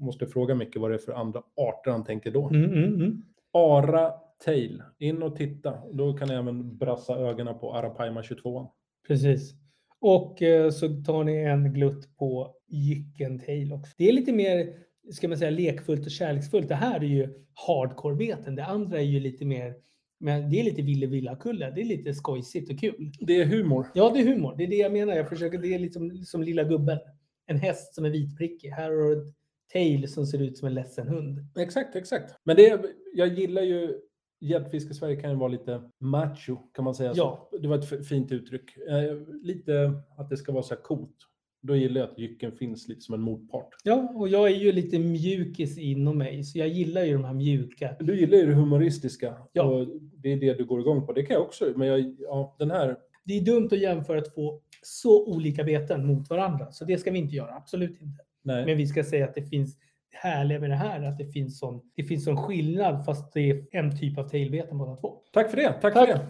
Måste 0.00 0.26
fråga 0.26 0.54
mycket 0.54 0.82
vad 0.82 0.90
det 0.90 0.94
är 0.94 0.98
för 0.98 1.12
andra 1.12 1.42
arter 1.56 1.90
han 1.90 2.04
tänker 2.04 2.30
då. 2.30 2.48
Mm, 2.48 2.64
mm, 2.64 2.94
mm. 2.94 3.22
Ara 3.52 4.12
tail. 4.44 4.82
In 4.98 5.22
och 5.22 5.36
titta. 5.36 5.74
Då 5.92 6.12
kan 6.12 6.28
ni 6.28 6.34
även 6.34 6.76
brassa 6.76 7.16
ögonen 7.16 7.58
på 7.58 7.74
Arapaima 7.74 8.22
22. 8.22 8.70
Precis. 9.08 9.54
Och 10.00 10.42
eh, 10.42 10.70
så 10.70 10.88
tar 10.88 11.24
ni 11.24 11.36
en 11.36 11.72
glutt 11.72 12.16
på 12.16 12.54
jycken-tail 12.68 13.72
också. 13.72 13.92
Det 13.98 14.08
är 14.08 14.12
lite 14.12 14.32
mer, 14.32 14.74
ska 15.12 15.28
man 15.28 15.38
säga, 15.38 15.50
lekfullt 15.50 16.06
och 16.06 16.10
kärleksfullt. 16.10 16.68
Det 16.68 16.74
här 16.74 17.00
är 17.00 17.04
ju 17.04 17.28
hardcore-beten. 17.66 18.54
Det 18.54 18.64
andra 18.64 18.98
är 18.98 19.04
ju 19.04 19.20
lite 19.20 19.44
mer, 19.44 19.74
men 20.20 20.50
det 20.50 20.60
är 20.60 20.64
lite 20.64 20.82
ville 20.82 21.06
villa 21.06 21.36
kulle. 21.36 21.70
Det 21.70 21.80
är 21.80 21.84
lite 21.84 22.14
skojsigt 22.14 22.70
och 22.70 22.78
kul. 22.78 23.12
Det 23.20 23.40
är 23.40 23.46
humor. 23.46 23.86
Ja, 23.94 24.10
det 24.14 24.20
är 24.20 24.24
humor. 24.24 24.54
Det 24.58 24.64
är 24.64 24.68
det 24.68 24.76
jag 24.76 24.92
menar. 24.92 25.14
Jag 25.14 25.28
försöker, 25.28 25.58
det 25.58 25.74
är 25.74 25.78
liksom 25.78 26.24
som 26.24 26.42
lilla 26.42 26.64
gubben. 26.64 26.98
En 27.46 27.56
häst 27.56 27.94
som 27.94 28.04
är 28.04 28.10
vitprickig. 28.10 28.68
Här 28.68 28.90
har 28.90 28.96
du 28.96 29.12
ett 29.12 29.34
tail 29.72 30.08
som 30.08 30.26
ser 30.26 30.42
ut 30.42 30.58
som 30.58 30.68
en 30.68 30.74
ledsen 30.74 31.08
hund. 31.08 31.38
Exakt, 31.58 31.96
exakt. 31.96 32.34
Men 32.44 32.56
det, 32.56 32.82
jag 33.14 33.28
gillar 33.28 33.62
ju 33.62 34.00
Gäddfiske 34.40 34.90
i 34.90 34.94
Sverige 34.94 35.16
kan 35.16 35.30
ju 35.30 35.36
vara 35.36 35.48
lite 35.48 35.82
macho, 36.00 36.56
kan 36.74 36.84
man 36.84 36.94
säga 36.94 37.12
Ja. 37.14 37.48
så. 37.50 37.58
Det 37.58 37.68
var 37.68 37.78
ett 37.78 38.06
fint 38.08 38.32
uttryck. 38.32 38.76
Eh, 38.76 39.16
lite 39.42 39.92
att 40.18 40.28
det 40.30 40.36
ska 40.36 40.52
vara 40.52 40.62
så 40.62 40.74
här 40.74 40.82
coolt. 40.82 41.16
Då 41.62 41.76
gillar 41.76 42.00
jag 42.00 42.10
att 42.10 42.18
jycken 42.18 42.52
finns 42.52 42.88
lite 42.88 43.00
som 43.00 43.14
en 43.14 43.20
motpart. 43.20 43.68
Ja, 43.84 44.12
och 44.16 44.28
jag 44.28 44.46
är 44.50 44.56
ju 44.56 44.72
lite 44.72 44.98
mjukis 44.98 45.78
inom 45.78 46.18
mig, 46.18 46.44
så 46.44 46.58
jag 46.58 46.68
gillar 46.68 47.04
ju 47.04 47.12
de 47.12 47.24
här 47.24 47.34
mjuka. 47.34 47.96
Du 48.00 48.20
gillar 48.20 48.38
ju 48.38 48.46
det 48.46 48.54
humoristiska. 48.54 49.34
Ja. 49.52 49.62
Och 49.62 49.86
det 50.16 50.32
är 50.32 50.36
det 50.36 50.54
du 50.54 50.64
går 50.64 50.80
igång 50.80 51.06
på. 51.06 51.12
Det 51.12 51.22
kan 51.22 51.34
jag 51.34 51.42
också. 51.42 51.72
Men 51.76 51.88
jag, 51.88 52.16
ja, 52.18 52.56
den 52.58 52.70
här, 52.70 52.96
Det 53.24 53.34
är 53.38 53.40
dumt 53.44 53.68
att 53.72 53.78
jämföra 53.80 54.20
två 54.20 54.60
så 54.82 55.26
olika 55.26 55.64
beten 55.64 56.06
mot 56.06 56.30
varandra, 56.30 56.72
så 56.72 56.84
det 56.84 56.98
ska 56.98 57.10
vi 57.10 57.18
inte 57.18 57.36
göra. 57.36 57.54
Absolut 57.54 58.02
inte. 58.02 58.24
Nej. 58.44 58.66
Men 58.66 58.76
vi 58.76 58.86
ska 58.86 59.04
säga 59.04 59.24
att 59.24 59.34
det 59.34 59.42
finns 59.42 59.78
härliga 60.10 60.60
med 60.60 60.70
det 60.70 60.76
här, 60.76 61.02
att 61.02 61.18
det 61.18 61.26
finns 61.26 61.58
sån, 61.58 61.90
det 61.94 62.04
finns 62.04 62.24
sån 62.24 62.36
skillnad 62.36 63.04
fast 63.04 63.32
det 63.32 63.50
är 63.50 63.66
en 63.70 63.98
typ 63.98 64.18
av 64.18 64.28
tailbeten 64.28 64.78
båda 64.78 64.96
två. 64.96 65.22
Tack 65.32 65.50
för 65.50 65.56
det. 65.56 65.72
Tack, 65.72 65.94
Tack. 65.94 66.08
för 66.08 66.14
det. 66.14 66.26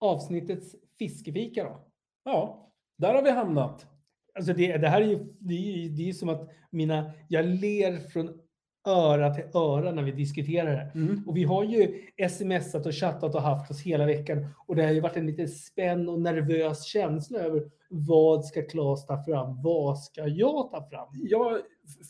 Avsnittets 0.00 0.76
fiskefika 0.98 1.64
då? 1.64 1.86
Ja, 2.24 2.72
där 2.98 3.14
har 3.14 3.22
vi 3.22 3.30
hamnat. 3.30 3.86
Alltså 4.34 4.52
det, 4.52 4.76
det 4.76 4.88
här 4.88 5.00
är 5.00 5.06
ju, 5.06 5.18
det 5.40 5.54
är 5.54 5.88
det 5.88 6.08
är 6.08 6.12
som 6.12 6.28
att 6.28 6.50
mina, 6.70 7.12
jag 7.28 7.46
ler 7.46 7.98
från 7.98 8.40
öra 8.86 9.34
till 9.34 9.44
öra 9.54 9.92
när 9.92 10.02
vi 10.02 10.12
diskuterar 10.12 10.72
det. 10.72 11.00
Mm. 11.00 11.22
Och 11.26 11.36
vi 11.36 11.44
har 11.44 11.64
ju 11.64 12.02
smsat 12.28 12.86
och 12.86 12.94
chattat 12.94 13.34
och 13.34 13.42
haft 13.42 13.70
oss 13.70 13.80
hela 13.82 14.06
veckan. 14.06 14.46
Och 14.66 14.76
det 14.76 14.84
har 14.84 14.92
ju 14.92 15.00
varit 15.00 15.16
en 15.16 15.26
lite 15.26 15.48
spänn 15.48 16.08
och 16.08 16.20
nervös 16.20 16.84
känsla 16.84 17.38
över 17.38 17.70
vad 17.88 18.44
ska 18.44 18.62
Claes 18.62 19.06
ta 19.06 19.24
fram? 19.24 19.62
Vad 19.62 19.98
ska 19.98 20.26
jag 20.26 20.70
ta 20.70 20.88
fram? 20.90 21.08
Jag, 21.12 21.60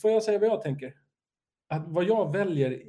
får 0.03 0.11
jag 0.11 0.23
säga 0.23 0.39
vad 0.39 0.49
jag 0.49 0.63
tänker? 0.63 0.95
Att 1.69 1.89
vad 1.89 2.05
jag 2.05 2.33
väljer, 2.33 2.83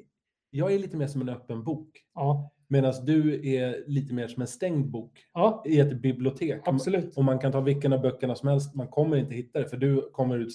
jag 0.49 0.73
är 0.73 0.79
lite 0.79 0.97
mer 0.97 1.07
som 1.07 1.21
en 1.21 1.29
öppen 1.29 1.63
bok. 1.63 1.89
Ja, 2.13 2.51
Medan 2.67 2.93
du 3.05 3.49
är 3.55 3.83
lite 3.87 4.13
mer 4.13 4.27
som 4.27 4.41
en 4.41 4.47
stängd 4.47 4.85
bok 4.91 5.25
ja 5.33 5.63
i 5.65 5.79
ett 5.79 6.01
bibliotek. 6.01 6.61
absolut. 6.65 7.17
Och 7.17 7.23
man 7.23 7.39
kan 7.39 7.51
ta 7.51 7.61
vilken 7.61 7.93
av 7.93 8.01
böckerna 8.01 8.35
som 8.35 8.49
helst, 8.49 8.75
man 8.75 8.87
kommer 8.87 9.17
inte 9.17 9.35
hitta 9.35 9.59
det 9.59 9.69
för 9.69 9.77
du 9.77 10.09
kommer 10.11 10.37
ut 10.39 10.53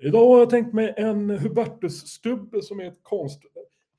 Idag 0.00 0.26
har 0.28 0.38
jag 0.38 0.50
tänkt 0.50 0.74
mig 0.74 0.94
en 0.96 1.30
Hubertus-stubbe 1.30 2.62
som 2.62 2.80
är 2.80 2.84
ett 2.84 2.98
konst... 3.02 3.40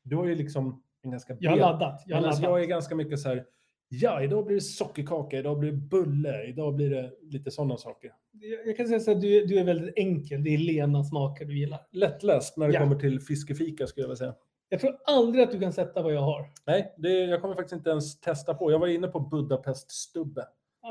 Du 0.03 0.15
har 0.15 0.25
ju 0.25 0.35
liksom 0.35 0.83
en 1.03 1.11
ganska 1.11 1.37
Jag 1.39 1.51
har 1.51 1.57
laddat. 1.57 2.03
Jag 2.05 2.15
har 2.17 2.21
laddat. 2.21 2.41
jag 2.43 2.61
är 2.61 2.65
ganska 2.65 2.95
mycket 2.95 3.19
så 3.19 3.29
här, 3.29 3.45
ja 3.89 4.23
idag 4.23 4.45
blir 4.45 4.55
det 4.55 4.61
sockerkaka, 4.61 5.37
idag 5.39 5.59
blir 5.59 5.71
det 5.71 5.77
bulle, 5.77 6.43
idag 6.47 6.75
blir 6.75 6.89
det 6.89 7.11
lite 7.21 7.51
sådana 7.51 7.77
saker. 7.77 8.11
Jag- 8.31 8.67
Jag 8.67 8.77
kan 8.77 8.87
säga 8.87 8.99
så 8.99 9.11
att 9.11 9.21
du, 9.21 9.45
du 9.45 9.59
är 9.59 9.63
väldigt 9.63 9.93
enkel. 9.97 10.43
Det 10.43 10.49
är 10.53 10.57
lena 10.57 11.03
smaker 11.03 11.45
du 11.45 11.59
gillar. 11.59 11.79
Lättläst 11.91 12.57
när 12.57 12.67
det 12.67 12.73
Ja. 12.73 12.79
kommer 12.79 12.95
till 12.95 13.19
fiskefika 13.21 13.87
skulle 13.87 14.03
jag 14.03 14.07
vilja 14.07 14.17
säga. 14.17 14.35
Jag 14.69 14.79
tror 14.81 14.97
aldrig 15.05 15.43
att 15.43 15.51
du 15.51 15.59
kan 15.59 15.73
sätta 15.73 16.01
vad 16.01 16.13
jag 16.13 16.21
har. 16.21 16.45
Nej, 16.67 16.93
det, 16.97 17.09
jag 17.09 17.41
kommer 17.41 17.55
faktiskt 17.55 17.73
inte 17.75 17.89
ens 17.89 18.19
testa 18.19 18.53
på. 18.53 18.71
Jag 18.71 18.79
var 18.79 18.87
inne 18.87 19.07
på 19.07 19.19
Budapest-stubbe. 19.19 20.43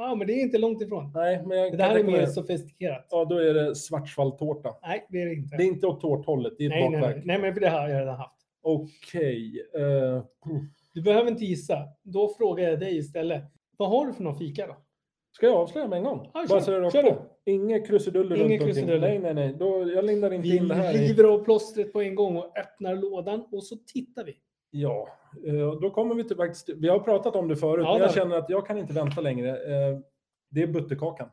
Ja, 0.09 0.14
men 0.14 0.27
det 0.27 0.33
är 0.33 0.42
inte 0.42 0.59
långt 0.59 0.83
ifrån. 0.83 1.12
Nej, 1.14 1.42
men 1.47 1.59
jag 1.59 1.79
Det 1.79 1.85
här 1.85 1.99
är 1.99 2.05
mer 2.05 2.27
sofistikerat. 2.27 3.07
Ja, 3.11 3.25
då 3.25 3.37
är 3.37 3.55
det 3.55 3.75
svartsvalltårta. 3.75 4.68
Nej, 4.83 5.07
det 5.09 5.23
är 5.23 5.27
det 5.27 5.35
inte. 5.35 5.57
Det 5.57 5.62
är 5.62 5.66
inte 5.66 5.87
åt 5.87 6.01
tårthållet, 6.01 6.53
det 6.59 6.64
är 6.64 6.68
ett 6.68 6.90
nej, 6.90 7.01
bakverk. 7.01 7.16
nej, 7.25 7.38
nej, 7.38 7.53
men 7.53 7.61
det 7.62 7.68
har 7.68 7.88
jag 7.88 8.01
redan 8.01 8.16
haft. 8.16 8.35
Okej. 8.62 9.62
eh, 9.75 10.23
Du 10.94 11.03
behöver 11.03 11.31
inte 11.31 11.44
gissa. 11.44 11.79
Då 12.03 12.35
frågar 12.38 12.68
jag 12.68 12.81
dig 12.81 12.97
istället. 12.99 13.42
Vad 13.77 13.88
har 13.90 14.07
du 14.07 14.12
för 14.12 14.23
någon 14.25 14.38
fika 14.38 14.66
då? 14.66 14.77
ska 15.33 15.47
jag 15.47 15.55
avslöja 15.57 15.88
med 15.88 15.97
en 15.97 16.05
gång? 16.05 16.21
Ja, 16.25 16.31
Bara 16.35 16.49
kör. 16.49 16.61
så 16.61 16.71
det 16.71 16.77
är 16.77 16.81
rakt 16.81 16.92
Kör 16.92 17.03
på. 17.03 17.16
Inga 17.44 17.81
krusiduller 17.81 18.37
Inga 18.37 18.49
runt 18.49 18.61
krusiduller. 18.62 19.01
Nej, 19.01 19.18
nej, 19.18 19.35
nej. 19.35 19.57
Då, 19.59 19.90
jag 19.94 20.05
lindar 20.05 20.33
inte 20.35 20.49
Vi 20.49 20.57
in 20.57 20.68
det 20.68 20.75
här. 20.75 20.94
i- 20.94 21.09
river 21.09 21.25
av 21.25 21.44
plåstret 21.44 21.92
på 21.92 22.01
en 22.03 22.14
gång 22.14 22.37
och 22.37 22.59
öppnar 22.59 22.97
lådan 22.97 23.44
och 23.53 23.64
så 23.64 23.77
tittar 23.94 24.25
vi. 24.25 24.35
Ja, 24.70 25.09
eh, 25.46 25.81
då 25.81 25.90
kommer 25.90 26.14
vi 26.14 26.24
till 26.24 26.37
faktiskt. 26.37 26.68
Vi 26.76 26.88
har 26.88 26.98
pratat 26.98 27.37
om 27.37 27.48
det 27.48 27.57
förut, 27.57 27.85
Ja, 27.85 27.90
men 27.92 27.98
det 28.00 28.04
jag 28.04 28.14
känner 28.14 28.37
att 28.37 28.50
jag 28.50 28.66
kan 28.66 28.78
inte 28.78 28.92
vänta 28.92 29.20
längre. 29.20 29.50
Eh, 29.50 29.98
Det 30.50 30.62
är 30.62 30.66
butterkakan. 30.66 31.28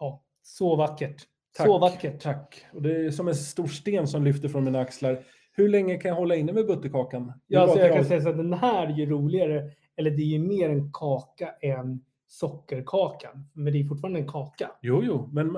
Ja, 0.00 0.22
så 0.42 0.76
vackert. 0.76 1.22
Tack. 1.56 1.66
Så 1.66 1.78
vackert. 1.78 2.22
Tack. 2.22 2.66
Och 2.72 2.82
det 2.82 3.06
är 3.06 3.10
som 3.10 3.28
en 3.28 3.34
stor 3.34 3.66
sten 3.66 4.06
som 4.06 4.24
lyfter 4.24 4.48
från 4.48 4.64
mina 4.64 4.80
axlar. 4.80 5.24
Hur 5.52 5.68
länge 5.68 5.96
kan 5.96 6.08
jag 6.08 6.16
hålla 6.16 6.36
inne 6.36 6.52
med 6.52 6.66
butterkakan? 6.66 7.26
Det 7.26 7.32
Ja, 7.46 7.60
alltså 7.60 7.78
jag 7.78 7.92
kan 7.94 8.04
säga 8.04 8.20
så 8.20 8.28
att 8.28 8.36
den 8.36 8.52
här 8.52 8.86
är 8.86 8.92
ju 8.92 9.06
roligare. 9.06 9.70
Eller 9.96 10.10
det 10.10 10.22
är 10.22 10.26
ju 10.26 10.38
mer 10.38 10.70
en 10.70 10.92
kaka 10.92 11.50
än 11.60 12.04
sockerkakan. 12.26 13.48
Men 13.52 13.72
det 13.72 13.80
är 13.80 13.84
fortfarande 13.84 14.20
en 14.20 14.28
kaka. 14.28 14.70
Jo, 14.82 15.02
jo, 15.04 15.30
men 15.32 15.56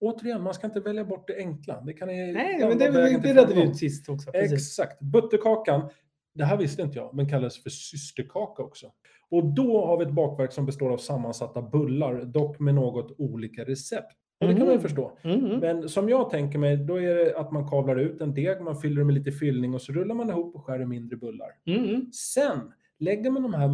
återigen, 0.00 0.42
man 0.42 0.54
ska 0.54 0.66
inte 0.66 0.80
välja 0.80 1.04
bort 1.04 1.28
det 1.28 1.36
enkla. 1.36 1.80
Det 1.80 1.92
kan 1.92 2.08
Nej, 2.08 2.58
men 2.58 2.78
det, 2.78 2.90
det 2.90 3.22
till 3.22 3.34
redde 3.34 3.54
vi 3.54 3.62
ut 3.62 3.76
sist 3.76 4.08
också. 4.08 4.32
Precis. 4.32 4.52
Exakt. 4.52 5.00
Butterkakan, 5.00 5.90
det 6.34 6.44
här 6.44 6.56
visste 6.56 6.82
inte 6.82 6.98
jag, 6.98 7.14
men 7.14 7.28
kallas 7.28 7.62
för 7.62 7.70
systerkaka 7.70 8.62
också. 8.62 8.86
Och 9.30 9.44
då 9.54 9.86
har 9.86 9.98
vi 9.98 10.04
ett 10.04 10.10
bakverk 10.12 10.52
som 10.52 10.66
består 10.66 10.90
av 10.92 10.96
sammansatta 10.98 11.62
bullar, 11.62 12.24
dock 12.24 12.58
med 12.60 12.74
något 12.74 13.14
olika 13.18 13.64
recept. 13.64 14.12
Och 14.40 14.46
det 14.48 14.54
kan 14.54 14.62
man 14.62 14.70
ju 14.70 14.74
Mhm. 14.78 14.82
förstå. 14.82 15.18
Mm. 15.22 15.58
Men 15.60 15.88
som 15.88 16.08
jag 16.08 16.30
tänker 16.30 16.58
mig, 16.58 16.76
då 16.76 16.96
är 17.00 17.14
det 17.14 17.36
att 17.38 17.52
man 17.52 17.68
kavlar 17.68 17.96
ut 17.96 18.20
en 18.20 18.34
deg, 18.34 18.60
man 18.60 18.76
fyller 18.76 19.04
med 19.04 19.14
lite 19.14 19.32
fyllning 19.32 19.74
och 19.74 19.82
så 19.82 19.92
rullar 19.92 20.14
man 20.14 20.30
ihop 20.30 20.54
och 20.54 20.64
skär 20.64 20.80
i 20.82 20.86
mindre 20.86 21.16
bullar. 21.16 21.48
Mm. 21.66 22.12
Sen 22.12 22.72
lägger 22.98 23.30
man 23.30 23.42
de 23.42 23.54
här 23.54 23.68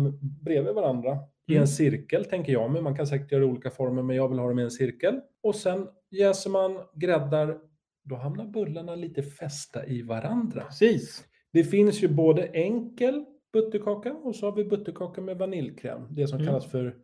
bredvid 0.45 0.75
varandra 0.75 1.19
i 1.47 1.53
Mm. 1.53 1.61
en 1.63 1.69
cirkel, 1.69 2.25
tänker 2.25 2.53
jag 2.53 2.71
men 2.71 2.85
Man 2.85 2.97
kan 2.97 3.07
säkert 3.07 3.33
göra 3.33 3.47
olika 3.47 3.71
former, 3.71 4.03
men 4.03 4.17
jag 4.17 4.29
vill 4.29 4.39
ha 4.39 4.49
dem 4.49 4.59
i 4.59 4.63
en 4.63 4.71
cirkel. 4.71 5.21
Och 5.43 5.55
sen 5.55 5.87
jäser 6.11 6.51
man, 6.51 6.79
gräddar 6.95 7.59
då 8.05 8.15
hamnar 8.17 8.45
bullarna 8.47 8.95
lite 8.95 9.23
fästa 9.23 9.87
i 9.87 10.03
varandra. 10.03 10.63
Precis. 10.65 11.25
Det 11.53 11.65
finns 11.65 12.03
ju 12.03 12.09
både 12.09 12.43
enkel 12.47 13.25
butterkaka 13.53 14.13
och 14.13 14.37
så 14.37 14.47
har 14.47 14.57
vi 14.57 14.65
butterkaka 14.65 15.21
med 15.21 15.39
vaniljkräm. 15.39 16.07
Det 16.11 16.27
som 16.27 16.39
Mm. 16.39 16.47
kallas 16.49 16.67
för 16.67 16.95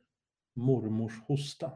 mormors 0.57 1.13
hosta. 1.29 1.71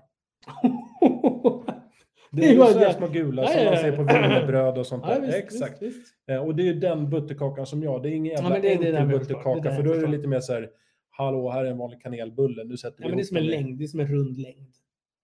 Det 0.62 1.10
Det 2.32 2.46
är 2.48 2.52
ju 2.52 2.58
var 2.58 2.66
så 2.66 2.78
här 2.78 2.86
det. 2.88 2.94
små 2.94 3.06
gula 3.08 3.42
Ja, 3.42 3.48
som 3.48 3.58
ja, 3.58 3.64
man 3.64 3.74
ja. 3.74 3.80
ser 3.80 3.96
på 3.96 4.02
wienerbröd 4.02 4.78
och 4.78 4.86
sånt 4.86 5.04
Ja, 5.06 5.14
där. 5.14 5.20
visst, 5.26 5.38
Exakt. 5.38 5.82
Visst, 5.82 5.98
visst. 5.98 6.14
Eh, 6.30 6.36
Och 6.46 6.54
det 6.56 6.62
är 6.62 6.64
ju 6.64 6.74
den 6.80 7.10
butterkakan 7.10 7.66
som 7.66 7.82
jag, 7.82 8.02
det 8.02 8.08
är 8.08 8.12
ingen 8.12 8.32
jävla 8.32 8.48
men 8.48 8.62
det 8.62 8.68
det 8.68 8.74
enkel 8.74 8.96
förstår. 8.96 9.18
butterkaka, 9.18 9.60
Det 9.70 9.76
för 9.76 9.82
då 9.82 9.92
är 9.92 10.00
det 10.00 10.06
lite 10.06 10.28
mer 10.28 10.40
så 10.40 10.52
här, 10.52 10.70
hallå, 11.10 11.50
här 11.50 11.64
är 11.64 11.70
en 11.70 11.78
vanlig 11.78 12.02
kanelbulle, 12.02 12.64
nu 12.64 12.76
sätter 12.76 12.98
vi 12.98 13.04
Ja, 13.04 13.08
men 13.08 13.16
det 13.16 13.22
är 13.22 13.24
som 13.24 13.36
en 13.36 13.46
längd. 13.46 13.78
Det 13.78 13.84
är 13.84 13.88
som 13.88 14.00
en 14.00 14.06
rund 14.08 14.36
längd. 14.38 14.74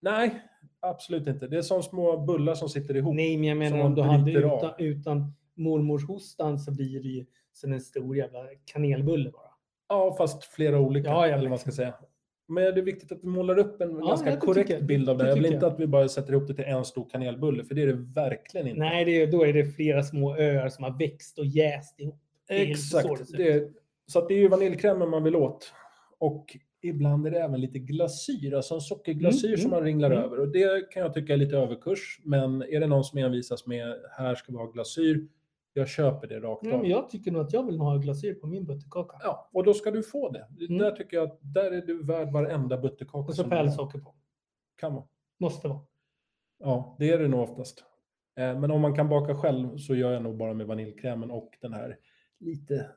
Nej, 0.01 0.41
absolut 0.79 1.27
inte. 1.27 1.47
Det 1.47 1.57
är 1.57 1.61
som 1.61 1.83
små 1.83 2.17
bullar 2.17 2.53
som 2.53 2.69
sitter 2.69 2.95
ihop. 2.97 3.15
Nej, 3.15 3.37
men 3.37 3.47
jag 3.47 3.57
menar 3.57 3.79
om 3.81 3.95
du 3.95 4.01
hade 4.01 4.31
utan, 4.31 4.71
utan 4.77 5.33
mormors 5.57 6.05
hostan 6.07 6.59
så 6.59 6.71
blir 6.71 7.01
det 7.03 7.07
ju 7.09 7.25
som 7.53 7.73
en 7.73 7.81
stor 7.81 8.17
jävla 8.17 8.39
kanelbulle 8.65 9.31
bara. 9.31 9.49
Ja, 9.89 10.15
fast 10.17 10.43
flera 10.43 10.79
olika, 10.79 11.09
Ja, 11.09 11.27
jag 11.27 11.39
eller 11.39 11.49
vad 11.49 11.59
ska 11.59 11.71
säga. 11.71 11.93
Men 12.47 12.63
det 12.63 12.69
är 12.79 12.81
viktigt 12.81 13.11
att 13.11 13.23
vi 13.23 13.27
målar 13.27 13.59
upp 13.59 13.81
en 13.81 13.99
Ja, 13.99 14.07
ganska 14.07 14.37
korrekt 14.37 14.69
jag. 14.69 14.85
bild 14.85 15.09
av 15.09 15.17
det. 15.17 15.23
Det 15.23 15.27
Jag 15.29 15.35
vill 15.35 15.43
tycker 15.43 15.53
inte 15.55 15.65
jag. 15.65 15.73
att 15.73 15.79
vi 15.79 15.87
bara 15.87 16.07
sätter 16.07 16.33
ihop 16.33 16.47
det 16.47 16.53
till 16.53 16.65
en 16.65 16.85
stor 16.85 17.09
kanelbulle, 17.09 17.63
för 17.63 17.75
det 17.75 17.81
är 17.81 17.87
det 17.87 17.93
verkligen 18.15 18.67
inte. 18.67 18.79
Nej, 18.79 19.05
det 19.05 19.21
är, 19.21 19.31
då 19.31 19.45
är 19.45 19.53
det 19.53 19.65
flera 19.65 20.03
små 20.03 20.35
öar 20.37 20.69
som 20.69 20.83
har 20.83 20.99
växt 20.99 21.39
och 21.39 21.45
jäst 21.45 21.99
ihop. 21.99 22.19
så 22.47 22.53
Exakt. 22.53 23.31
Det 23.37 23.51
är, 23.53 23.69
så 24.07 24.27
det 24.27 24.33
är 24.33 24.37
ju 24.39 24.47
vaniljkrämen 24.47 25.09
man 25.09 25.23
vill 25.23 25.35
åt. 25.35 25.73
Och 26.19 26.57
ibland 26.81 27.27
är 27.27 27.31
det 27.31 27.39
även 27.39 27.61
lite 27.61 27.79
glasyr, 27.79 28.53
alltså 28.53 28.75
en 28.75 28.81
sockerglasyr 28.81 29.47
Mm, 29.47 29.57
som 29.57 29.67
mm, 29.67 29.77
man 29.79 29.85
ringlar 29.85 30.11
mm. 30.11 30.23
över. 30.23 30.39
Och 30.39 30.47
det 30.47 30.91
kan 30.91 31.01
jag 31.01 31.13
tycka 31.13 31.33
är 31.33 31.37
lite 31.37 31.57
överkurs. 31.57 32.19
Men 32.23 32.61
är 32.61 32.79
det 32.79 32.87
någon 32.87 33.03
som 33.03 33.19
envisas 33.19 33.65
med 33.67 33.95
här 34.17 34.35
ska 34.35 34.51
vi 34.51 34.57
ha 34.57 34.65
glasyr, 34.65 35.27
jag 35.79 35.87
köper 35.87 36.27
det 36.27 36.39
rakt 36.39 36.67
av. 36.73 36.87
jag 36.87 37.09
tycker 37.09 37.31
nog 37.31 37.41
att 37.41 37.53
jag 37.53 37.65
vill 37.65 37.79
ha 37.79 37.97
glasyr 37.97 38.33
på 38.33 38.47
min 38.47 38.65
butterkaka. 38.65 39.17
Ja, 39.23 39.49
och 39.53 39.63
då 39.63 39.73
ska 39.73 39.91
du 39.91 40.03
få 40.03 40.29
det. 40.31 40.47
Mm. 40.65 40.77
Där 40.77 40.91
tycker 40.91 41.17
jag 41.17 41.27
att 41.27 41.39
där 41.41 41.71
är 41.71 41.81
du 41.81 42.03
värd 42.03 42.31
varenda 42.31 42.77
butterkaka. 42.77 43.27
Och 43.29 43.35
så 43.35 43.43
pärlsocker 43.43 43.99
på. 43.99 44.15
Kan 44.75 44.93
vara. 44.93 45.05
Måste 45.39 45.67
vara. 45.67 45.79
Ja, 46.59 46.95
det 46.99 47.09
är 47.11 47.19
det 47.19 47.27
nog 47.27 47.39
oftast. 47.41 47.83
Eh, 48.39 48.59
Men 48.59 48.71
om 48.71 48.81
man 48.81 48.95
kan 48.95 49.09
baka 49.09 49.35
själv 49.35 49.77
så 49.77 49.95
gör 49.95 50.11
jag 50.11 50.23
nog 50.23 50.37
bara 50.37 50.53
med 50.53 50.67
vaniljkrämen 50.67 51.31
och 51.31 51.57
den 51.61 51.73
här 51.73 51.97
lite 52.39 52.91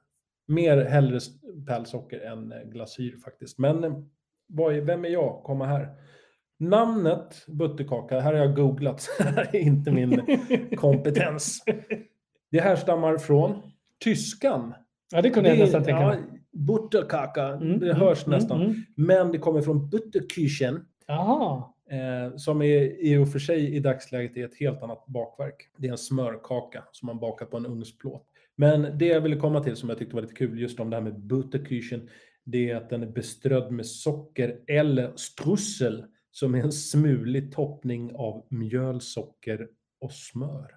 mer 0.48 0.84
hellre 0.84 1.18
pärlsocker 1.66 2.20
än 2.20 2.52
eh, 2.52 2.62
glasyr 2.62 3.16
faktiskt. 3.24 3.58
Men 3.58 3.84
eh, 3.84 3.92
är, 4.58 4.80
vem 4.80 5.04
är 5.04 5.08
jag? 5.08 5.42
Komma 5.44 5.66
här. 5.66 5.88
Namnet 6.58 7.46
butterkaka, 7.48 8.20
här 8.20 8.32
har 8.32 8.40
jag 8.40 8.56
googlat, 8.56 9.08
det 9.18 9.24
här 9.24 9.56
är 9.56 9.60
inte 9.60 9.90
min 9.92 10.22
kompetens. 10.76 11.64
Det 12.50 12.60
härstammar 12.60 13.18
från 13.18 13.62
tyskan. 14.04 14.74
Ja, 15.12 15.22
det 15.22 15.30
kunde 15.30 15.48
jag 15.48 15.58
Det 15.58 15.62
är- 15.62 15.64
nästan 15.64 15.84
tänka 15.84 16.00
ja, 16.00 16.06
mig. 16.08 16.18
Butterkaka, 16.52 17.44
Mm, 17.46 17.78
det 17.78 17.86
mm, 17.90 17.96
hörs 18.00 18.26
mm, 18.26 18.38
nästan. 18.38 18.62
mm. 18.62 18.74
Men 18.96 19.32
det 19.32 19.38
kommer 19.38 19.60
från 19.62 19.90
Butterküchen. 19.90 20.80
Jaha. 21.06 21.64
Eh, 21.90 22.36
som 22.36 22.62
är 22.62 23.04
i 23.04 23.16
och 23.16 23.32
för 23.32 23.38
sig 23.38 23.74
i 23.76 23.80
dagsläget 23.80 24.36
är 24.36 24.44
ett 24.44 24.54
helt 24.60 24.82
annat 24.82 25.06
bakverk. 25.06 25.70
Det 25.76 25.86
är 25.88 25.92
en 25.92 25.98
smörkaka 25.98 26.84
som 26.92 27.06
man 27.06 27.18
bakar 27.20 27.46
på 27.46 27.56
en 27.56 27.66
ugnsplåt. 27.66 28.26
Men 28.56 28.98
det 28.98 29.06
jag 29.06 29.20
ville 29.20 29.36
komma 29.36 29.60
till 29.62 29.76
som 29.76 29.88
jag 29.88 29.98
tyckte 29.98 30.14
var 30.14 30.22
lite 30.22 30.34
kul 30.34 30.58
just 30.60 30.80
om 30.80 30.90
det 30.90 30.96
här 30.96 31.02
med 31.02 31.14
Butterküchen, 31.18 32.08
det 32.44 32.70
är 32.70 32.76
att 32.76 32.90
den 32.90 33.02
är 33.02 33.06
beströdd 33.06 33.72
med 33.72 33.86
socker 33.86 34.56
eller 34.66 35.12
strussel 35.16 36.04
som 36.30 36.54
är 36.54 36.62
en 36.62 36.72
smulig 36.72 37.52
toppning 37.54 38.12
av 38.14 38.46
mjöl, 38.50 39.00
socker 39.00 39.68
och 40.00 40.12
smör. 40.12 40.70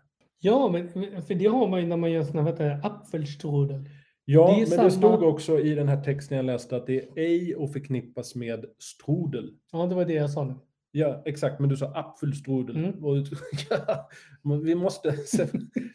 Ja, 0.44 0.70
men 0.72 0.88
för 1.22 1.34
det 1.36 1.46
har 1.46 1.68
man 1.68 1.80
ju 1.82 1.88
när 1.88 1.98
man 1.98 2.12
gör 2.12 2.46
heter 2.46 2.64
det, 2.70 2.80
apfelstrudel. 2.84 3.90
Ja, 4.26 4.48
Det 4.52 4.58
men 4.58 4.68
samma- 4.68 4.84
det 4.84 4.92
stod 4.92 5.24
också 5.24 5.60
i 5.60 5.76
den 5.76 5.88
här 5.88 6.04
texten 6.04 6.38
jag 6.38 6.46
läste 6.46 6.76
att 6.76 6.88
det 6.88 6.98
är 7.00 7.08
ej 7.18 7.56
att 7.60 7.74
förknippas 7.74 8.36
med 8.36 8.66
strudel. 8.80 9.54
Ja, 9.72 9.86
det 9.86 9.96
var 9.96 10.06
det 10.06 10.14
jag 10.14 10.30
sa 10.32 10.44
nu. 10.44 10.54
Ja, 10.92 11.22
exakt, 11.26 11.60
men 11.60 11.70
du 11.70 11.78
sa 11.78 11.86
apfelstrudel. 11.94 12.76
Mm. 12.78 13.04
Och, 13.06 13.18
ja, 13.70 14.10
men 14.42 14.64
vi, 14.64 14.76
måste, 14.76 15.16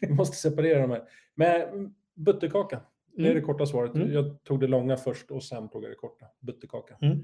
vi 0.01 0.09
måste 0.13 0.37
separera 0.37 0.81
de 0.81 0.91
här. 0.91 1.01
Men 1.35 1.93
butterkaka, 2.15 2.81
det 3.15 3.21
är 3.21 3.25
Mm. 3.25 3.35
det 3.35 3.41
korta 3.41 3.65
svaret. 3.65 3.95
Mm. 3.95 4.13
Jag 4.13 4.43
tog 4.43 4.59
det 4.59 4.67
långa 4.67 4.97
först 4.97 5.31
och 5.31 5.43
sen 5.43 5.69
tog 5.69 5.83
jag 5.83 5.91
det 5.91 5.95
korta. 5.95 6.25
Butterkaka. 6.39 6.95
Mm. 7.01 7.17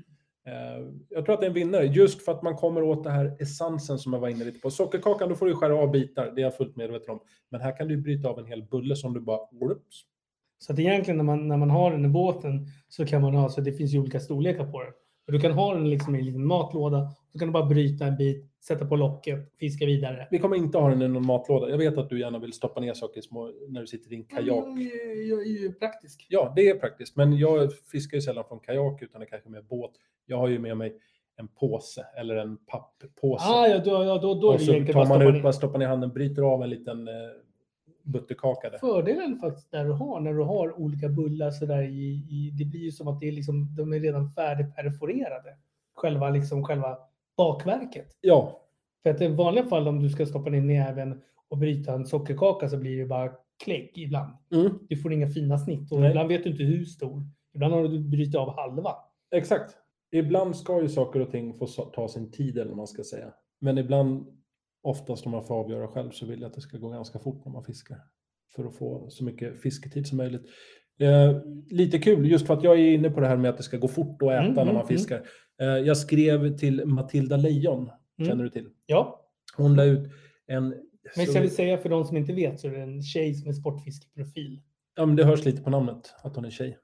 Eh, 0.47 0.87
jag 1.09 1.25
tror 1.25 1.33
att 1.33 1.39
det 1.41 1.45
är 1.45 1.49
en 1.49 1.53
vinnare, 1.53 1.85
just 1.85 2.25
för 2.25 2.31
att 2.31 2.43
man 2.43 2.55
kommer 2.55 2.83
åt 2.83 3.03
det 3.03 3.09
här 3.09 3.37
essensen 3.39 3.99
som 3.99 4.13
jag 4.13 4.19
var 4.19 4.29
inne 4.29 4.45
lite 4.45 4.59
på. 4.59 4.71
Sockerkakan, 4.71 5.29
då 5.29 5.35
får 5.35 5.45
du 5.45 5.55
skära 5.55 5.75
av 5.75 5.91
bitar, 5.91 6.31
det 6.35 6.41
är 6.41 6.43
jag 6.43 6.57
fullt 6.57 6.75
medveten 6.75 7.09
om. 7.09 7.19
Men 7.49 7.61
här 7.61 7.77
kan 7.77 7.87
du 7.87 7.97
bryta 7.97 8.29
av 8.29 8.39
en 8.39 8.45
hel 8.45 8.63
bulle 8.63 8.95
som 8.95 9.13
du 9.13 9.19
bara... 9.19 9.39
Whoops. 9.51 10.01
Så 10.59 10.73
att 10.73 10.79
egentligen 10.79 11.17
när 11.17 11.23
man, 11.23 11.47
när 11.47 11.57
man 11.57 11.69
har 11.69 11.91
den 11.91 12.05
i 12.05 12.09
båten 12.09 12.67
så 12.87 13.05
kan 13.05 13.21
man 13.21 13.35
ha, 13.35 13.49
så 13.49 13.61
det 13.61 13.71
finns 13.71 13.93
ju 13.93 13.99
olika 13.99 14.19
storlekar 14.19 14.65
på 14.71 14.83
den. 14.83 14.93
Du 15.27 15.39
kan 15.39 15.51
ha 15.51 15.73
den 15.73 15.89
liksom 15.89 16.15
i 16.15 16.19
en 16.19 16.25
liten 16.25 16.45
matlåda, 16.45 17.11
så 17.35 17.39
kan 17.39 17.47
du 17.47 17.51
bara 17.51 17.65
bryta 17.65 18.05
en 18.05 18.15
bit, 18.17 18.45
sätta 18.59 18.85
på 18.85 18.95
locket, 18.95 19.39
fiska 19.59 19.85
vidare. 19.85 20.27
Vi 20.31 20.39
kommer 20.39 20.55
inte 20.55 20.77
ha 20.77 20.89
den 20.89 21.01
i 21.01 21.07
någon 21.07 21.25
matlåda. 21.25 21.69
Jag 21.69 21.77
vet 21.77 21.97
att 21.97 22.09
du 22.09 22.19
gärna 22.19 22.39
vill 22.39 22.53
stoppa 22.53 22.79
ner 22.79 22.93
saker 22.93 23.19
i 23.19 23.23
små, 23.23 23.51
när 23.69 23.81
du 23.81 23.87
sitter 23.87 24.07
i 24.13 24.15
din 24.15 24.23
kajak. 24.25 24.47
Jag, 24.67 24.81
är- 24.81 25.29
jag 25.29 25.41
är 25.41 25.61
ju 25.61 25.73
praktisk. 25.73 26.25
Ja, 26.29 26.53
det 26.55 26.69
är 26.69 26.75
praktiskt. 26.79 27.15
Men 27.15 27.37
jag 27.37 27.73
fiskar 27.73 28.17
ju 28.17 28.21
sällan 28.21 28.43
från 28.47 28.59
kajak 28.59 29.01
utan 29.01 29.19
det 29.21 29.25
kanske 29.27 29.49
med 29.49 29.65
båt. 29.65 29.91
Jag 30.25 30.37
har 30.37 30.47
ju 30.47 30.59
med 30.59 30.77
mig 30.77 30.95
en 31.37 31.47
påse 31.47 32.05
eller 32.17 32.35
en 32.35 32.57
papppåse. 32.57 33.45
Ah, 33.47 33.67
ja, 33.67 33.77
då, 33.85 33.91
ja, 33.91 34.17
då, 34.21 34.33
då 34.33 34.49
är 34.51 34.53
och 34.53 34.61
så 34.61 34.71
tar 34.93 35.05
man 35.05 35.21
ut, 35.35 35.43
bara 35.43 35.53
stoppar 35.53 35.79
ner 35.79 35.87
handen, 35.87 36.09
bryter 36.13 36.41
av 36.41 36.63
en 36.63 36.69
liten 36.69 37.07
eh, 37.07 37.13
butterkaka 38.03 38.69
där. 38.69 38.77
Fördelen 38.77 39.39
faktiskt 39.39 39.71
där 39.71 39.85
du 39.85 39.91
har, 39.91 40.19
när 40.19 40.33
du 40.33 40.43
har 40.43 40.79
olika 40.79 41.09
bullar 41.09 41.51
så 41.51 41.65
där 41.65 41.83
i, 41.83 42.05
i, 42.29 42.51
det 42.57 42.65
blir 42.65 42.79
ju 42.81 42.91
som 42.91 43.07
att 43.07 43.19
det 43.19 43.27
är 43.27 43.31
liksom, 43.31 43.75
de 43.77 43.93
är 43.93 43.99
redan 43.99 44.31
färdigperforerade. 44.31 45.55
Själva, 45.93 46.29
liksom, 46.29 46.63
själva 46.63 46.97
bakverket. 47.37 48.07
Ja, 48.21 48.61
För 49.03 49.09
att 49.09 49.21
i 49.21 49.27
vanliga 49.27 49.65
fall 49.65 49.87
om 49.87 49.99
du 50.03 50.09
ska 50.09 50.25
stoppa 50.25 50.49
ner 50.49 50.61
näven 50.61 51.21
och 51.49 51.57
bryta 51.57 51.93
en 51.93 52.05
sockerkaka 52.05 52.69
så 52.69 52.77
blir 52.77 52.97
det 52.97 53.05
bara 53.05 53.31
klägg 53.63 53.91
ibland. 53.95 54.33
mm, 54.53 54.79
Du 54.89 54.97
får 54.97 55.13
inga 55.13 55.27
fina 55.29 55.57
snitt 55.57 55.91
och 55.91 55.99
Nej. 55.99 56.09
ibland 56.09 56.29
vet 56.29 56.43
du 56.43 56.49
inte 56.49 56.63
hur 56.63 56.85
stor. 56.85 57.23
Ibland 57.53 57.73
har 57.73 57.83
du 57.87 57.99
brutit 57.99 58.35
av 58.35 58.55
halva. 58.55 58.95
exakt. 59.35 59.75
Ibland 60.11 60.55
ska 60.55 60.81
ju 60.81 60.89
saker 60.89 61.19
och 61.19 61.31
ting 61.31 61.53
få 61.53 61.67
ta 61.67 62.07
sin 62.07 62.31
tid 62.31 62.57
eller 62.57 62.67
vad 62.69 62.77
man 62.77 62.87
ska 62.87 63.03
säga. 63.03 63.33
Men 63.61 63.77
ibland, 63.77 64.27
oftast 64.83 65.25
om 65.25 65.31
man 65.31 65.43
får 65.43 65.55
avgöra 65.55 65.87
själv, 65.87 66.11
så 66.11 66.25
vill 66.25 66.41
jag 66.41 66.47
att 66.47 66.53
det 66.53 66.61
ska 66.61 66.77
gå 66.77 66.89
ganska 66.89 67.19
fort 67.19 67.45
när 67.45 67.51
man 67.51 67.63
fiskar. 67.63 67.97
För 68.55 68.65
att 68.65 68.75
få 68.75 69.09
så 69.09 69.23
mycket 69.23 69.61
fisketid 69.61 70.07
som 70.07 70.17
möjligt. 70.17 70.41
Eh, 70.99 71.41
lite 71.69 71.99
kul, 71.99 72.31
just 72.31 72.47
för 72.47 72.53
att 72.53 72.63
jag 72.63 72.79
är 72.79 72.91
inne 72.93 73.09
på 73.09 73.19
det 73.19 73.27
här 73.27 73.37
med 73.37 73.49
att 73.49 73.57
det 73.57 73.63
ska 73.63 73.77
gå 73.77 73.87
fort 73.87 74.21
att 74.21 74.27
äta 74.27 74.39
Mm, 74.39 74.53
när 74.53 74.61
mm, 74.61 74.73
man 74.73 74.83
mm. 74.83 74.87
fiskar. 74.87 75.21
Eh, 75.61 75.67
jag 75.67 75.97
skrev 75.97 76.57
till 76.57 76.85
Matilda 76.85 77.37
Lejon, 77.37 77.91
Mm. 78.19 78.29
känner 78.29 78.43
du 78.43 78.49
till? 78.49 78.69
Ja, 78.85 79.21
Hon 79.57 79.75
la 79.75 79.83
ut 79.83 80.09
en... 80.47 80.75
men 81.15 81.25
ska 81.25 81.41
vi 81.41 81.49
säga 81.49 81.77
för 81.77 81.89
de 81.89 82.05
som 82.05 82.17
inte 82.17 82.33
vet 82.33 82.59
så 82.59 82.67
är 82.67 82.71
det 82.71 82.81
en 82.81 83.03
tjej 83.03 83.33
som 83.33 83.49
är 83.49 83.53
sportfiskeprofil. 83.53 84.61
Ja, 84.95 85.05
men 85.05 85.15
det 85.15 85.23
hörs 85.23 85.45
lite 85.45 85.61
på 85.61 85.69
namnet 85.69 86.13
att 86.23 86.35
hon 86.35 86.45
är 86.45 86.49
tjej. 86.49 86.77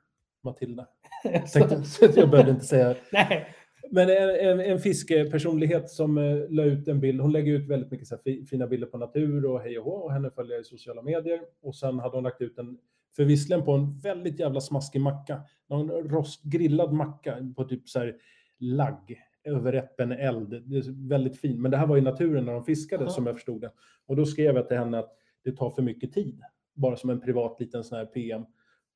Matilda. 0.43 0.87
Tänkte, 1.53 1.83
så 1.83 2.05
jag 2.15 2.29
behövde 2.29 2.51
inte 2.51 2.65
säga. 2.65 2.95
nej, 3.11 3.47
Men 3.91 4.09
en, 4.09 4.29
en, 4.29 4.59
en 4.59 4.79
fiskepersonlighet 4.79 5.89
som 5.89 6.17
uh, 6.17 6.49
la 6.49 6.63
ut 6.63 6.87
en 6.87 6.99
bild. 6.99 7.21
Hon 7.21 7.31
lägger 7.31 7.53
ut 7.53 7.69
väldigt 7.69 7.91
mycket 7.91 8.07
så 8.07 8.15
här, 8.15 8.21
fi, 8.23 8.45
fina 8.45 8.67
bilder 8.67 8.87
på 8.87 8.97
natur 8.97 9.45
och 9.45 9.59
hej 9.61 9.79
och 9.79 9.85
hå. 9.85 9.91
Och 9.91 10.13
henne 10.13 10.29
följer 10.35 10.53
jag 10.53 10.61
i 10.61 10.63
sociala 10.63 11.01
medier. 11.01 11.39
Och 11.61 11.75
sen 11.75 11.99
hade 11.99 12.17
hon 12.17 12.23
lagt 12.23 12.41
ut 12.41 12.57
en, 12.57 12.77
för 13.15 13.23
visserligen 13.23 13.65
på 13.65 13.71
en 13.71 13.97
väldigt 13.97 14.39
jävla 14.39 14.61
smaskig 14.61 15.01
macka. 15.01 15.41
En 15.67 15.89
rostgrillad 15.89 16.93
macka 16.93 17.53
på 17.55 17.63
typ 17.63 17.89
så 17.89 17.99
här 17.99 18.15
lagg 18.59 19.17
över 19.43 19.73
öppen 19.75 20.11
eld. 20.11 20.49
Det 20.65 20.77
är 20.77 21.07
väldigt 21.09 21.37
fint. 21.37 21.59
Men 21.59 21.71
det 21.71 21.77
här 21.77 21.87
var 21.87 21.97
i 21.97 22.01
naturen 22.01 22.45
när 22.45 22.53
de 22.53 22.63
fiskade 22.63 23.03
Aha. 23.03 23.13
som 23.13 23.25
jag 23.25 23.35
förstod 23.35 23.61
det. 23.61 23.71
Och 24.07 24.15
då 24.15 24.25
skrev 24.25 24.55
jag 24.55 24.67
till 24.67 24.77
henne 24.77 24.99
att 24.99 25.17
det 25.43 25.51
tar 25.51 25.69
för 25.69 25.81
mycket 25.81 26.13
tid. 26.13 26.41
Bara 26.73 26.95
som 26.95 27.09
en 27.09 27.21
privat 27.21 27.59
liten 27.59 27.83
sån 27.83 27.97
här 27.97 28.05
PM. 28.05 28.45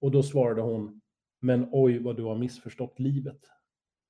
Och 0.02 0.12
då 0.12 0.24
svarade 0.24 0.62
hon, 0.62 1.02
men 1.42 1.70
oj 1.72 2.00
vad 2.00 2.16
du 2.16 2.24
har 2.24 2.36
missförstått 2.36 3.00
livet. 3.00 3.40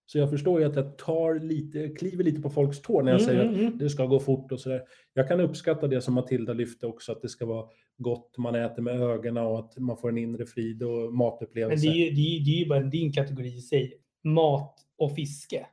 Så 0.07 0.17
jag 0.17 0.29
förstår 0.29 0.59
ju 0.59 0.65
att 0.65 0.75
jag 0.75 0.97
tar 0.97 1.39
lite, 1.39 1.89
kliver 1.89 2.23
lite 2.23 2.41
på 2.41 2.49
folks 2.49 2.81
tår 2.81 3.03
när 3.03 3.11
jag 3.11 3.21
Mm, 3.21 3.25
säger 3.35 3.43
mm, 3.49 3.59
mm. 3.59 3.73
att 3.73 3.79
det 3.79 3.89
ska 3.89 4.05
gå 4.05 4.19
fort 4.19 4.51
och 4.51 4.59
sådär. 4.59 4.81
Jag 5.13 5.27
kan 5.27 5.39
uppskatta 5.39 5.87
det 5.87 6.01
som 6.01 6.13
Matilda 6.13 6.53
lyfte 6.53 6.87
också, 6.87 7.11
att 7.11 7.21
det 7.21 7.29
ska 7.29 7.45
vara 7.45 7.65
gott, 7.97 8.37
man 8.37 8.55
äter 8.55 8.81
med 8.81 9.01
ögonen 9.01 9.43
och 9.45 9.59
att 9.59 9.77
man 9.77 9.97
får 9.97 10.09
en 10.09 10.17
inre 10.17 10.45
frid 10.45 10.83
och 10.83 11.01
Men 11.01 11.15
matupplevelse. 11.15 11.87
det 11.87 11.93
är 11.93 11.95
ju, 11.95 12.09
det 12.11 12.21
är, 12.21 12.45
det 12.45 12.51
är 12.51 12.59
ju 12.59 12.65
bara 12.67 12.79
din 12.83 13.13
kategori 13.13 13.55
i 13.57 13.61
sig. 13.61 13.93
Mat 14.23 14.75
och 14.97 15.15
fiske. 15.15 15.65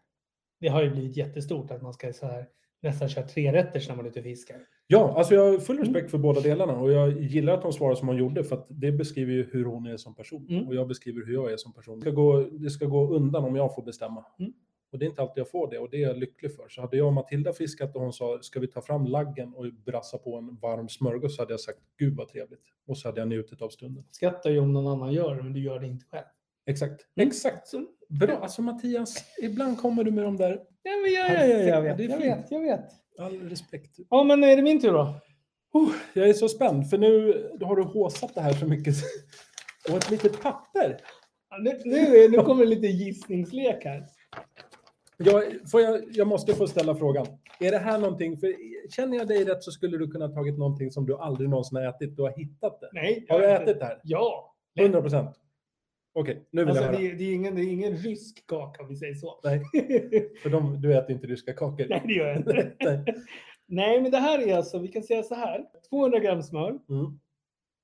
Det 0.60 0.68
har 0.68 0.82
ju 0.82 0.90
blivit 0.90 1.16
jättestort 1.16 1.70
att 1.70 1.82
man 1.82 1.92
ska 1.92 2.12
så 2.12 2.26
här, 2.26 2.46
nästan 2.82 3.08
köra 3.08 3.26
tre 3.26 3.52
rätter 3.52 3.84
när 3.88 3.96
man 3.96 4.04
är 4.06 4.10
ute 4.10 4.18
och 4.18 4.24
fiskar. 4.24 4.56
Ja, 4.92 5.14
alltså 5.16 5.34
jag 5.34 5.52
har 5.52 5.58
full 5.58 5.76
Mm. 5.76 5.84
respekt 5.88 6.10
för 6.10 6.18
båda 6.18 6.40
delarna 6.40 6.76
och 6.80 6.92
jag 6.92 7.20
gillar 7.22 7.54
att 7.54 7.62
hon 7.62 7.72
svarar 7.72 7.94
som 7.94 8.08
hon 8.08 8.16
gjorde 8.16 8.44
för 8.44 8.56
att 8.56 8.66
det 8.70 8.92
beskriver 8.92 9.32
ju 9.32 9.48
hur 9.52 9.64
hon 9.64 9.86
är 9.86 9.96
som 9.96 10.14
person 10.14 10.46
Mm. 10.50 10.68
och 10.68 10.74
jag 10.74 10.88
beskriver 10.88 11.26
hur 11.26 11.34
jag 11.34 11.52
är 11.52 11.56
som 11.56 11.72
person. 11.72 11.98
Det 11.98 12.02
ska 12.02 12.10
gå, 12.10 12.40
det 12.40 12.70
ska 12.70 12.86
gå 12.86 13.08
undan 13.14 13.44
om 13.44 13.56
jag 13.56 13.74
får 13.74 13.82
bestämma. 13.82 14.24
Mm. 14.38 14.52
Och 14.92 14.98
det 14.98 15.04
är 15.04 15.08
inte 15.08 15.22
alltid 15.22 15.40
jag 15.40 15.50
får 15.50 15.70
det 15.70 15.78
och 15.78 15.90
det 15.90 15.96
är 15.96 16.08
jag 16.08 16.16
lycklig 16.18 16.56
för. 16.56 16.68
Så 16.68 16.80
hade 16.80 16.96
jag 16.96 17.06
och 17.06 17.12
Matilda 17.12 17.52
fiskat 17.52 17.94
och 17.96 18.02
hon 18.02 18.12
sa, 18.12 18.38
ska 18.42 18.60
vi 18.60 18.66
ta 18.66 18.80
fram 18.80 19.04
laggen 19.06 19.54
och 19.54 19.64
brassa 19.86 20.18
på 20.18 20.36
en 20.36 20.56
varm 20.62 20.88
smörgås 20.88 21.36
så 21.36 21.42
hade 21.42 21.52
jag 21.52 21.60
sagt, 21.60 21.78
gud 21.98 22.16
vad 22.16 22.28
trevligt. 22.28 22.60
Och 22.86 22.98
så 22.98 23.08
hade 23.08 23.20
jag 23.20 23.28
njutit 23.28 23.62
av 23.62 23.68
stunden. 23.68 24.04
Skrattar 24.10 24.50
ju 24.50 24.58
om 24.58 24.72
någon 24.72 24.86
annan 24.86 25.12
gör 25.12 25.34
det, 25.36 25.42
men 25.42 25.52
du 25.52 25.60
gör 25.60 25.78
det 25.80 25.86
inte 25.86 26.04
själv. 26.10 26.24
Exakt. 26.66 27.06
Mm. 27.16 27.28
Exakt. 27.28 27.68
Så, 27.68 27.84
Bra. 28.08 28.36
Alltså 28.36 28.62
Mattias, 28.62 29.24
ibland 29.42 29.78
kommer 29.78 30.04
du 30.04 30.10
med 30.10 30.24
de 30.24 30.36
där, 30.36 30.60
ja, 30.82 30.90
men 31.02 31.12
jag, 31.12 31.50
jag, 31.50 31.60
jag, 31.60 31.68
jag, 31.68 31.82
vet, 31.82 31.96
Det 31.96 32.04
är 32.04 32.08
jag 32.10 32.18
vet, 32.18 32.50
jag 32.50 32.60
vet. 32.60 32.84
All 33.18 33.40
respekt. 33.40 33.96
Ja, 34.10 34.24
men 34.24 34.44
är 34.44 34.56
det 34.56 34.62
min 34.62 34.80
tur 34.80 34.92
då? 34.92 35.14
Oh, 35.72 35.88
jag 36.14 36.28
är 36.28 36.32
så 36.32 36.48
spänd, 36.48 36.90
för 36.90 36.98
nu 36.98 37.32
har 37.62 37.76
du 37.76 37.82
håsat 37.82 38.34
det 38.34 38.40
här 38.40 38.52
så 38.52 38.66
mycket. 38.66 38.94
Och 39.90 39.96
ett 39.96 40.10
litet 40.10 40.42
papper. 40.42 40.98
Ja, 41.50 41.56
Nu, 41.58 41.80
nu, 41.84 42.28
nu 42.28 42.38
kommer 42.38 42.66
lite 42.66 42.86
gissningslek 42.86 43.84
här. 43.84 44.04
Jag, 45.16 45.44
får 45.70 45.80
jag, 45.80 46.00
jag 46.10 46.26
måste 46.26 46.54
få 46.54 46.66
ställa 46.66 46.94
frågan. 46.94 47.26
Är 47.60 47.70
det 47.70 47.78
här 47.78 47.98
någonting, 47.98 48.36
för 48.36 48.54
känner 48.90 49.18
jag 49.18 49.28
dig 49.28 49.44
rätt 49.44 49.62
så 49.62 49.70
skulle 49.70 49.98
du 49.98 50.10
kunna 50.10 50.26
ha 50.26 50.34
tagit 50.34 50.58
någonting 50.58 50.90
som 50.90 51.06
du 51.06 51.16
aldrig 51.16 51.50
någonsin 51.50 51.76
har 51.76 51.84
ätit. 51.84 52.16
Du 52.16 52.22
har 52.22 52.32
hittat 52.36 52.80
det. 52.80 52.88
Nej. 52.92 53.26
Har 53.28 53.38
du 53.38 53.46
ätit 53.46 53.78
det 53.78 53.84
här? 53.84 54.00
Ja. 54.02 54.54
100 54.80 55.00
procent? 55.00 55.36
Okej, 56.14 56.48
nu 56.50 56.60
vill 56.64 56.68
Alltså, 56.68 56.84
jag 56.84 56.92
höra. 56.92 57.00
det, 57.02 57.12
det, 57.14 57.24
är 57.24 57.34
ingen, 57.34 57.54
det 57.54 57.62
är 57.62 57.72
ingen 57.72 57.92
rysk 57.96 58.46
kaka 58.46 58.82
om 58.82 58.88
vi 58.88 58.96
säger 58.96 59.14
så. 59.14 59.40
Nej, 59.44 59.62
för 60.42 60.50
de, 60.50 60.80
du 60.80 60.94
äter 60.98 61.10
inte 61.10 61.26
ryska 61.26 61.52
kakor. 61.52 61.86
Nej, 61.88 62.02
det 62.06 62.12
gör 62.12 62.26
jag 62.28 62.36
inte. 62.36 62.72
Nej. 62.84 63.04
Nej, 63.68 64.02
men 64.02 64.10
det 64.10 64.18
här 64.18 64.48
är 64.48 64.56
alltså, 64.56 64.78
vi 64.78 64.88
kan 64.88 65.02
säga 65.02 65.22
så 65.22 65.34
här. 65.34 65.64
200 65.90 66.18
gram 66.18 66.42
smör, 66.42 66.68
Mm. 66.70 67.18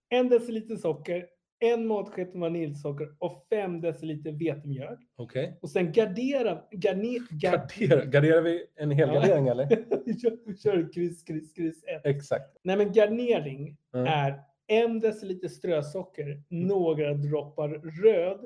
en 0.09 0.29
deciliter 0.29 0.77
socker, 0.77 1.27
en 1.61 1.87
matsked 1.87 2.31
vaniljsocker 2.35 3.09
och 3.19 3.47
5 3.51 3.81
deciliter 3.81 4.33
vetemjöl. 4.33 4.97
Okej. 5.17 5.59
Och 5.63 5.71
sen 5.71 5.93
gardera, 5.93 6.63
garne, 6.71 7.19
gar, 7.31 7.53
Gardera, 7.53 8.05
garderar 8.05 8.43
vi 8.43 8.67
en 8.77 8.91
hel 8.91 9.09
gardering 9.09 9.49
eller? 9.49 9.67
kör, 10.23 10.57
kör 10.63 10.93
kryss, 10.93 11.23
kryss, 11.23 11.53
kryss 11.53 11.85
1. 11.85 12.01
Exakt. 12.07 12.57
Nej, 12.63 12.77
men 12.77 12.93
garnering 12.93 13.77
Mm. 13.95 14.07
är 14.07 14.41
en 14.69 15.01
deciliter 15.01 15.49
strösocker, 15.49 16.43
några 16.49 17.15
droppar 17.15 17.69
röd 18.03 18.41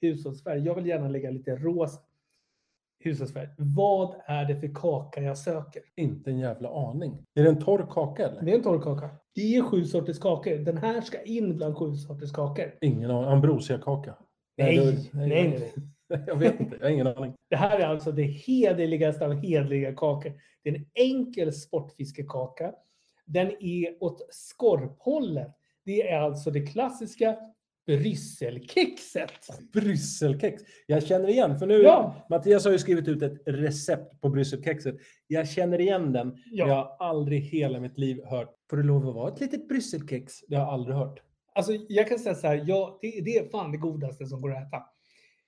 hushållsfärg. 0.00 0.60
Jag 0.66 0.74
vill 0.74 0.86
gärna 0.86 1.08
lägga 1.08 1.30
lite 1.30 1.56
rosa 1.56 2.00
hushållsfärg. 3.04 3.48
Vad 3.58 4.14
är 4.26 4.44
det 4.44 4.56
för 4.56 4.74
kaka 4.74 5.22
jag 5.22 5.38
söker? 5.38 5.82
Inte 5.96 6.30
en 6.30 6.38
jävla 6.38 6.68
aning. 6.88 7.26
Är 7.34 7.42
det 7.42 7.48
en 7.48 7.58
torr 7.64 7.86
kaka 7.90 8.28
eller? 8.28 8.42
Det 8.42 8.50
är 8.52 8.56
en 8.56 8.62
torr 8.62 8.80
kaka. 8.82 9.10
Det 9.34 9.56
är 9.56 9.62
sju 9.62 9.84
sorters 9.84 10.18
kakor. 10.18 10.56
Den 10.56 10.76
här 10.76 11.00
ska 11.00 11.22
in 11.22 11.56
bland 11.56 11.76
sju 11.76 11.94
sorters 11.94 12.32
kakor. 12.32 12.74
Ingen 12.80 13.10
aning. 13.10 13.30
Ambrosia-kaka? 13.30 14.14
Nej, 14.56 14.76
då- 14.76 14.84
nej, 15.18 15.28
nej. 15.28 15.58
nej. 15.58 15.72
Jag 16.26 16.36
vet 16.36 16.60
inte. 16.60 16.76
Jag 16.76 16.84
har 16.86 16.90
ingen 16.90 17.06
aning. 17.06 17.34
Det 17.50 17.56
här 17.56 17.78
är 17.80 17.84
alltså 17.86 18.12
det 18.12 18.22
hederligaste 18.22 19.26
av 19.26 19.32
hederliga 19.32 19.94
kakor. 19.94 20.32
Det 20.64 20.70
är 20.70 20.74
en 20.74 20.86
enkel 20.94 21.52
sportfiskekaka. 21.52 22.72
Den 23.32 23.62
är 23.62 24.02
åt 24.02 24.26
skorphållet. 24.30 25.56
Det 25.84 26.08
är 26.08 26.20
alltså 26.20 26.50
det 26.50 26.66
klassiska 26.66 27.36
brysselkexet. 27.86 29.32
Brysselkex. 29.72 30.62
Jag 30.86 31.06
känner 31.06 31.28
igen, 31.28 31.58
för 31.58 31.66
nu, 31.66 31.74
Ja. 31.82 32.26
Mattias 32.30 32.64
har 32.64 32.72
ju 32.72 32.78
skrivit 32.78 33.08
ut 33.08 33.22
ett 33.22 33.42
recept 33.46 34.20
på 34.20 34.28
brysselkexet. 34.28 34.96
Jag 35.26 35.48
känner 35.48 35.80
igen 35.80 36.12
den. 36.12 36.36
Ja. 36.50 36.68
Jag 36.68 36.74
har 36.74 36.96
aldrig 37.08 37.40
hela 37.40 37.80
mitt 37.80 37.98
liv 37.98 38.24
hört, 38.24 38.54
får 38.70 38.76
det 38.76 38.82
lov 38.82 39.08
att 39.08 39.14
vara 39.14 39.32
ett 39.32 39.40
litet 39.40 39.68
brysselkex? 39.68 40.34
Det 40.48 40.56
har 40.56 40.62
jag 40.62 40.72
aldrig 40.72 40.96
hört. 40.96 41.20
Alltså, 41.54 41.72
jag 41.88 42.08
kan 42.08 42.18
säga 42.18 42.34
så 42.34 42.46
här, 42.46 42.64
ja, 42.66 42.98
det, 43.02 43.20
det 43.24 43.36
är 43.36 43.48
fan 43.48 43.72
det 43.72 43.78
godaste 43.78 44.26
som 44.26 44.40
går 44.40 44.52
att 44.52 44.66
äta. 44.66 44.82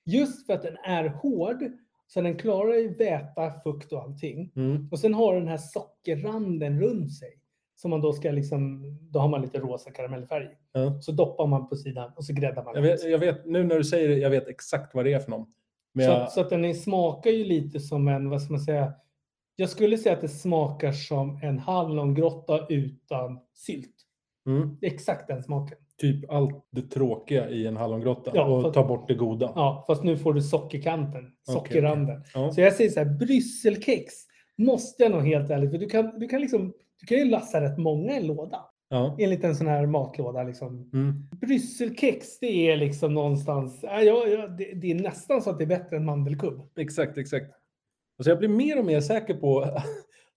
Just 0.05 0.47
för 0.47 0.53
att 0.53 0.63
den 0.63 0.77
är 0.85 1.09
hård, 1.09 1.63
så 2.07 2.21
den 2.21 2.37
klarar 2.37 2.75
ju 2.75 2.95
väta, 2.95 3.53
fukt 3.65 3.93
och 3.93 4.03
allting. 4.03 4.53
Mm. 4.57 4.89
Och 4.91 4.99
sen 4.99 5.15
har 5.15 5.35
den 5.35 5.49
här 5.49 5.59
sockerranden 5.59 6.81
runt 6.81 7.15
sig. 7.15 7.42
Som 7.83 7.91
man 7.91 8.01
då 8.01 8.13
ska 8.13 8.31
liksom, 8.31 8.83
då 9.11 9.19
har 9.19 9.29
man 9.29 9.43
lite 9.43 9.59
rosa 9.59 9.91
karamellfärg. 9.91 10.49
Ja. 10.73 11.01
Så 11.01 11.13
doppar 11.13 11.47
man 11.47 11.69
på 11.69 11.77
sidan 11.77 12.13
och 12.17 12.25
så 12.25 12.33
gräddar 12.33 12.65
man. 12.65 12.75
Jag, 12.75 12.83
vet, 12.83 13.05
jag 13.05 13.19
vet, 13.19 13.47
nu 13.47 13.65
när 13.65 13.77
du 13.79 13.85
säger 13.85 14.09
det, 14.09 14.15
jag 14.15 14.31
vet 14.31 14.49
exakt 14.49 14.95
vad 14.95 15.05
det 15.05 15.13
är 15.13 15.19
för 15.19 15.31
någon. 15.31 15.47
Men 15.95 16.07
så, 16.07 16.13
jag, 16.13 16.23
att, 16.23 16.33
så 16.33 16.41
att 16.41 16.51
den 16.51 16.75
smakar 16.75 17.31
ju 17.31 17.45
lite 17.45 17.81
som 17.81 18.09
en, 18.09 18.31
vad 18.31 18.43
ska 18.43 18.53
man 18.53 18.61
säga? 18.61 18.93
Jag 19.57 19.69
skulle 19.69 19.99
säga 19.99 20.15
att 20.15 20.21
det 20.21 20.29
smakar 20.29 20.93
som 20.93 21.41
en 21.43 21.59
hallongrotta 21.59 22.67
utan 22.69 23.41
sylt. 23.55 23.97
mm, 24.47 24.77
exakt 24.83 25.29
den 25.29 25.43
smaken. 25.43 25.79
typ 26.01 26.31
allt 26.31 26.67
det 26.71 26.83
tråkiga 26.83 27.49
i 27.51 27.67
en 27.67 27.77
hallongrotta 27.77 28.31
Ja, 28.35 28.45
och 28.45 28.63
för- 28.63 28.73
ta 28.73 28.85
bort 28.89 29.09
det 29.09 29.15
goda. 29.15 29.53
Ja, 29.55 29.85
fast 29.87 30.03
nu 30.03 30.17
får 30.17 30.35
du 30.35 30.43
sockerkanten, 30.43 31.33
sockerranden. 31.43 32.25
Ja. 32.35 32.53
Så 32.53 32.61
jag 32.61 32.73
säger 32.73 32.91
så 32.91 33.01
här, 33.01 33.07
brysselkex 33.19 34.13
måste 34.65 35.03
jag 35.03 35.13
nog 35.13 35.27
helt 35.27 35.51
ärligt, 35.51 35.71
för 35.71 35.79
du 35.79 35.89
kan, 35.89 36.19
du 36.19 36.29
kan 36.29 36.41
liksom, 36.41 36.73
du 37.01 37.07
kan 37.07 37.19
ju 37.19 37.25
lassa 37.25 37.61
rätt 37.61 37.79
många 37.79 38.13
i 38.13 38.17
en 38.17 38.27
låda. 38.27 38.69
Ja. 38.89 39.17
I 39.19 39.25
en 39.43 39.57
sån 39.57 39.67
här 39.67 39.87
matlåda 39.87 40.43
liksom. 40.43 40.91
Mm. 40.93 41.29
Brysselkex, 41.41 42.39
det 42.39 42.71
är 42.71 42.77
liksom 42.77 43.15
någonstans, 43.15 43.81
ja, 43.83 44.03
ja, 44.03 44.47
det, 44.49 44.73
det 44.75 44.91
är 44.91 44.95
nästan 44.95 45.43
så 45.43 45.51
att 45.51 45.59
det 45.59 45.65
är 45.65 45.67
bättre 45.67 45.97
än 45.97 46.05
mandelkubb. 46.05 46.61
Exakt, 46.77 47.19
exakt. 47.19 47.47
Alltså 48.19 48.31
jag 48.31 48.39
blir 48.39 48.49
mer 48.49 48.79
och 48.79 48.85
mer 48.85 49.01
säker 49.01 49.35
på 49.35 49.79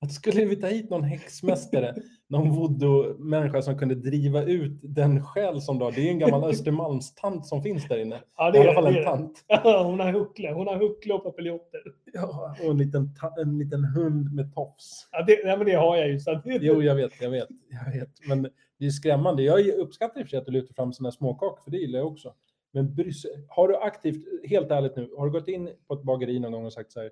att 0.05 0.11
skulle 0.11 0.45
vi 0.45 0.55
ta 0.55 0.67
hit 0.67 0.89
någon 0.89 1.03
häxmästare, 1.03 1.95
någon 2.27 2.49
voodoo-människa 2.49 3.61
som 3.61 3.77
kunde 3.79 3.95
driva 3.95 4.43
ut 4.43 4.79
den 4.83 5.25
själ 5.25 5.61
som 5.61 5.79
du 5.79 5.85
har. 5.85 5.91
Det 5.91 6.01
är 6.07 6.11
en 6.11 6.19
gammal 6.19 6.43
Östermalmstant 6.49 7.45
som 7.45 7.63
finns 7.63 7.87
där 7.87 7.97
inne. 7.97 8.21
Ja, 8.37 8.55
I 8.55 8.59
alla 8.59 8.73
fall 8.73 8.83
det 8.83 8.89
en 8.89 8.95
är- 8.97 9.03
tant. 9.03 9.43
Ja, 9.47 9.83
hon 9.83 9.99
har 9.99 10.11
huckle, 10.11 10.51
hon 10.51 10.67
har 10.67 10.75
huckle 10.77 11.13
och 11.13 11.23
papiljotter. 11.23 11.79
Ja, 12.13 12.55
och 12.63 12.71
en 12.71 12.77
liten, 12.77 13.09
en 13.41 13.57
liten 13.57 13.83
hund 13.85 14.33
med 14.33 14.53
tofs. 14.55 15.07
Ja, 15.11 15.23
det, 15.27 15.45
nej, 15.45 15.57
men 15.57 15.65
det 15.65 15.73
har 15.73 15.97
jag 15.97 16.07
ju. 16.09 16.19
Så 16.19 16.31
att, 16.31 16.41
Jo, 16.45 16.81
jag 16.81 16.95
vet, 16.95 17.11
jag 17.21 17.29
vet, 17.29 17.47
jag 17.85 17.99
vet. 17.99 18.09
Men 18.27 18.47
det 18.79 18.85
är 18.85 18.89
skrämmande. 18.89 19.43
Jag 19.43 19.67
uppskattar 19.67 20.19
i 20.19 20.23
och 20.23 20.27
för 20.27 20.29
sig 20.29 20.39
att 20.39 20.45
du 20.45 20.51
lyfter 20.51 20.73
fram 20.73 20.93
sådana 20.93 21.11
småkakor, 21.11 21.63
för 21.63 21.71
det 21.71 21.77
gillar 21.77 21.99
jag 21.99 22.07
också. 22.07 22.33
Men 22.73 22.95
Bryssel, 22.95 23.31
har 23.47 23.67
du 23.67 23.75
aktivt, 23.77 24.25
helt 24.49 24.71
ärligt 24.71 24.95
nu, 24.95 25.09
har 25.17 25.25
du 25.25 25.31
gått 25.31 25.47
in 25.47 25.69
på 25.87 25.93
ett 25.93 26.03
bageri 26.03 26.39
någon 26.39 26.51
gång 26.51 26.65
och 26.65 26.73
sagt 26.73 26.91
så 26.91 26.99
här, 27.01 27.09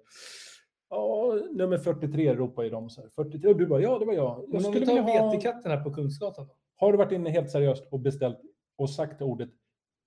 ja, 0.94 1.40
nummer 1.52 1.78
43 1.78 2.36
ropar 2.36 2.64
ju 2.64 2.70
de 2.70 2.90
så 2.90 3.02
här, 3.02 3.10
43, 3.10 3.50
och 3.50 3.58
du 3.58 3.66
bara, 3.66 3.82
ja, 3.82 4.00
det 4.00 4.06
var 4.06 4.14
jag. 4.14 4.24
jag 4.24 4.48
men 4.48 4.56
om 4.56 4.62
skulle 4.62 4.80
vi 4.80 4.86
tar 4.86 4.96
vilja 5.64 5.76
ha... 5.78 5.84
på 5.84 5.94
Kungsgatan 5.94 6.48
då? 6.48 6.56
Har 6.76 6.92
du 6.92 6.98
varit 6.98 7.12
inne 7.12 7.30
helt 7.30 7.50
seriöst 7.50 7.88
och 7.92 8.00
beställt 8.00 8.40
och 8.78 8.90
sagt 8.90 9.22
ordet, 9.22 9.50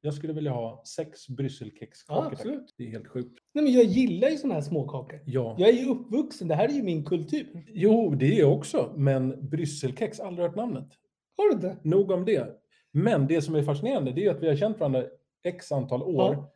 jag 0.01 0.15
skulle 0.15 0.33
vilja 0.33 0.51
ha 0.51 0.83
sex 0.97 1.29
brysselkexkakor. 1.29 2.25
Ja, 2.25 2.31
tack." 2.31 2.33
absolut. 2.33 2.75
Det 2.79 2.85
är 2.85 2.91
helt 2.91 3.09
sjukt. 3.09 3.39
Nej, 3.53 3.65
men 3.65 3.73
jag 3.73 3.85
gillar 3.85 4.29
ju 4.29 4.37
såna 4.37 4.55
här 4.55 4.61
småkakor. 4.61 5.21
Ja. 5.27 5.57
Jag 5.59 5.69
är 5.69 5.73
ju 5.73 5.91
uppvuxen, 5.91 6.49
det 6.49 6.55
här 6.55 6.69
är 6.69 6.73
ju 6.73 6.83
min 6.83 7.05
kultur. 7.05 7.65
Jo, 7.69 8.15
det 8.15 8.27
är 8.27 8.41
jag 8.41 8.53
också, 8.53 8.93
men 8.97 9.49
brysselkex, 9.49 10.21
aldrig 10.21 10.47
hört 10.47 10.57
namnet. 10.57 10.89
Har 11.37 11.49
du 11.49 11.55
inte? 11.55 11.77
Nog 11.83 12.11
om 12.11 12.25
det. 12.25 12.49
Men 12.93 13.27
det 13.27 13.43
som 13.43 13.55
är 13.55 13.63
fascinerande, 13.63 14.13
det 14.13 14.27
är 14.27 14.31
att 14.31 14.43
vi 14.43 14.49
har 14.49 14.57
känt 14.57 14.81
varandra 14.81 15.05
x 15.45 15.73
antal 15.73 16.03
år. 16.03 16.35
Ja. 16.35 16.56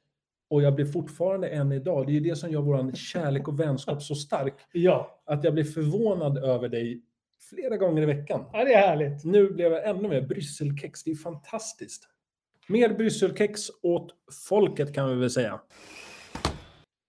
Och 0.50 0.62
jag 0.62 0.74
blir 0.74 0.84
fortfarande 0.86 1.48
än 1.48 1.72
idag, 1.72 2.06
det 2.06 2.12
är 2.12 2.14
ju 2.14 2.20
det 2.20 2.36
som 2.36 2.50
gör 2.50 2.60
vår 2.60 2.92
kärlek 2.94 3.48
och 3.48 3.60
vänskap 3.60 4.02
så 4.02 4.14
stark, 4.14 4.54
Ja. 4.72 5.22
att 5.26 5.44
jag 5.44 5.54
blir 5.54 5.64
förvånad 5.64 6.38
över 6.38 6.68
dig 6.68 7.02
flera 7.50 7.76
gånger 7.76 8.02
i 8.02 8.06
veckan. 8.06 8.44
ja, 8.52 8.64
det 8.64 8.74
är 8.74 8.88
härligt. 8.88 9.24
Nu 9.24 9.50
blev 9.50 9.72
jag 9.72 9.88
ännu 9.88 10.08
mer 10.08 10.22
brysselkex, 10.22 11.04
det 11.04 11.10
är 11.10 11.14
fantastiskt. 11.14 12.08
Mer 12.68 12.88
brysselkex 12.94 13.60
åt 13.82 14.14
folket 14.48 14.94
kan 14.94 15.08
vi 15.08 15.14
väl 15.14 15.30
säga. 15.30 15.60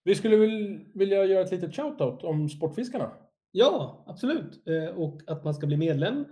Vi 0.03 0.15
skulle 0.15 0.35
vilja 0.93 1.25
göra 1.25 1.43
ett 1.43 1.51
litet 1.51 1.75
shoutout 1.75 2.23
om 2.23 2.49
Sportfiskarna. 2.49 3.11
Ja, 3.51 4.03
absolut. 4.07 4.67
Eh, 4.67 4.97
och 4.97 5.21
att 5.27 5.43
man 5.43 5.53
ska 5.53 5.67
bli 5.67 5.77
medlem. 5.77 6.25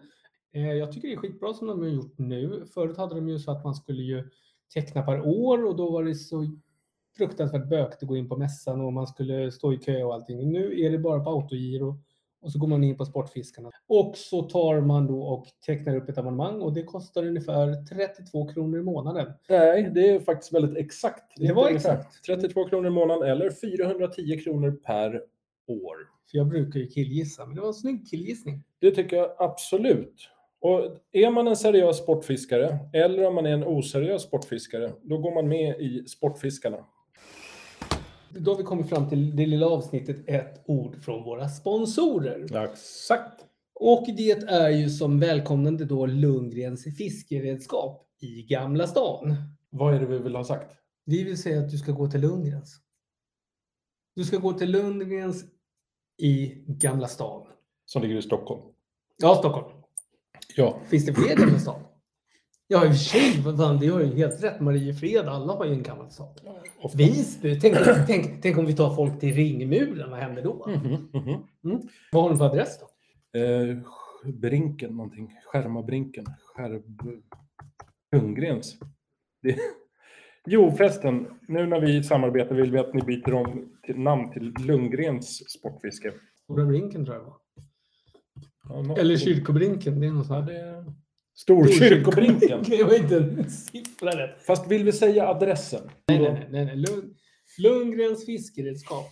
Eh, 0.54 0.74
jag 0.74 0.92
tycker 0.92 1.08
det 1.08 1.14
är 1.14 1.18
skitbra 1.18 1.54
som 1.54 1.68
de 1.68 1.80
har 1.82 1.88
gjort 1.88 2.18
nu. 2.18 2.66
Förut 2.74 2.98
hade 2.98 3.16
de 3.16 3.30
ju 3.30 3.40
så 3.40 3.52
att 3.52 3.64
man 3.64 3.76
skulle 3.76 4.04
ju 4.04 4.30
teckna 4.74 5.02
per 5.02 5.22
år 5.28 5.66
och 5.66 5.76
då 5.76 5.92
var 5.92 6.04
det 6.04 6.16
så 6.16 6.58
fruktansvärt 7.18 7.70
bökigt 7.70 8.04
att 8.04 8.10
gå 8.10 8.18
in 8.18 8.30
på 8.30 8.38
mässan 8.38 8.82
och 8.82 8.94
man 8.94 9.08
skulle 9.08 9.52
stå 9.52 9.74
i 9.74 9.78
kö 9.78 10.04
och 10.04 10.14
allting. 10.14 10.52
Nu 10.52 10.82
är 10.82 10.90
det 10.90 10.98
bara 10.98 11.24
på 11.24 11.30
autogiro 11.30 12.00
och 12.42 12.52
så 12.52 12.60
går 12.60 12.68
man 12.68 12.84
in 12.84 12.98
på 12.98 13.06
Sportfiskarna. 13.06 13.72
Och 13.88 14.18
så 14.18 14.42
tar 14.42 14.82
man 14.82 15.08
då 15.08 15.22
och 15.22 15.46
tecknar 15.66 15.96
upp 15.96 16.10
ett 16.10 16.18
abonnemang 16.18 16.62
och 16.62 16.74
det 16.74 16.84
kostar 16.84 17.28
ungefär 17.28 17.86
32 17.86 18.48
kronor 18.48 18.80
i 18.80 18.84
månaden. 18.84 19.34
Nej, 19.50 19.92
det 19.94 20.10
är 20.10 20.20
faktiskt 20.20 20.54
väldigt 20.54 20.78
exakt. 20.78 21.34
Det 21.38 21.44
Inte 21.44 21.54
var 21.54 21.70
exakt. 21.70 22.24
32 22.26 22.68
kronor 22.70 22.88
i 22.88 22.90
månaden 22.90 23.30
eller 23.30 23.50
410 23.50 24.40
kronor 24.44 24.72
per 24.72 25.22
år. 25.68 25.96
För 26.32 26.38
jag 26.38 26.48
brukar 26.48 26.80
ju 26.80 26.88
killgissa, 26.88 27.46
men 27.46 27.56
det 27.56 27.62
var 27.62 27.68
en 27.68 27.74
snygg 27.74 28.08
killgissning. 28.10 28.64
Det 28.80 28.92
tycker 28.92 29.18
jag 29.18 29.36
absolut. 29.38 30.30
Och 30.62 30.98
är 31.12 31.32
man 31.32 31.48
en 31.48 31.56
seriös 31.56 31.98
sportfiskare 31.98 32.80
eller 32.94 33.28
om 33.28 33.36
man 33.36 33.46
är 33.46 33.54
en 33.54 33.64
oseriös 33.64 34.22
sportfiskare, 34.22 34.92
då 35.02 35.18
går 35.18 35.36
man 35.36 35.48
med 35.48 35.82
i 35.82 36.04
Sportfiskarna. 36.08 36.86
Då 38.32 38.52
har 38.52 38.58
vi 38.58 38.64
kommit 38.64 38.90
fram 38.90 39.10
till 39.10 39.36
det 39.36 39.46
lilla 39.46 39.68
avsnittet 39.68 40.24
ett 40.28 40.64
ord 40.66 41.04
från 41.04 41.24
våra 41.24 41.50
sponsorer. 41.50 42.66
Exakt. 42.66 43.46
Och 43.76 44.06
det 44.18 44.32
är 44.32 44.70
ju 44.70 44.90
som 44.90 45.20
välkomnande 45.20 45.86
då 45.86 46.06
Lundgrens 46.06 46.84
fiskeredskap 46.98 48.08
i 48.20 48.44
Gamla 48.44 48.88
stan. 48.88 49.36
Vad 49.70 49.96
är 49.96 50.00
det 50.00 50.06
vi 50.06 50.18
vill 50.18 50.36
ha 50.36 50.44
sagt? 50.44 50.76
Vi 51.06 51.24
vill 51.24 51.42
säga 51.42 51.60
att 51.60 51.70
du 51.70 51.78
ska 51.78 51.92
gå 51.92 52.08
till 52.08 52.22
Lundgrens. 52.22 52.80
Du 54.16 54.24
ska 54.24 54.38
gå 54.38 54.54
till 54.54 54.72
Lundgrens 54.72 55.46
i 56.18 56.64
Gamla 56.68 57.08
stan. 57.08 57.48
Som 57.86 58.02
ligger 58.02 58.16
i 58.16 58.22
Stockholm. 58.22 58.62
Ja, 59.18 59.36
Stockholm. 59.36 59.82
Ja. 60.56 60.80
Finns 60.88 61.06
det 61.06 61.14
fler 61.14 61.36
Gamla 61.36 61.60
stan? 61.60 61.82
Ja, 62.72 62.86
i 62.86 62.88
och 62.88 62.92
för 62.92 62.98
sig, 62.98 63.42
vad 63.46 63.58
fan, 63.58 63.80
det 63.80 63.88
har 63.88 64.00
ju 64.00 64.16
helt 64.16 64.44
rätt. 64.44 64.60
Mariefred, 64.60 65.26
alla 65.28 65.54
har 65.54 65.66
ju 65.66 65.74
en 65.74 65.84
gammal 65.84 66.12
stad. 66.12 66.40
Visby, 66.96 67.60
tänk, 67.60 67.76
tänk, 68.08 68.42
tänk 68.42 68.58
om 68.58 68.66
vi 68.66 68.76
tar 68.76 68.96
folk 68.96 69.20
till 69.20 69.34
Ringmuren, 69.36 70.10
vad 70.10 70.20
händer 70.20 70.44
då? 70.44 70.68
Mhm, 70.68 71.10
mhm. 71.64 71.82
Vad 72.12 72.24
har 72.24 72.30
du 72.30 72.38
för 72.38 72.46
adress 72.46 72.80
då? 72.80 73.40
Eh, 73.40 73.78
brinken 74.34 74.96
någonting. 74.96 75.30
Skärmabrinken. 75.46 76.26
Skärb... 76.56 77.02
Ljunggrens. 78.16 78.76
Det... 79.42 79.56
Jo 80.48 80.72
förresten, 80.72 81.28
nu 81.48 81.66
när 81.68 81.80
vi 81.82 82.04
samarbetar 82.04 82.56
vill 82.56 82.72
vi 82.72 82.78
att 82.78 82.94
ni 82.94 83.02
byter 83.02 83.34
om 83.34 83.70
till 83.84 84.00
namn 84.00 84.32
till 84.32 84.54
Lundgrens 84.60 85.50
Sportfiske. 85.52 86.14
Stora 86.44 86.66
Brinken 86.66 87.06
tror 87.06 87.18
jag 87.18 87.26
det 87.26 87.30
var. 87.30 88.88
Ja, 88.88 88.98
Eller 88.98 89.18
Kyrkobrinken, 89.18 90.00
det 90.00 90.08
är 90.08 90.12
något 90.12 90.28
Ja, 90.30 90.36
sånt. 90.36 90.48
det 90.48 90.58
är... 90.60 90.86
Storkyrkobrinken. 91.40 92.64
Det 92.68 92.84
var 92.84 92.94
inte 92.96 93.16
en 93.18 93.50
siffra 93.50 94.10
rätt. 94.18 94.42
Fast 94.46 94.68
vill 94.72 94.84
vi 94.84 94.92
säga 94.92 95.28
adressen? 95.28 95.90
Nej, 96.08 96.20
nej, 96.20 96.48
nej. 96.52 96.66
nej. 96.66 96.76
Lund, 96.76 97.16
Lundgrens 97.58 98.26
fiskeredskap. 98.26 99.06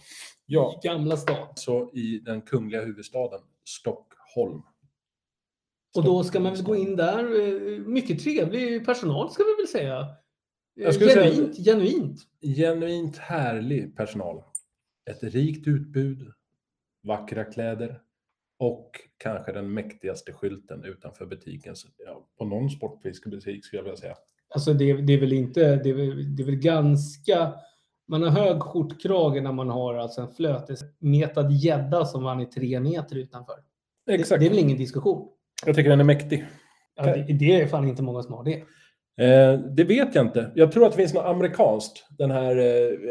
Ja, 0.46 0.82
I 0.84 0.88
Gamla 0.88 1.18
stan. 1.18 1.48
så 1.56 1.92
i 1.94 2.20
den 2.20 2.42
kungliga 2.42 2.86
huvudstaden 2.86 3.40
Stockholm. 3.66 4.62
Och 5.98 6.04
då 6.04 6.24
ska 6.24 6.40
man 6.40 6.54
väl 6.54 6.64
gå 6.64 6.76
in 6.76 6.96
där. 6.96 7.20
eh, 7.42 7.80
Mycket 7.80 8.24
trevlig 8.24 8.86
personal 8.86 9.32
ska 9.32 9.44
vi 9.44 9.56
väl 9.62 9.68
säga. 9.68 10.00
Eh, 10.00 10.08
Jag 10.84 10.94
skulle 10.94 11.10
säga- 11.12 11.32
genuint, 11.32 11.58
genuint. 11.66 12.20
Genuint 12.42 13.18
härlig 13.18 13.98
personal. 13.98 14.44
Ett 15.10 15.24
rikt 15.24 15.68
utbud, 15.68 16.32
vackra 17.04 17.44
kläder 17.44 18.02
och 18.60 18.92
kanske 19.18 19.52
den 19.52 19.74
mäktigaste 19.74 20.34
skylten 20.34 20.84
utanför 20.84 21.26
butiken. 21.26 21.76
Ja, 22.06 22.28
på 22.38 22.46
någon 22.46 22.70
sportfiskebutik 22.70 23.66
skulle 23.66 23.80
jag 23.80 23.84
vilja 23.84 23.98
säga. 23.98 24.16
Alltså 24.50 24.74
det, 24.74 24.94
det 24.94 25.14
är 25.14 25.20
väl 25.20 25.34
inte, 25.34 25.76
det 25.76 25.90
är 25.90 25.94
väl, 25.94 26.36
det 26.36 26.44
är 26.44 26.46
väl 26.46 26.56
ganska, 26.56 27.54
man 28.08 28.24
har 28.24 28.30
hög 28.30 28.62
skjortkrage 28.62 29.44
när 29.44 29.52
man 29.52 29.70
har 29.70 29.96
alltså 29.96 30.22
en 30.22 30.32
flötesmetad 30.34 31.52
gädda 31.52 32.06
som 32.06 32.24
vann 32.24 32.40
i 32.40 32.46
tre 32.46 32.80
meter 32.80 33.16
utanför. 33.16 33.56
Det, 34.06 34.14
Exakt. 34.14 34.40
det 34.40 34.46
är 34.46 34.50
väl 34.50 34.60
ingen 34.60 34.78
diskussion. 34.78 35.30
Jag 35.66 35.76
tycker 35.76 35.90
den 35.90 36.00
är 36.00 36.04
mäktig. 36.04 36.46
Ja, 36.96 37.04
det, 37.04 37.34
det 37.34 37.62
är 37.62 37.68
fan 37.68 37.88
inte 37.88 38.04
många 38.04 38.24
som 38.24 38.34
har 38.34 38.44
det. 38.44 38.64
Eh, 39.18 39.60
det 39.60 39.84
vet 39.84 40.16
jag 40.16 40.26
inte. 40.26 40.52
Jag 40.56 40.72
tror 40.72 40.86
att 40.86 40.92
det 40.92 40.98
finns 40.98 41.14
något 41.14 41.26
amerikanskt. 41.26 42.06
Den 42.18 42.32
här, 42.32 42.58
eh, 42.58 42.66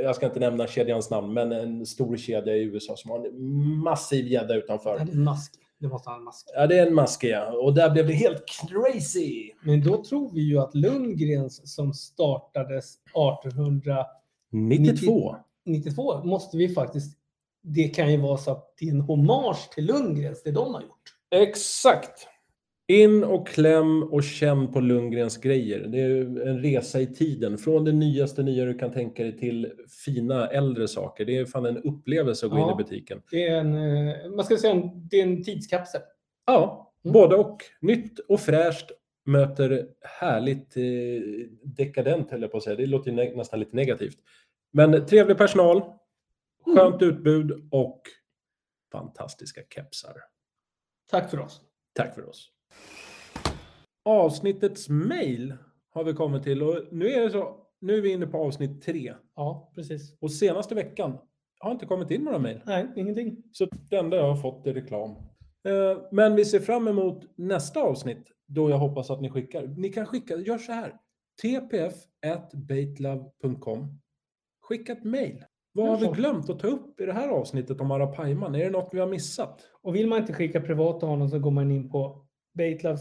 jag 0.05 0.17
ska 0.17 0.27
inte 0.27 0.41
nämna 0.41 0.67
kedjans 0.67 1.11
namn, 1.11 1.33
men 1.33 1.53
en 1.53 1.87
stor 1.87 2.17
kedja 2.17 2.57
i 2.57 2.63
USA 2.63 2.97
som 2.97 3.11
har 3.11 3.27
en 3.27 3.77
massiv 3.77 4.27
gädda 4.27 4.47
Det 4.55 4.59
utanför. 4.59 4.97
är 4.97 5.01
en 5.01 5.25
mask. 5.25 5.53
Det 5.79 5.89
måste 5.89 6.11
ha 6.11 6.17
en 6.17 6.25
mask. 6.25 6.47
Ja, 6.55 6.67
det 6.67 6.79
är 6.79 6.87
en 6.87 6.95
maske, 6.95 7.29
ja. 7.29 7.53
Och 7.53 7.75
där 7.75 7.91
blev 7.91 8.07
det 8.07 8.13
helt 8.13 8.45
crazy. 8.47 9.53
Men 9.63 9.83
då 9.83 10.05
tror 10.05 10.33
vi 10.35 10.41
ju 10.41 10.59
att 10.59 10.75
Lundgrens 10.75 11.75
som 11.75 11.93
startades 11.95 12.95
1892 13.15 15.37
92. 15.65 16.21
måste 16.25 16.57
vi 16.57 16.69
faktiskt, 16.69 17.19
det 17.63 17.89
kan 17.89 18.13
ju 18.13 18.21
vara 18.21 18.37
så 18.37 18.51
att 18.51 18.75
det 18.79 18.87
är 18.87 18.91
en 18.91 19.01
hommage 19.01 19.71
till 19.75 19.87
Lundgrens, 19.87 20.43
det 20.43 20.51
de 20.51 20.75
har 20.75 20.83
gjort. 20.83 21.15
Exakt. 21.31 22.29
In 22.89 23.25
och 23.25 23.47
kläm 23.49 24.03
och 24.03 24.23
känn 24.25 24.73
på 24.73 24.81
Lundgrens 24.81 25.37
grejer. 25.37 25.81
Det 25.89 26.01
är 26.01 26.21
en 26.49 26.63
resa 26.63 27.01
i 27.01 27.07
tiden. 27.07 27.59
Från 27.59 27.85
det 27.85 27.93
nyaste 27.93 28.43
nya 28.43 28.65
du 28.65 28.79
kan 28.79 28.93
tänka 28.93 29.23
dig 29.23 29.39
till 29.39 29.73
fina 30.05 30.47
äldre 30.49 30.89
saker. 30.89 31.25
Det 31.25 31.37
är 31.37 31.45
fan 31.45 31.67
en 31.67 31.83
upplevelse 31.83 32.47
att 32.47 32.53
gå 32.53 32.59
Ja. 32.59 32.73
in 32.73 32.81
i 32.81 32.85
butiken. 32.85 33.23
Det 33.31 33.47
är 33.47 33.57
en, 33.57 33.75
eh, 33.75 34.31
man 34.31 34.45
ska 34.45 34.57
säga 34.57 34.73
en, 34.75 35.09
det 35.09 35.17
är 35.17 35.23
en 35.23 35.43
tidskapsel. 35.45 36.01
Ja, 36.47 36.83
Mm. 37.05 37.13
både 37.13 37.37
och. 37.37 37.59
Nytt 37.81 38.19
och 38.19 38.41
fräscht 38.41 38.91
möter 39.25 39.89
härligt 40.21 40.77
eh, 40.77 40.83
dekadent, 41.65 42.31
höll 42.31 42.43
jag 42.43 42.51
på 42.51 42.57
att 42.57 42.63
säga. 42.63 42.77
Det 42.77 42.87
låter 42.87 43.13
nä- 43.13 43.37
nästan 43.37 43.61
lite 43.61 43.77
negativt. 43.77 44.19
Men 44.73 45.07
trevlig 45.07 45.39
personal, 45.39 45.83
skönt 46.77 47.03
utbud 47.03 47.69
och 47.71 48.03
fantastiska 48.93 49.61
kepsar. 49.75 50.15
Tack 51.11 51.31
för 51.31 51.41
oss. 51.41 51.61
Tack 51.93 52.15
för 52.15 52.29
oss. 52.29 52.53
Avsnittets 54.09 54.89
mail 54.89 55.55
har 55.91 56.05
vi 56.05 56.13
kommit 56.13 56.43
till 56.43 56.63
och 56.63 56.77
nu 56.93 57.09
är 57.09 57.21
det 57.21 57.31
så. 57.31 57.57
Nu 57.81 57.97
är 57.97 58.01
vi 58.01 58.13
inne 58.13 58.27
på 58.27 58.39
avsnitt 58.39 58.83
tre 58.83 59.15
Ja, 59.37 59.73
precis. 59.75 60.17
och 60.21 60.33
senaste 60.33 60.75
veckan 60.75 61.19
har 61.59 61.71
inte 61.71 61.87
kommit 61.87 62.11
in 62.11 62.21
några 62.25 62.39
mail. 62.39 62.61
Nej, 62.67 62.87
ingenting. 62.97 63.43
Så 63.53 63.67
det 63.91 63.97
enda 63.97 64.17
jag 64.17 64.29
har 64.29 64.37
fått 64.37 64.67
är 64.67 64.75
reklam. 64.75 65.11
Eh, 65.11 65.17
Men 66.13 66.35
vi 66.37 66.45
ser 66.45 66.61
fram 66.61 66.89
emot 66.89 67.25
nästa 67.37 67.83
avsnitt 67.83 68.27
då 68.47 68.71
jag 68.71 68.79
hoppas 68.79 69.11
att 69.11 69.21
ni 69.21 69.31
skickar. 69.31 69.67
Ni 69.67 69.89
kan 69.89 70.07
skicka, 70.07 70.37
gör 70.37 70.59
så 70.59 70.73
här. 70.73 70.95
tpf.baitlove.com 71.43 74.01
Skicka 74.61 74.93
ett 74.93 75.05
mail. 75.05 75.45
Vad 75.73 75.89
har 75.89 75.97
vi 75.99 76.07
glömt 76.07 76.51
att 76.51 76.59
ta 76.59 76.67
upp 76.69 77.01
i 77.01 77.07
det 77.07 77.13
här 77.13 77.29
avsnittet 77.29 77.81
om 77.81 77.91
Arapaiman? 77.91 78.55
Är 78.55 78.65
det 78.65 78.71
något 78.71 78.89
vi 78.93 79.01
har 79.01 79.07
missat? 79.07 79.69
Och 79.83 79.95
vill 79.95 80.07
man 80.09 80.19
inte 80.21 80.33
skicka 80.33 80.61
privat 80.61 80.99
till 80.99 81.09
honom 81.09 81.29
så 81.29 81.39
går 81.39 81.51
man 81.51 81.71
in 81.71 81.91
på 81.91 82.27
Baitlove 82.55 82.99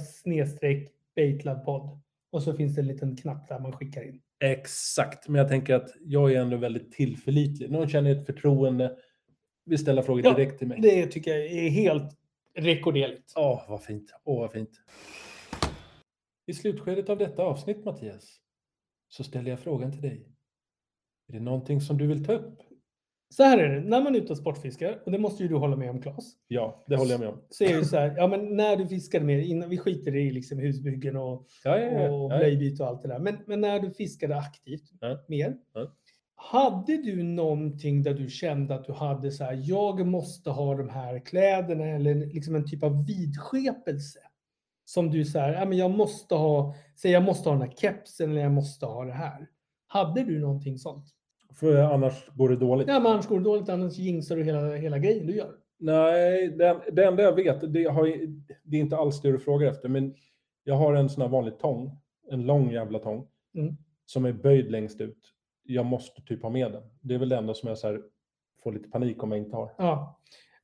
Baitlove-podd. 1.16 1.99
Och 2.32 2.43
så 2.43 2.53
finns 2.53 2.76
det 2.76 2.82
en 2.82 2.88
liten 2.88 3.18
knapp 3.18 3.47
där 3.47 3.59
man 3.59 3.72
skickar 3.72 4.03
in. 4.03 4.22
Exakt, 4.39 5.28
men 5.28 5.39
jag 5.39 5.47
tänker 5.47 5.76
att 5.76 5.89
jag 6.01 6.34
är 6.34 6.41
ändå 6.41 6.57
väldigt 6.57 6.91
tillförlitlig. 6.91 7.72
Någon 7.72 7.89
känner 7.89 8.11
ett 8.11 8.26
förtroende, 8.26 8.97
vill 9.66 9.80
ställa 9.80 10.03
frågor 10.03 10.26
Ja, 10.26 10.34
direkt 10.34 10.59
till 10.59 10.68
mig. 10.68 10.82
Det 10.82 11.07
tycker 11.07 11.32
jag 11.32 11.45
är 11.45 11.70
helt 11.70 12.18
rekorderligt. 12.55 13.34
Åh, 13.36 13.66
vad 13.70 13.84
fint. 13.84 14.11
Åh, 14.24 14.39
vad 14.39 14.51
fint. 14.51 14.72
I 16.45 16.53
slutskedet 16.53 17.09
av 17.09 17.18
detta 17.18 17.43
avsnitt, 17.43 17.86
Mattias, 17.86 18.38
så 19.07 19.24
ställer 19.24 19.49
jag 19.49 19.59
frågan 19.59 19.91
till 19.91 20.01
dig. 20.01 20.32
Är 21.28 21.34
det 21.34 21.39
någonting 21.39 21.82
som 21.82 21.97
du 21.97 22.07
vill 22.07 22.26
ta 22.26 22.34
upp? 22.34 22.61
Så 23.38 23.44
här 23.44 23.58
är 23.58 23.70
det, 23.70 23.82
när 23.82 24.02
man 24.02 24.16
är 24.16 24.20
ute 24.20 24.32
och 24.32 24.38
sportfiskar, 24.38 25.02
och 25.06 25.12
det 25.12 25.18
måste 25.18 25.44
ju 25.44 25.50
du 25.50 25.56
hålla 25.56 25.76
med 25.76 25.90
om 25.90 26.02
Claes, 26.02 26.34
Ja, 26.48 26.84
det 26.88 26.96
håller 26.96 27.12
jag 27.12 27.20
med 27.20 27.30
om. 27.30 27.42
så 27.50 27.64
är 27.64 27.78
det 27.78 27.86
så 27.86 27.98
här, 27.98 28.14
ja 28.18 28.28
men 28.28 28.56
när 28.56 28.76
du 28.78 28.88
fiskade 28.88 29.26
med, 29.26 29.46
innan 29.46 29.70
vi 29.70 29.78
skiter 29.78 30.16
i 30.16 30.32
liksom 30.32 30.60
husbyggen 30.60 31.16
och, 31.16 31.48
Ja, 31.64 31.80
ja, 31.80 32.02
ja. 32.02 32.12
och 32.12 32.30
blöjbyte 32.30 32.84
och 32.84 32.90
allt 32.90 33.02
det 33.02 33.08
där, 33.08 33.20
men, 33.20 33.38
men 33.48 33.62
när 33.62 33.80
du 33.80 33.92
fiskade 33.92 34.38
aktivt 34.38 34.92
mer, 35.28 35.58
hade 36.36 36.98
du 36.98 37.24
någonting 37.24 38.04
där 38.04 38.14
du 38.14 38.30
kände 38.30 38.76
att 38.76 38.86
du 38.86 38.94
hade 38.94 39.32
så 39.32 39.44
här, 39.44 39.62
jag 39.64 40.08
måste 40.08 40.50
ha 40.50 40.76
de 40.76 40.90
här 40.90 41.20
kläderna 41.26 41.86
eller 41.86 42.16
liksom 42.16 42.56
en 42.56 42.68
typ 42.68 42.84
av 42.84 43.06
vidskepelse? 43.06 44.20
Som 44.86 45.12
du 45.12 45.26
så 45.26 45.40
här, 45.40 45.54
ja 45.54 45.66
men 45.66 45.78
jag 45.78 45.92
måste 45.92 46.36
ha, 46.36 46.76
säg 46.96 47.12
jag 47.12 47.24
måste 47.24 47.50
ha 47.50 47.56
den 47.58 47.68
här 47.68 47.76
kepsen 47.78 48.32
eller 48.32 48.42
jag 48.42 48.52
måste 48.52 48.86
ha 48.86 49.06
det 49.06 49.14
här. 49.14 49.48
Hade 49.88 50.24
du 50.24 50.40
någonting 50.40 50.78
sånt? 50.78 51.06
För 51.60 51.78
annars 51.78 52.30
går 52.34 52.49
det 52.49 52.56
dåligt. 52.56 52.88
Ja, 52.88 52.99
men 52.99 53.12
annars 53.12 53.28
går 53.28 53.38
det 53.38 53.43
dåligt, 53.43 53.70
annars 53.70 53.97
jinxar 53.97 54.36
du 54.36 54.43
hela, 54.43 54.76
hela 54.76 54.97
grejen 54.99 55.28
du 55.28 55.36
gör. 55.36 55.51
Nej, 55.80 56.47
det, 56.47 56.78
det 56.91 57.06
enda 57.06 57.24
jag 57.24 57.36
vet, 57.36 57.74
det, 57.74 57.84
har, 57.84 58.06
det 58.64 58.78
är 58.78 58.82
inte 58.82 58.97
alls 58.97 59.22
det 59.22 59.32
du 59.32 59.39
frågar 59.39 59.68
efter, 59.70 59.89
men 59.89 60.16
jag 60.64 60.76
har 60.76 60.93
en 60.95 61.10
sån 61.10 61.22
här 61.22 61.30
vanlig 61.30 61.60
tång, 61.60 61.91
en 62.32 62.45
lång 62.45 62.72
jävla 62.72 62.99
tång, 62.99 63.28
Mm. 63.58 63.76
som 64.06 64.26
är 64.26 64.32
böjd 64.34 64.72
längst 64.72 65.01
ut. 65.01 65.18
Jag 65.64 65.86
måste 65.86 66.22
typ 66.22 66.43
ha 66.43 66.49
med 66.49 66.72
den. 66.72 66.82
Det 67.01 67.14
är 67.16 67.20
väl 67.20 67.30
det 67.30 67.38
enda 67.38 67.53
som 67.53 67.70
jag 67.70 67.78
så 67.78 67.88
här, 67.88 68.01
får 68.64 68.72
lite 68.74 68.89
panik 68.89 69.24
om 69.24 69.32
jag 69.32 69.38
inte 69.39 69.56
har. 69.56 69.72
Ja. 69.78 70.20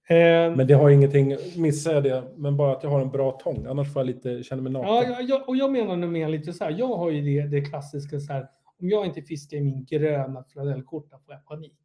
Eh, 0.10 0.56
Men 0.56 0.68
det 0.68 0.74
har 0.74 0.90
ingenting, 0.90 1.36
missar 1.58 1.94
jag 1.94 2.04
det, 2.04 2.24
men 2.36 2.58
bara 2.58 2.72
att 2.72 2.84
jag 2.84 2.90
har 2.90 3.02
en 3.02 3.10
bra 3.10 3.32
tång, 3.32 3.66
annars 3.70 3.94
får 3.94 4.00
jag 4.00 4.08
lite, 4.08 4.44
känner 4.44 4.64
mig 4.64 4.72
naken. 4.72 5.12
ja, 5.12 5.22
jag, 5.22 5.50
och 5.50 5.56
jag 5.56 5.72
menar 5.72 5.96
nu 5.96 6.08
mer 6.08 6.30
lite 6.30 6.54
så 6.54 6.64
här, 6.64 6.72
jag 6.78 6.88
har 6.98 7.10
ju 7.10 7.22
det, 7.22 7.48
det 7.48 7.62
klassiska 7.62 8.20
så 8.20 8.34
här, 8.34 8.48
om 8.82 8.90
jag 8.90 9.06
inte 9.06 9.22
fiskar 9.22 9.58
i 9.58 9.62
min 9.62 9.86
gröna 9.86 10.44
flanellskjorta 10.44 11.20
får 11.26 11.34
jag 11.34 11.46
panik. 11.46 11.78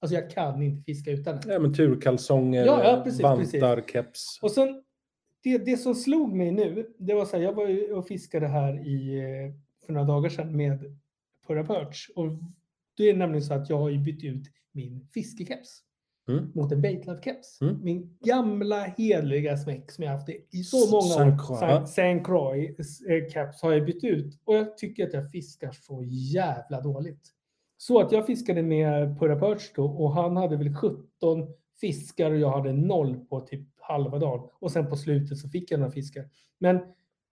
Alltså 0.00 0.14
jag 0.14 0.30
kan 0.30 0.62
inte 0.62 0.82
fiska 0.82 1.10
utan 1.10 1.40
den. 1.40 1.50
Ja, 1.52 1.58
men 1.58 1.74
turkalsonger, 1.74 2.66
Ja, 2.66 2.84
ja, 2.84 3.02
precis, 3.04 3.22
vantar, 3.22 3.82
keps. 3.92 4.38
Och 4.42 4.50
sen, 4.50 4.82
det, 5.42 5.58
det 5.58 5.76
som 5.76 5.94
slog 5.94 6.32
mig 6.32 6.52
nu, 6.52 6.94
det 6.98 7.14
var 7.14 7.24
så 7.24 7.36
här, 7.36 7.44
jag 7.44 7.52
var 7.52 7.92
och 7.92 8.06
fiskade 8.06 8.46
här 8.46 8.86
i, 8.86 9.18
eh, 9.18 9.86
för 9.86 9.92
några 9.92 10.06
dagar 10.06 10.30
sedan 10.30 10.56
med 10.56 10.98
Purra 11.46 11.64
Perch. 11.64 12.08
Och 12.16 12.26
det 12.96 13.10
är 13.10 13.16
nämligen 13.16 13.42
så 13.42 13.54
att 13.54 13.70
jag 13.70 13.78
har 13.78 13.88
ju 13.88 13.98
bytt 13.98 14.24
ut 14.24 14.46
min 14.72 15.08
fiskekeps 15.14 15.80
Mm. 16.28 16.52
mot 16.54 16.72
en 16.72 16.80
baitlove-keps. 16.84 17.60
Mm. 17.60 17.84
Min 17.84 18.18
gamla 18.24 18.84
heliga 18.84 19.56
smäck 19.56 19.90
som 19.92 20.04
jag 20.04 20.10
haft 20.12 20.28
i 20.50 20.64
så 20.64 20.90
många 20.90 21.32
år. 21.34 21.56
Saint- 21.60 21.86
Saint 21.88 22.26
Croix 22.26 22.80
eh, 23.08 23.48
har 23.62 23.72
jag 23.72 23.84
bytt 23.86 24.04
ut. 24.04 24.40
Och 24.44 24.54
jag 24.54 24.78
tycker 24.78 25.06
att 25.06 25.12
jag 25.14 25.30
fiskar 25.30 25.72
så 25.72 26.02
jävla 26.06 26.80
dåligt. 26.80 27.30
Så 27.76 28.00
att 28.00 28.12
jag 28.12 28.26
fiskade 28.26 28.62
med 28.62 29.18
Purra 29.18 29.36
Perch 29.36 29.72
då 29.74 29.84
och 29.86 30.12
han 30.14 30.36
hade 30.36 30.56
väl 30.56 30.74
17 30.74 31.06
fiskar 31.80 32.30
och 32.30 32.38
jag 32.38 32.50
hade 32.50 32.72
noll 32.72 33.16
på 33.16 33.40
typ 33.40 33.68
halva 33.80 34.18
dagen. 34.18 34.48
Och 34.60 34.72
sen 34.72 34.86
på 34.86 34.96
slutet 34.96 35.38
så 35.38 35.48
fick 35.48 35.70
jag 35.70 35.80
några 35.80 35.92
fiskar. 35.92 36.28
Men 36.58 36.78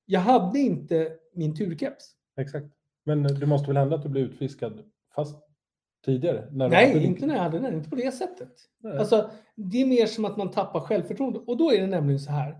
jag 0.06 0.20
hade 0.20 0.58
inte 0.58 1.12
min 1.34 1.54
turkeps. 1.56 2.04
Exakt. 2.36 2.66
Men 3.04 3.22
det 3.22 3.46
måste 3.46 3.66
väl 3.68 3.76
hända 3.76 3.96
att 3.96 4.02
du 4.02 4.08
blir 4.08 4.22
utfiskad 4.22 4.82
fast 5.14 5.36
tidigare? 6.04 6.48
Nej, 6.52 7.04
inte 7.04 7.26
när 7.26 7.34
jag 7.34 7.42
hade 7.42 7.58
den. 7.58 7.74
Inte 7.74 7.90
på 7.90 7.96
det 7.96 8.14
sättet. 8.14 8.52
Nej. 8.80 8.98
Alltså, 8.98 9.30
det 9.56 9.82
är 9.82 9.86
mer 9.86 10.06
som 10.06 10.24
att 10.24 10.36
man 10.36 10.50
tappar 10.50 10.80
självförtroende. 10.80 11.38
Och 11.38 11.56
då 11.56 11.72
är 11.72 11.80
det 11.80 11.86
nämligen 11.86 12.20
så 12.20 12.30
här. 12.30 12.56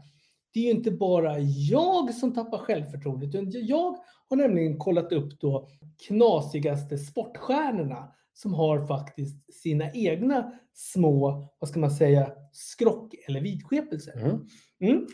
Det 0.55 0.61
är 0.61 0.64
ju 0.64 0.70
inte 0.70 0.90
bara 0.90 1.38
jag 1.38 2.14
som 2.14 2.34
tappar 2.34 2.59
självförtroende. 2.59 3.26
utan 3.26 3.51
Jag 3.51 3.97
har 4.28 4.36
nämligen 4.36 4.78
kollat 4.78 5.12
upp 5.12 5.40
då 5.40 5.68
knasigaste 6.07 6.99
sportstjärnorna 6.99 8.12
som 8.32 8.55
har 8.55 8.86
faktiskt 8.86 9.55
sina 9.55 9.93
egna 9.93 10.53
små, 10.74 11.49
vad 11.59 11.70
ska 11.70 11.80
man 11.80 11.90
säga, 11.90 12.32
skrock 12.53 13.14
eller 13.28 13.40
vidskepelser. 13.40 14.12
Mm. 14.18 14.47
Mm. 14.80 15.07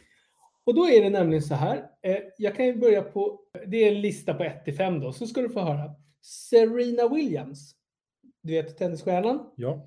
Och 0.65 0.75
då 0.75 0.89
är 0.89 1.03
det 1.03 1.11
nämligen 1.11 1.43
så 1.43 1.55
här. 1.55 1.77
Eh, 2.03 2.19
jag 2.39 2.57
kan 2.57 2.67
ju 2.67 2.77
börja 2.77 3.03
på, 3.03 3.41
det 3.67 3.77
är 3.77 3.95
en 3.95 4.01
lista 4.01 4.35
på 4.35 4.45
1 4.45 4.65
till 4.65 4.77
5 4.77 5.01
då, 5.01 5.13
så 5.13 5.27
ska 5.27 5.41
du 5.41 5.49
få 5.49 5.61
höra. 5.61 5.91
Serena 6.23 7.09
Williams, 7.09 7.75
du 8.43 8.53
vet 8.53 8.79
tennisstjärnan. 8.79 9.51
Ja. 9.57 9.87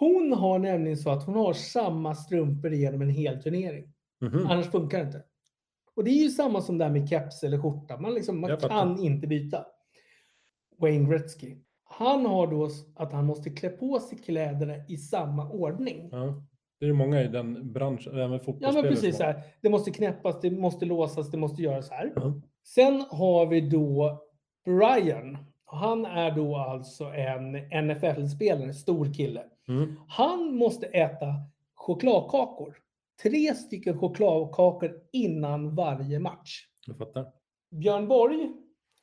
Hon 0.00 0.32
har 0.32 0.58
nämligen 0.58 0.96
så 0.96 1.10
att 1.10 1.26
hon 1.26 1.34
har 1.34 1.52
samma 1.52 2.14
strumpor 2.14 2.72
genom 2.72 3.02
en 3.02 3.10
hel 3.10 3.42
turnering. 3.42 3.92
Mhm. 4.20 4.46
Annars 4.46 4.66
funkar 4.70 4.98
det 4.98 5.04
inte. 5.04 5.22
Och 5.96 6.04
det 6.04 6.10
är 6.10 6.22
ju 6.22 6.30
samma 6.30 6.60
som 6.60 6.78
där 6.78 6.90
med 6.90 7.08
keps 7.08 7.42
eller 7.42 7.58
skjorta. 7.58 7.96
Man, 8.00 8.14
liksom, 8.14 8.40
man 8.40 8.56
kan 8.56 8.98
inte 9.04 9.26
byta. 9.26 9.66
Wayne 10.78 11.10
Gretzky. 11.10 11.56
Han 11.84 12.26
har 12.26 12.46
då 12.46 12.68
att 12.94 13.12
han 13.12 13.26
måste 13.26 13.50
klä 13.50 13.68
på 13.68 14.00
sig 14.00 14.18
kläderna 14.18 14.74
i 14.88 14.96
samma 14.96 15.50
ordning. 15.50 16.08
Ja. 16.12 16.42
Det 16.78 16.84
är 16.84 16.88
ju 16.88 16.94
många 16.94 17.22
i 17.22 17.28
den 17.28 17.72
branschen, 17.72 18.14
även 18.14 18.32
Ja 18.32 18.38
fotbollsspelare. 18.38 18.82
men 18.82 18.92
precis 18.92 19.16
så 19.16 19.22
här. 19.22 19.42
Det 19.60 19.70
måste 19.70 19.90
knäppas, 19.90 20.40
det 20.40 20.50
måste 20.50 20.84
låsas, 20.84 21.30
det 21.30 21.36
måste 21.38 21.62
göras 21.62 21.90
här. 21.90 22.12
Ja. 22.16 22.40
Sen 22.64 23.04
har 23.10 23.46
vi 23.46 23.60
då 23.60 24.20
Brian. 24.64 25.38
Han 25.72 26.06
är 26.06 26.30
då 26.30 26.56
alltså 26.56 27.04
en 27.04 27.52
NFL-spelare, 27.86 28.72
stor 28.72 29.14
kille. 29.14 29.42
Mm. 29.68 29.96
Han 30.08 30.54
måste 30.56 30.86
äta 30.86 31.26
chokladkakor. 31.74 32.76
Tre 33.22 33.54
stycken 33.54 33.98
chokladkakor 33.98 34.92
innan 35.12 35.74
varje 35.74 36.18
match. 36.18 36.66
Jag 36.86 36.96
fattar. 36.96 37.26
Björn 37.70 38.08
Borg 38.08 38.52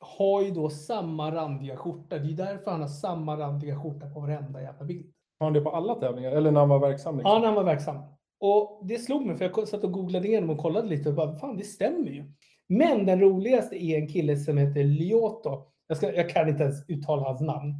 har 0.00 0.42
ju 0.42 0.50
då 0.50 0.70
samma 0.70 1.34
randiga 1.34 1.76
skjorta. 1.76 2.18
Det 2.18 2.32
är 2.32 2.36
därför 2.36 2.70
han 2.70 2.80
har 2.80 2.88
samma 2.88 3.36
randiga 3.36 3.82
skjorta 3.82 4.10
på 4.10 4.20
varenda 4.20 4.62
jävla 4.62 4.84
bild. 4.84 5.12
Har 5.38 5.46
han 5.46 5.54
det 5.54 5.60
på 5.60 5.70
alla 5.70 5.94
tävlingar? 5.94 6.32
Eller 6.32 6.50
när 6.50 6.60
han 6.60 6.68
var 6.68 6.78
verksam? 6.78 7.16
Liksom? 7.16 7.32
Ja, 7.32 7.38
när 7.38 7.46
han 7.46 7.54
var 7.54 7.64
verksam. 7.64 7.96
Och 8.40 8.80
det 8.84 8.98
slog 8.98 9.26
mig, 9.26 9.36
för 9.36 9.44
jag 9.44 9.68
satt 9.68 9.84
och 9.84 9.92
googlade 9.92 10.28
igenom 10.28 10.50
och 10.50 10.58
kollade 10.58 10.88
lite 10.88 11.08
och 11.08 11.14
bara, 11.14 11.36
fan 11.36 11.56
det 11.56 11.64
stämmer 11.64 12.10
ju. 12.10 12.32
Men 12.66 13.06
den 13.06 13.20
roligaste 13.20 13.84
är 13.84 13.98
en 13.98 14.08
kille 14.08 14.36
som 14.36 14.58
heter 14.58 14.84
Lyoto. 14.84 15.66
Jag, 15.88 15.96
ska, 15.96 16.14
jag 16.14 16.30
kan 16.30 16.48
inte 16.48 16.62
ens 16.62 16.88
uttala 16.88 17.22
hans 17.22 17.40
namn. 17.40 17.74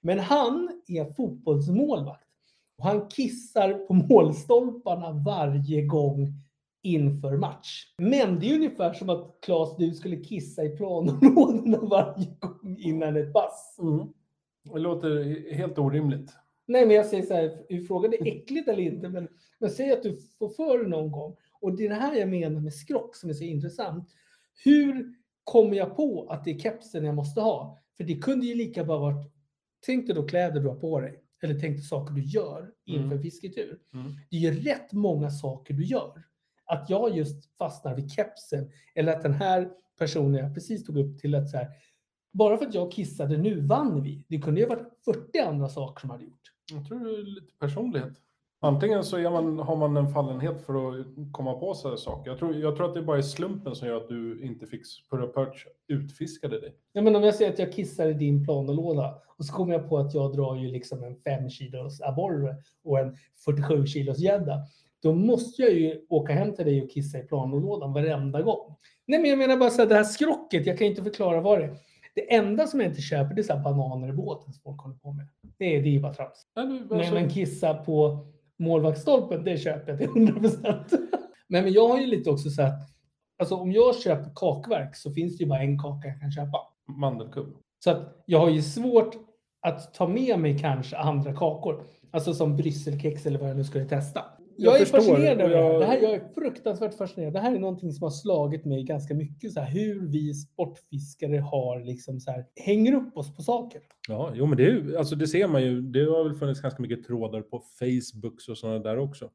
Men 0.00 0.18
han 0.18 0.82
är 0.88 1.04
fotbollsmålvakt. 1.04 2.28
Och 2.78 2.84
han 2.84 3.08
kissar 3.08 3.72
på 3.86 3.94
målstolparna 3.94 5.12
varje 5.12 5.82
gång 5.82 6.34
inför 6.82 7.36
match. 7.36 7.86
Men 7.98 8.40
det 8.40 8.50
är 8.50 8.54
ungefär 8.54 8.92
som 8.92 9.10
att 9.10 9.38
Claes, 9.42 9.76
du 9.76 9.94
skulle 9.94 10.16
kissa 10.16 10.64
i 10.64 10.68
planområdena 10.68 11.78
varje 11.82 12.26
gång 12.40 12.76
innan 12.78 13.16
ett 13.16 13.32
pass. 13.32 13.78
Mm. 13.82 14.06
Det 14.72 14.78
låter 14.78 15.52
helt 15.54 15.78
orimligt. 15.78 16.32
Nej, 16.66 16.86
men 16.86 16.96
jag 16.96 17.06
säger 17.06 17.22
så 17.22 17.34
här, 17.34 17.64
är 17.68 17.80
frågan 17.80 18.12
är 18.12 18.26
äckligt 18.26 18.68
eller 18.68 18.82
inte, 18.82 19.08
men, 19.08 19.28
men 19.58 19.70
säg 19.70 19.92
att 19.92 20.02
du 20.02 20.18
får 20.38 20.48
för 20.48 20.88
någon 20.88 21.12
gång. 21.12 21.36
Och 21.60 21.76
det 21.76 21.84
är 21.84 21.88
det 21.88 21.94
här 21.94 22.14
jag 22.14 22.28
menar 22.28 22.60
med 22.60 22.74
skrock 22.74 23.16
som 23.16 23.30
är 23.30 23.34
så 23.34 23.44
intressant. 23.44 24.08
Hur 24.64 25.14
kommer 25.44 25.76
jag 25.76 25.96
på 25.96 26.26
att 26.30 26.44
det 26.44 26.50
är 26.50 26.58
kepsen 26.58 27.04
jag 27.04 27.14
måste 27.14 27.40
ha? 27.40 27.82
För 27.96 28.04
det 28.04 28.14
kunde 28.14 28.46
ju 28.46 28.54
lika 28.54 28.84
bara 28.84 28.98
varit, 28.98 29.32
tänk 29.86 30.06
dig 30.06 30.14
då 30.14 30.22
kläder 30.26 30.60
du 30.60 30.68
har 30.68 30.74
på 30.76 31.00
dig. 31.00 31.18
Eller 31.42 31.54
tänk 31.60 31.76
dig 31.76 31.82
saker 31.84 32.14
du 32.14 32.22
gör 32.22 32.70
inför 32.84 33.04
Mm. 33.06 33.22
fisketur. 33.22 33.78
Mm. 33.94 34.12
Det 34.30 34.36
är 34.36 34.40
ju 34.40 34.60
rätt 34.60 34.92
många 34.92 35.30
saker 35.30 35.74
du 35.74 35.84
gör. 35.84 36.22
Att 36.64 36.90
jag 36.90 37.16
just 37.16 37.56
fastnar 37.58 37.94
vid 37.96 38.10
kepsen 38.12 38.70
eller 38.94 39.12
att 39.16 39.22
den 39.22 39.32
här 39.34 39.70
personen 39.98 40.34
jag 40.34 40.54
precis 40.54 40.84
tog 40.84 40.98
upp 40.98 41.18
till 41.18 41.34
att 41.34 41.50
så 41.50 41.56
här, 41.56 41.68
bara 42.32 42.58
för 42.58 42.66
att 42.66 42.74
jag 42.74 42.92
kissade 42.92 43.36
nu 43.36 43.60
vann 43.60 44.02
vi. 44.02 44.24
Det 44.28 44.38
kunde 44.38 44.60
ju 44.60 44.66
ha 44.68 44.74
varit 44.76 44.88
40 45.04 45.38
andra 45.38 45.68
saker 45.68 46.00
som 46.00 46.10
hade 46.10 46.24
gjort. 46.24 46.52
Jag 46.72 46.86
tror 46.88 47.04
det 47.04 47.10
är 47.10 47.22
lite 47.24 47.54
personlighet. 47.58 48.12
Antingen 48.64 49.04
så 49.04 49.30
man, 49.30 49.58
har 49.58 49.76
man 49.76 49.96
en 49.96 50.08
fallenhet 50.08 50.66
för 50.66 51.00
att 51.00 51.06
komma 51.32 51.54
på 51.54 51.74
sådana 51.74 51.96
saker. 51.96 52.30
Jag 52.30 52.38
tror, 52.38 52.54
jag 52.54 52.76
tror 52.76 52.88
att 52.88 52.94
det 52.94 53.02
bara 53.02 53.18
är 53.18 53.22
slumpen 53.22 53.74
som 53.74 53.88
gör 53.88 53.96
att 53.96 54.08
du 54.08 54.42
inte 54.42 54.66
fick 54.66 54.82
Purra 55.10 55.26
Perch 55.26 55.66
utfiskade 55.88 56.60
dig. 56.60 56.74
Ja, 56.92 57.02
men 57.02 57.16
om 57.16 57.22
jag 57.22 57.34
säger 57.34 57.52
att 57.52 57.58
jag 57.58 57.72
kissar 57.72 58.08
i 58.08 58.12
din 58.12 58.44
planlåda 58.44 59.14
och 59.38 59.44
så 59.44 59.54
kommer 59.54 59.72
jag 59.72 59.88
på 59.88 59.98
att 59.98 60.14
jag 60.14 60.36
drar 60.36 60.56
ju 60.56 60.68
liksom 60.68 61.04
en 61.04 61.16
5 61.16 61.50
kilos 61.50 62.00
abborre 62.00 62.56
och 62.84 62.98
en 62.98 63.16
47 63.44 63.86
kilos 63.86 64.18
gädda. 64.18 64.58
Då 65.02 65.14
måste 65.14 65.62
jag 65.62 65.72
ju 65.72 66.00
åka 66.08 66.32
hem 66.32 66.54
till 66.54 66.64
dig 66.64 66.82
och 66.82 66.90
kissa 66.90 67.18
i 67.18 67.22
planlådan 67.22 67.92
varenda 67.92 68.42
gång. 68.42 68.76
Nej, 69.06 69.20
men 69.20 69.30
jag 69.30 69.38
menar 69.38 69.56
bara 69.56 69.70
så 69.70 69.82
här, 69.82 69.88
det 69.88 69.94
här 69.94 70.04
skrocket, 70.04 70.66
jag 70.66 70.78
kan 70.78 70.86
inte 70.86 71.02
förklara 71.02 71.40
vad 71.40 71.58
det 71.58 71.64
är. 71.64 71.76
Det 72.14 72.34
enda 72.34 72.66
som 72.66 72.80
jag 72.80 72.88
inte 72.88 73.02
köper 73.02 73.34
det 73.34 73.40
är 73.40 73.42
så 73.42 73.52
här 73.52 73.64
bananer 73.64 74.08
i 74.08 74.12
båten 74.12 74.52
som 74.52 74.62
folk 74.62 74.80
håller 74.80 74.96
på 74.96 75.12
med. 75.12 75.28
Det 75.58 75.76
är, 75.76 75.82
det 75.82 75.96
är 75.96 76.00
bara 76.00 76.14
trams. 76.14 76.46
Du, 76.54 76.86
Men, 76.96 77.14
men 77.14 77.30
kissa 77.30 77.74
på 77.74 78.26
målvaktsstolpen, 78.62 79.44
det 79.44 79.58
köper 79.58 79.92
jag 79.92 79.98
till 79.98 80.08
100 80.08 80.40
procent. 80.40 80.92
Men, 81.48 81.64
men 81.64 81.72
jag 81.72 81.88
har 81.88 82.00
ju 82.00 82.06
lite 82.06 82.30
också 82.30 82.50
så 82.50 82.62
att 82.62 82.80
alltså 83.38 83.54
om 83.54 83.72
jag 83.72 83.96
köper 83.96 84.32
kakverk 84.34 84.96
så 84.96 85.10
finns 85.10 85.38
det 85.38 85.44
ju 85.44 85.48
bara 85.48 85.60
en 85.60 85.78
kaka 85.78 86.08
jag 86.08 86.20
kan 86.20 86.32
köpa. 86.32 86.58
mandelkubb. 86.88 87.56
Så 87.84 87.90
att 87.90 88.22
jag 88.26 88.38
har 88.38 88.50
ju 88.50 88.62
svårt 88.62 89.14
att 89.60 89.94
ta 89.94 90.08
med 90.08 90.38
mig 90.38 90.58
kanske 90.58 90.96
andra 90.96 91.32
kakor. 91.32 91.84
Alltså 92.10 92.34
som 92.34 92.56
brysselkex 92.56 93.26
eller 93.26 93.38
vad 93.38 93.50
jag 93.50 93.56
nu 93.56 93.64
skulle 93.64 93.84
testa. 93.84 94.24
Jag, 94.56 94.74
Jag 94.74 94.80
är 94.80 94.84
fascinerad 94.86 95.40
över 95.40 95.54
här. 95.56 95.62
jag- 95.62 95.80
det 95.80 95.86
här. 95.86 95.98
Jag 96.02 96.12
är 96.12 96.28
fruktansvärt 96.34 96.94
fascinerad. 96.94 97.32
Det 97.32 97.38
här 97.40 97.54
är 97.54 97.58
någonting 97.58 97.92
som 97.92 98.02
har 98.02 98.10
slagit 98.10 98.64
mig 98.64 98.82
ganska 98.84 99.14
mycket. 99.14 99.52
Så 99.52 99.60
här, 99.60 99.70
hur 99.70 100.06
vi 100.08 100.34
sportfiskare 100.34 101.36
har 101.36 101.80
liksom 101.80 102.20
så 102.20 102.30
här, 102.30 102.44
hänger 102.56 102.94
upp 102.94 103.16
oss 103.16 103.36
på 103.36 103.42
saker. 103.42 103.80
Ja, 104.08 104.32
jo 104.34 104.46
men 104.46 104.56
det, 104.56 104.66
är, 104.66 104.96
alltså 104.98 105.16
det 105.16 105.26
ser 105.26 105.48
man 105.48 105.62
ju. 105.62 105.80
Det 105.80 106.04
har 106.04 106.24
väl 106.24 106.34
funnits 106.34 106.60
ganska 106.60 106.82
mycket 106.82 107.04
trådar 107.06 107.40
på 107.42 107.62
Facebook 107.78 108.40
och 108.48 108.58
sådana 108.58 108.78
där 108.78 108.98
också. 108.98 109.30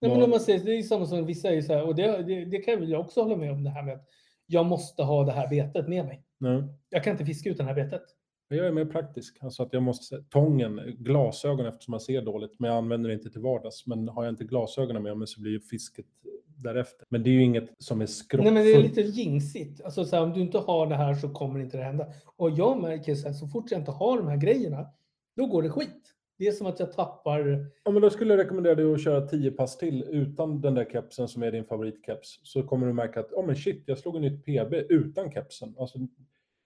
Nej, 0.00 0.10
men 0.10 0.22
om 0.22 0.30
man 0.30 0.40
säger, 0.40 0.64
det 0.64 0.70
är 0.72 0.76
ju 0.76 0.82
samma 0.82 1.06
som 1.06 1.26
vissa 1.26 1.48
är 1.50 1.62
så 1.62 1.72
här, 1.72 1.86
och 1.86 1.94
det, 1.94 2.22
det, 2.22 2.44
det 2.44 2.58
kan 2.58 2.88
jag 2.88 3.00
också 3.00 3.22
hålla 3.22 3.36
med 3.36 3.52
om 3.52 3.64
det 3.64 3.70
här 3.70 3.82
med 3.82 3.94
att 3.94 4.04
jag 4.46 4.66
måste 4.66 5.02
ha 5.02 5.24
det 5.24 5.32
här 5.32 5.48
betet 5.48 5.88
med 5.88 6.04
mig. 6.04 6.22
Nej. 6.38 6.62
Jag 6.90 7.04
kan 7.04 7.10
inte 7.10 7.24
fiska 7.24 7.50
ut 7.50 7.56
det 7.58 7.64
här 7.64 7.74
betet. 7.74 8.02
Jag 8.48 8.66
är 8.66 8.72
mer 8.72 8.84
praktisk. 8.84 9.38
Alltså 9.40 9.62
att 9.62 9.72
jag 9.72 9.82
måste, 9.82 10.22
tången, 10.22 10.80
glasögon 10.98 11.66
eftersom 11.66 11.92
man 11.92 12.00
ser 12.00 12.22
dåligt, 12.22 12.60
men 12.60 12.70
jag 12.70 12.78
använder 12.78 13.08
det 13.08 13.14
inte 13.14 13.30
till 13.30 13.40
vardags. 13.40 13.86
Men 13.86 14.08
har 14.08 14.24
jag 14.24 14.32
inte 14.32 14.44
glasögonen 14.44 15.02
med 15.02 15.18
mig 15.18 15.26
så 15.26 15.40
blir 15.40 15.52
ju 15.52 15.60
fisket 15.60 16.06
därefter. 16.56 17.06
Men 17.08 17.22
det 17.22 17.30
är 17.30 17.32
ju 17.32 17.42
inget 17.42 17.70
som 17.78 18.00
är 18.00 18.06
skrockfullt. 18.06 18.54
Nej, 18.54 18.64
men 18.64 18.72
det 18.72 18.78
är 18.78 18.82
lite 18.82 19.00
jingsigt. 19.00 19.80
Alltså, 19.84 20.04
så 20.04 20.16
här, 20.16 20.22
om 20.22 20.32
du 20.32 20.40
inte 20.40 20.58
har 20.58 20.86
det 20.86 20.94
här 20.94 21.14
så 21.14 21.28
kommer 21.28 21.60
inte 21.60 21.76
det 21.76 21.84
hända. 21.84 22.06
Och 22.36 22.50
jag 22.50 22.80
märker 22.82 23.14
så 23.14 23.26
här, 23.26 23.34
så 23.34 23.48
fort 23.48 23.70
jag 23.70 23.80
inte 23.80 23.90
har 23.90 24.16
de 24.16 24.28
här 24.28 24.36
grejerna, 24.36 24.86
då 25.36 25.46
går 25.46 25.62
det 25.62 25.70
skit. 25.70 26.12
Det 26.38 26.46
är 26.46 26.52
som 26.52 26.66
att 26.66 26.80
jag 26.80 26.92
tappar... 26.92 27.66
Ja, 27.84 27.90
men 27.90 28.02
då 28.02 28.10
skulle 28.10 28.34
jag 28.34 28.40
rekommendera 28.44 28.74
dig 28.74 28.92
att 28.94 29.04
köra 29.04 29.26
10 29.26 29.50
pass 29.50 29.78
till 29.78 30.04
utan 30.10 30.60
den 30.60 30.74
där 30.74 30.84
kepsen 30.92 31.28
som 31.28 31.42
är 31.42 31.52
din 31.52 31.64
favoritkeps. 31.64 32.40
Så 32.42 32.62
kommer 32.62 32.86
du 32.86 32.92
märka 32.92 33.20
att, 33.20 33.32
oh, 33.32 33.46
men 33.46 33.56
shit, 33.56 33.82
jag 33.86 33.98
slog 33.98 34.16
en 34.16 34.22
nytt 34.22 34.44
PB 34.44 34.74
utan 34.74 35.32
kepsen. 35.32 35.74
Alltså, 35.78 35.98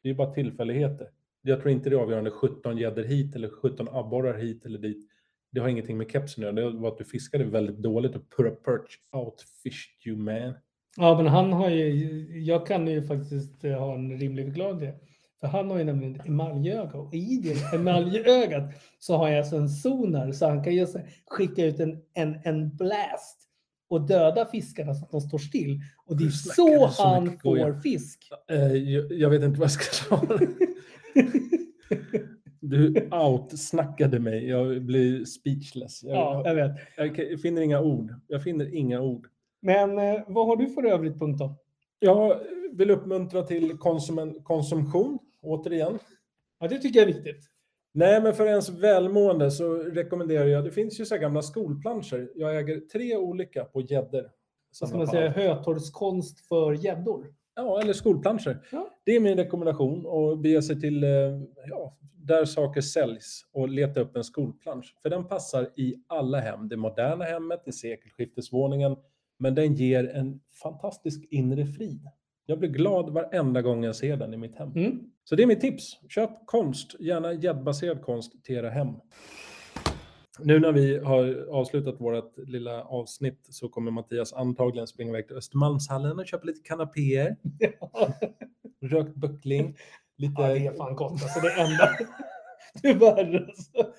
det 0.03 0.11
är 0.11 0.15
bara 0.15 0.35
tillfälligheter. 0.35 1.09
Jag 1.43 1.61
tror 1.61 1.71
inte 1.71 1.91
det 1.91 1.97
är 1.97 2.01
avgörande 2.01 2.31
17 2.31 2.79
gäddor 2.79 3.03
hit 3.05 3.37
eller 3.37 3.49
17 3.49 3.89
abborrar 3.89 4.39
hit 4.39 4.67
eller 4.67 4.79
dit. 4.79 5.11
Det 5.53 5.61
har 5.61 5.69
ingenting 5.69 5.99
med 5.99 6.11
kepsen 6.11 6.45
att 6.45 6.55
göra. 6.55 6.71
Det 6.71 6.79
var 6.79 6.89
att 6.89 6.99
du 6.99 7.05
fiskade 7.05 7.45
väldigt 7.45 7.79
dåligt 7.79 8.17
och 8.17 8.23
put 8.37 8.53
a 8.53 8.57
perch 8.65 8.99
outfished 9.13 10.07
you 10.07 10.17
man. 10.17 10.55
Ja, 10.97 11.17
men 11.17 11.27
han 11.27 11.53
har 11.53 11.71
ju... 11.71 12.43
Jag 12.43 12.67
kan 12.67 12.87
ju 12.87 13.03
faktiskt 13.03 13.65
eh, 13.65 13.79
ha 13.79 13.95
en 13.95 14.19
rimlig 14.19 14.47
förklaring. 14.47 14.93
För 15.41 15.47
han 15.47 15.71
har 15.71 15.79
ju 15.79 15.85
nämligen 15.85 16.21
emaljöga 16.27 16.99
och 16.99 17.15
i 17.15 17.41
det 17.43 17.77
emaljögat 17.77 18.63
så 18.99 19.17
har 19.17 19.29
jag 19.29 19.39
alltså 19.39 19.57
en 19.57 19.69
sonar 19.69 20.33
så 20.33 20.47
han 20.47 20.65
kan 20.65 20.75
ju 20.75 20.87
så 20.87 20.99
här 20.99 21.09
skicka 21.27 21.65
ut 21.65 21.81
en, 21.81 21.99
en, 22.15 22.41
en 22.45 22.77
blast 22.77 23.41
och 23.89 24.01
döda 24.01 24.47
fiskarna 24.47 24.95
så 24.95 25.05
att 25.05 25.11
de 25.11 25.21
står 25.21 25.39
still. 25.39 25.81
Och 26.07 26.17
det 26.17 26.25
är 26.25 26.31
så 26.31 26.89
så 26.93 27.05
han 27.05 27.39
goja. 27.43 27.67
får 27.67 27.81
fisk. 27.81 28.29
Eh, 28.51 28.73
jag, 28.73 29.13
jag 29.13 29.31
vet 29.31 29.43
inte 29.43 29.61
vad 29.61 29.65
jag 29.65 29.73
ska 29.73 29.93
svara. 29.93 30.41
Du 32.61 33.09
outsnackade 33.13 34.19
mig. 34.19 34.49
Jag 34.49 34.83
blir 34.83 35.25
speechless. 35.25 36.03
Jag, 36.03 36.17
Ja, 36.17 36.43
jag 36.45 36.55
vet. 36.55 36.73
jag, 36.97 37.19
jag 37.19 37.41
finner 37.41 37.63
inga 37.63 37.81
ord. 37.81 38.15
Jag 38.27 38.43
finner 38.43 38.75
inga 38.75 39.01
ord. 39.01 39.27
Men 39.63 39.99
eh, 39.99 40.21
vad 40.27 40.47
har 40.47 40.57
du 40.57 40.67
för 40.67 40.85
övrigt 40.85 41.19
punkt 41.19 41.39
då? 41.39 41.57
Jag 41.99 42.41
vill 42.73 42.91
uppmuntra 42.91 43.43
till 43.43 43.79
konsumen, 43.79 44.43
konsumtion, 44.43 45.19
återigen. 45.43 45.99
Ja, 46.61 46.69
det 46.69 46.79
tycker 46.79 47.01
jag 47.01 47.09
är 47.09 47.15
viktigt. 47.15 47.51
Nej, 47.93 48.23
men 48.23 48.35
för 48.35 48.47
ens 48.47 48.69
välmående 48.69 49.51
så 49.51 49.75
rekommenderar 49.75 50.47
jag, 50.47 50.65
det 50.65 50.71
finns 50.71 51.01
ju 51.01 51.05
så 51.05 51.15
här 51.15 51.23
gamla 51.23 51.43
skolplanscher. 51.43 52.31
Jag 52.35 52.59
äger 52.59 52.81
tre 52.81 53.17
olika 53.17 53.65
på 53.65 53.81
gäddor. 53.81 54.31
Vad 54.81 54.89
ska 54.89 54.99
man 54.99 55.07
säga? 55.07 55.31
Hötorgskonst 55.31 56.47
för 56.49 56.73
gäddor. 56.73 57.35
Ja, 57.61 57.81
eller 57.81 57.93
skolplanscher. 57.93 58.59
Ja. 58.73 58.89
Det 59.05 59.17
är 59.17 59.21
min 59.21 59.37
rekommendation 59.37 60.07
och 60.07 60.39
bege 60.39 60.63
sig 60.63 60.81
till 60.81 61.05
eh, 61.05 61.11
ja, 61.69 61.99
där 62.15 62.45
saker 62.45 62.81
säljs 62.81 63.47
och 63.53 63.69
leta 63.69 64.01
upp 64.01 64.17
en 64.17 64.25
skolplansch. 64.25 64.97
För 65.03 65.11
den 65.11 65.29
passar 65.29 65.69
i 65.77 65.95
alla 66.07 66.41
hem. 66.41 66.69
Det 66.69 66.77
moderna 66.77 67.25
hemmet, 67.25 67.63
i 67.67 67.73
sekelskiftesvåningen, 67.73 68.97
men 69.39 69.55
den 69.55 69.75
ger 69.75 70.09
en 70.09 70.41
fantastisk 70.63 71.25
inre 71.31 71.67
frid. 71.67 72.09
Jag 72.47 72.59
blir 72.59 72.69
glad 72.69 73.11
varenda 73.11 73.63
gång 73.63 73.85
jag 73.85 73.97
ser 73.97 74.17
den 74.17 74.35
i 74.35 74.37
mitt 74.37 74.57
hem. 74.57 74.73
Mm. 74.77 75.01
Så 75.25 75.37
det 75.37 75.43
är 75.43 75.47
mitt 75.47 75.61
tips. 75.61 75.99
Köp 76.09 76.31
konst, 76.47 76.97
gärna 77.01 77.33
gäddbaserad 77.33 78.03
konst 78.03 78.45
till 78.45 78.57
era 78.57 78.71
hem. 78.71 78.89
Nu 80.39 80.61
när 80.61 80.73
vi 80.73 80.99
har 80.99 81.47
avslutat 81.51 82.01
vårt 82.01 82.39
lilla 82.39 82.85
avsnitt 82.85 83.47
så 83.49 83.69
kommer 83.69 83.91
Mattias 83.91 84.33
antagligen 84.33 84.87
springa 84.87 85.11
iväg 85.11 85.29
till 85.29 85.37
Östermalmshallen 85.37 86.19
och 86.19 86.27
köpa 86.27 86.45
lite 86.45 86.61
kanapéer, 86.63 87.37
rökt 88.81 89.15
böckling, 89.15 89.77
lite, 90.17 90.43
Ja, 90.43 90.49
det 90.49 90.67
är 90.67 90.73
fan 90.73 90.97
gott. 90.97 91.13
Alltså 91.13 91.41
det 91.41 91.53
enda. 91.53 91.89
Tyvärr 92.83 93.47
alltså. 93.49 93.93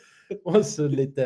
och 0.43 0.65
så 0.65 0.87
lite 0.87 1.25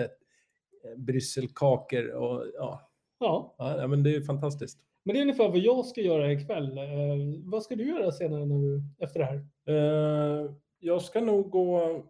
eh, 0.83 0.97
brysselkakor 0.97 2.07
och 2.09 2.45
ja, 2.53 2.91
Ja, 3.19 3.55
ja, 3.57 3.77
ja, 3.77 3.87
men 3.87 4.03
det 4.03 4.15
är 4.15 4.21
fantastiskt. 4.21 4.79
men 5.03 5.13
det 5.13 5.19
är 5.19 5.21
ungefär 5.21 5.49
vad 5.49 5.57
jag 5.57 5.85
ska 5.85 6.01
göra 6.01 6.31
ikväll. 6.31 6.77
Eh, 6.77 6.83
vad 7.43 7.63
ska 7.63 7.75
du 7.75 7.87
göra 7.87 8.11
senare 8.11 8.45
när 8.45 8.55
du, 8.59 8.83
efter 8.99 9.19
det 9.19 9.25
här? 9.25 9.45
Eh, 9.67 10.51
jag 10.79 11.01
ska 11.01 11.21
nog 11.21 11.49
gå... 11.49 12.03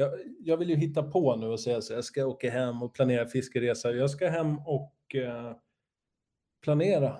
Jag, 0.00 0.10
jag 0.40 0.56
vill 0.56 0.70
ju 0.70 0.76
hitta 0.76 1.02
på 1.02 1.36
nu 1.36 1.46
och 1.46 1.60
säga 1.60 1.80
så. 1.80 1.92
Jag 1.92 2.04
ska 2.04 2.26
åka 2.26 2.50
hem 2.50 2.82
och 2.82 2.94
planera 2.94 3.26
fiskeresa. 3.26 3.90
Jag 3.92 4.10
ska 4.10 4.28
hem 4.28 4.58
och 4.58 5.14
eh, 5.14 5.52
planera 6.64 7.16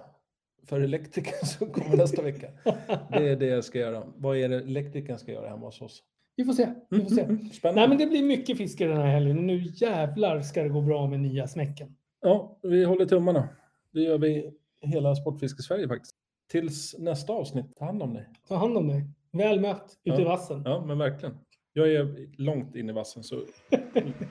för 0.66 0.80
elektrikern 0.80 1.46
som 1.46 1.66
kommer 1.70 1.96
nästa 1.96 2.22
vecka. 2.22 2.46
Det 3.10 3.28
är 3.28 3.36
det 3.36 3.46
jag 3.46 3.64
ska 3.64 3.78
göra. 3.78 4.02
Vad 4.16 4.36
är 4.36 4.48
det 4.48 4.56
elektrikern 4.56 5.18
ska 5.18 5.32
göra 5.32 5.48
hemma 5.48 5.66
hos 5.66 5.82
oss? 5.82 6.02
Vi 6.36 6.44
får 6.44 6.52
se. 6.52 6.68
Vi 6.90 7.00
får 7.02 7.10
se. 7.10 7.24
Spännande. 7.52 7.80
Nej, 7.80 7.88
men 7.88 7.98
det 7.98 8.06
blir 8.06 8.22
mycket 8.22 8.56
fiske 8.58 8.86
den 8.86 8.96
här 8.96 9.06
helgen. 9.06 9.46
Nu 9.46 9.62
jävlar 9.74 10.40
ska 10.42 10.62
det 10.62 10.68
gå 10.68 10.80
bra 10.80 11.06
med 11.06 11.20
nya 11.20 11.46
smäcken. 11.48 11.96
Ja, 12.20 12.58
vi 12.62 12.84
håller 12.84 13.06
tummarna. 13.06 13.48
Det 13.92 14.00
gör 14.00 14.18
vi 14.18 14.28
i 14.30 14.52
hela 14.86 15.14
Sportfiske-Sverige 15.14 15.88
faktiskt. 15.88 16.14
Tills 16.50 16.98
nästa 16.98 17.32
avsnitt, 17.32 17.76
ta 17.76 17.84
hand 17.84 18.02
om 18.02 18.14
dig. 18.14 18.28
Ta 18.48 18.56
hand 18.56 18.76
om 18.76 18.88
dig. 18.88 19.04
Väl 19.32 19.60
mött 19.60 19.98
ute 20.04 20.20
i 20.20 20.22
Ja. 20.24 20.28
vassen. 20.28 20.62
Ja, 20.64 20.84
men 20.86 20.98
verkligen. 20.98 21.38
Jag 21.72 21.92
är 21.92 22.28
långt 22.36 22.76
in 22.76 22.90
i 22.90 22.92
vassen, 22.92 23.22
så 23.22 23.42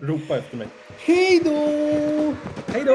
ropa 0.02 0.38
efter 0.38 0.58
mig. 0.58 0.68
Hej 1.06 1.42
då! 1.44 1.56
Hej 2.68 2.84
då! 2.86 2.94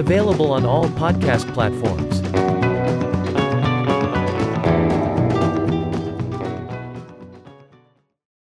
Available 0.00 0.46
on 0.46 0.66
all 0.66 0.88
podcast 0.88 1.46
platforms. 1.54 2.17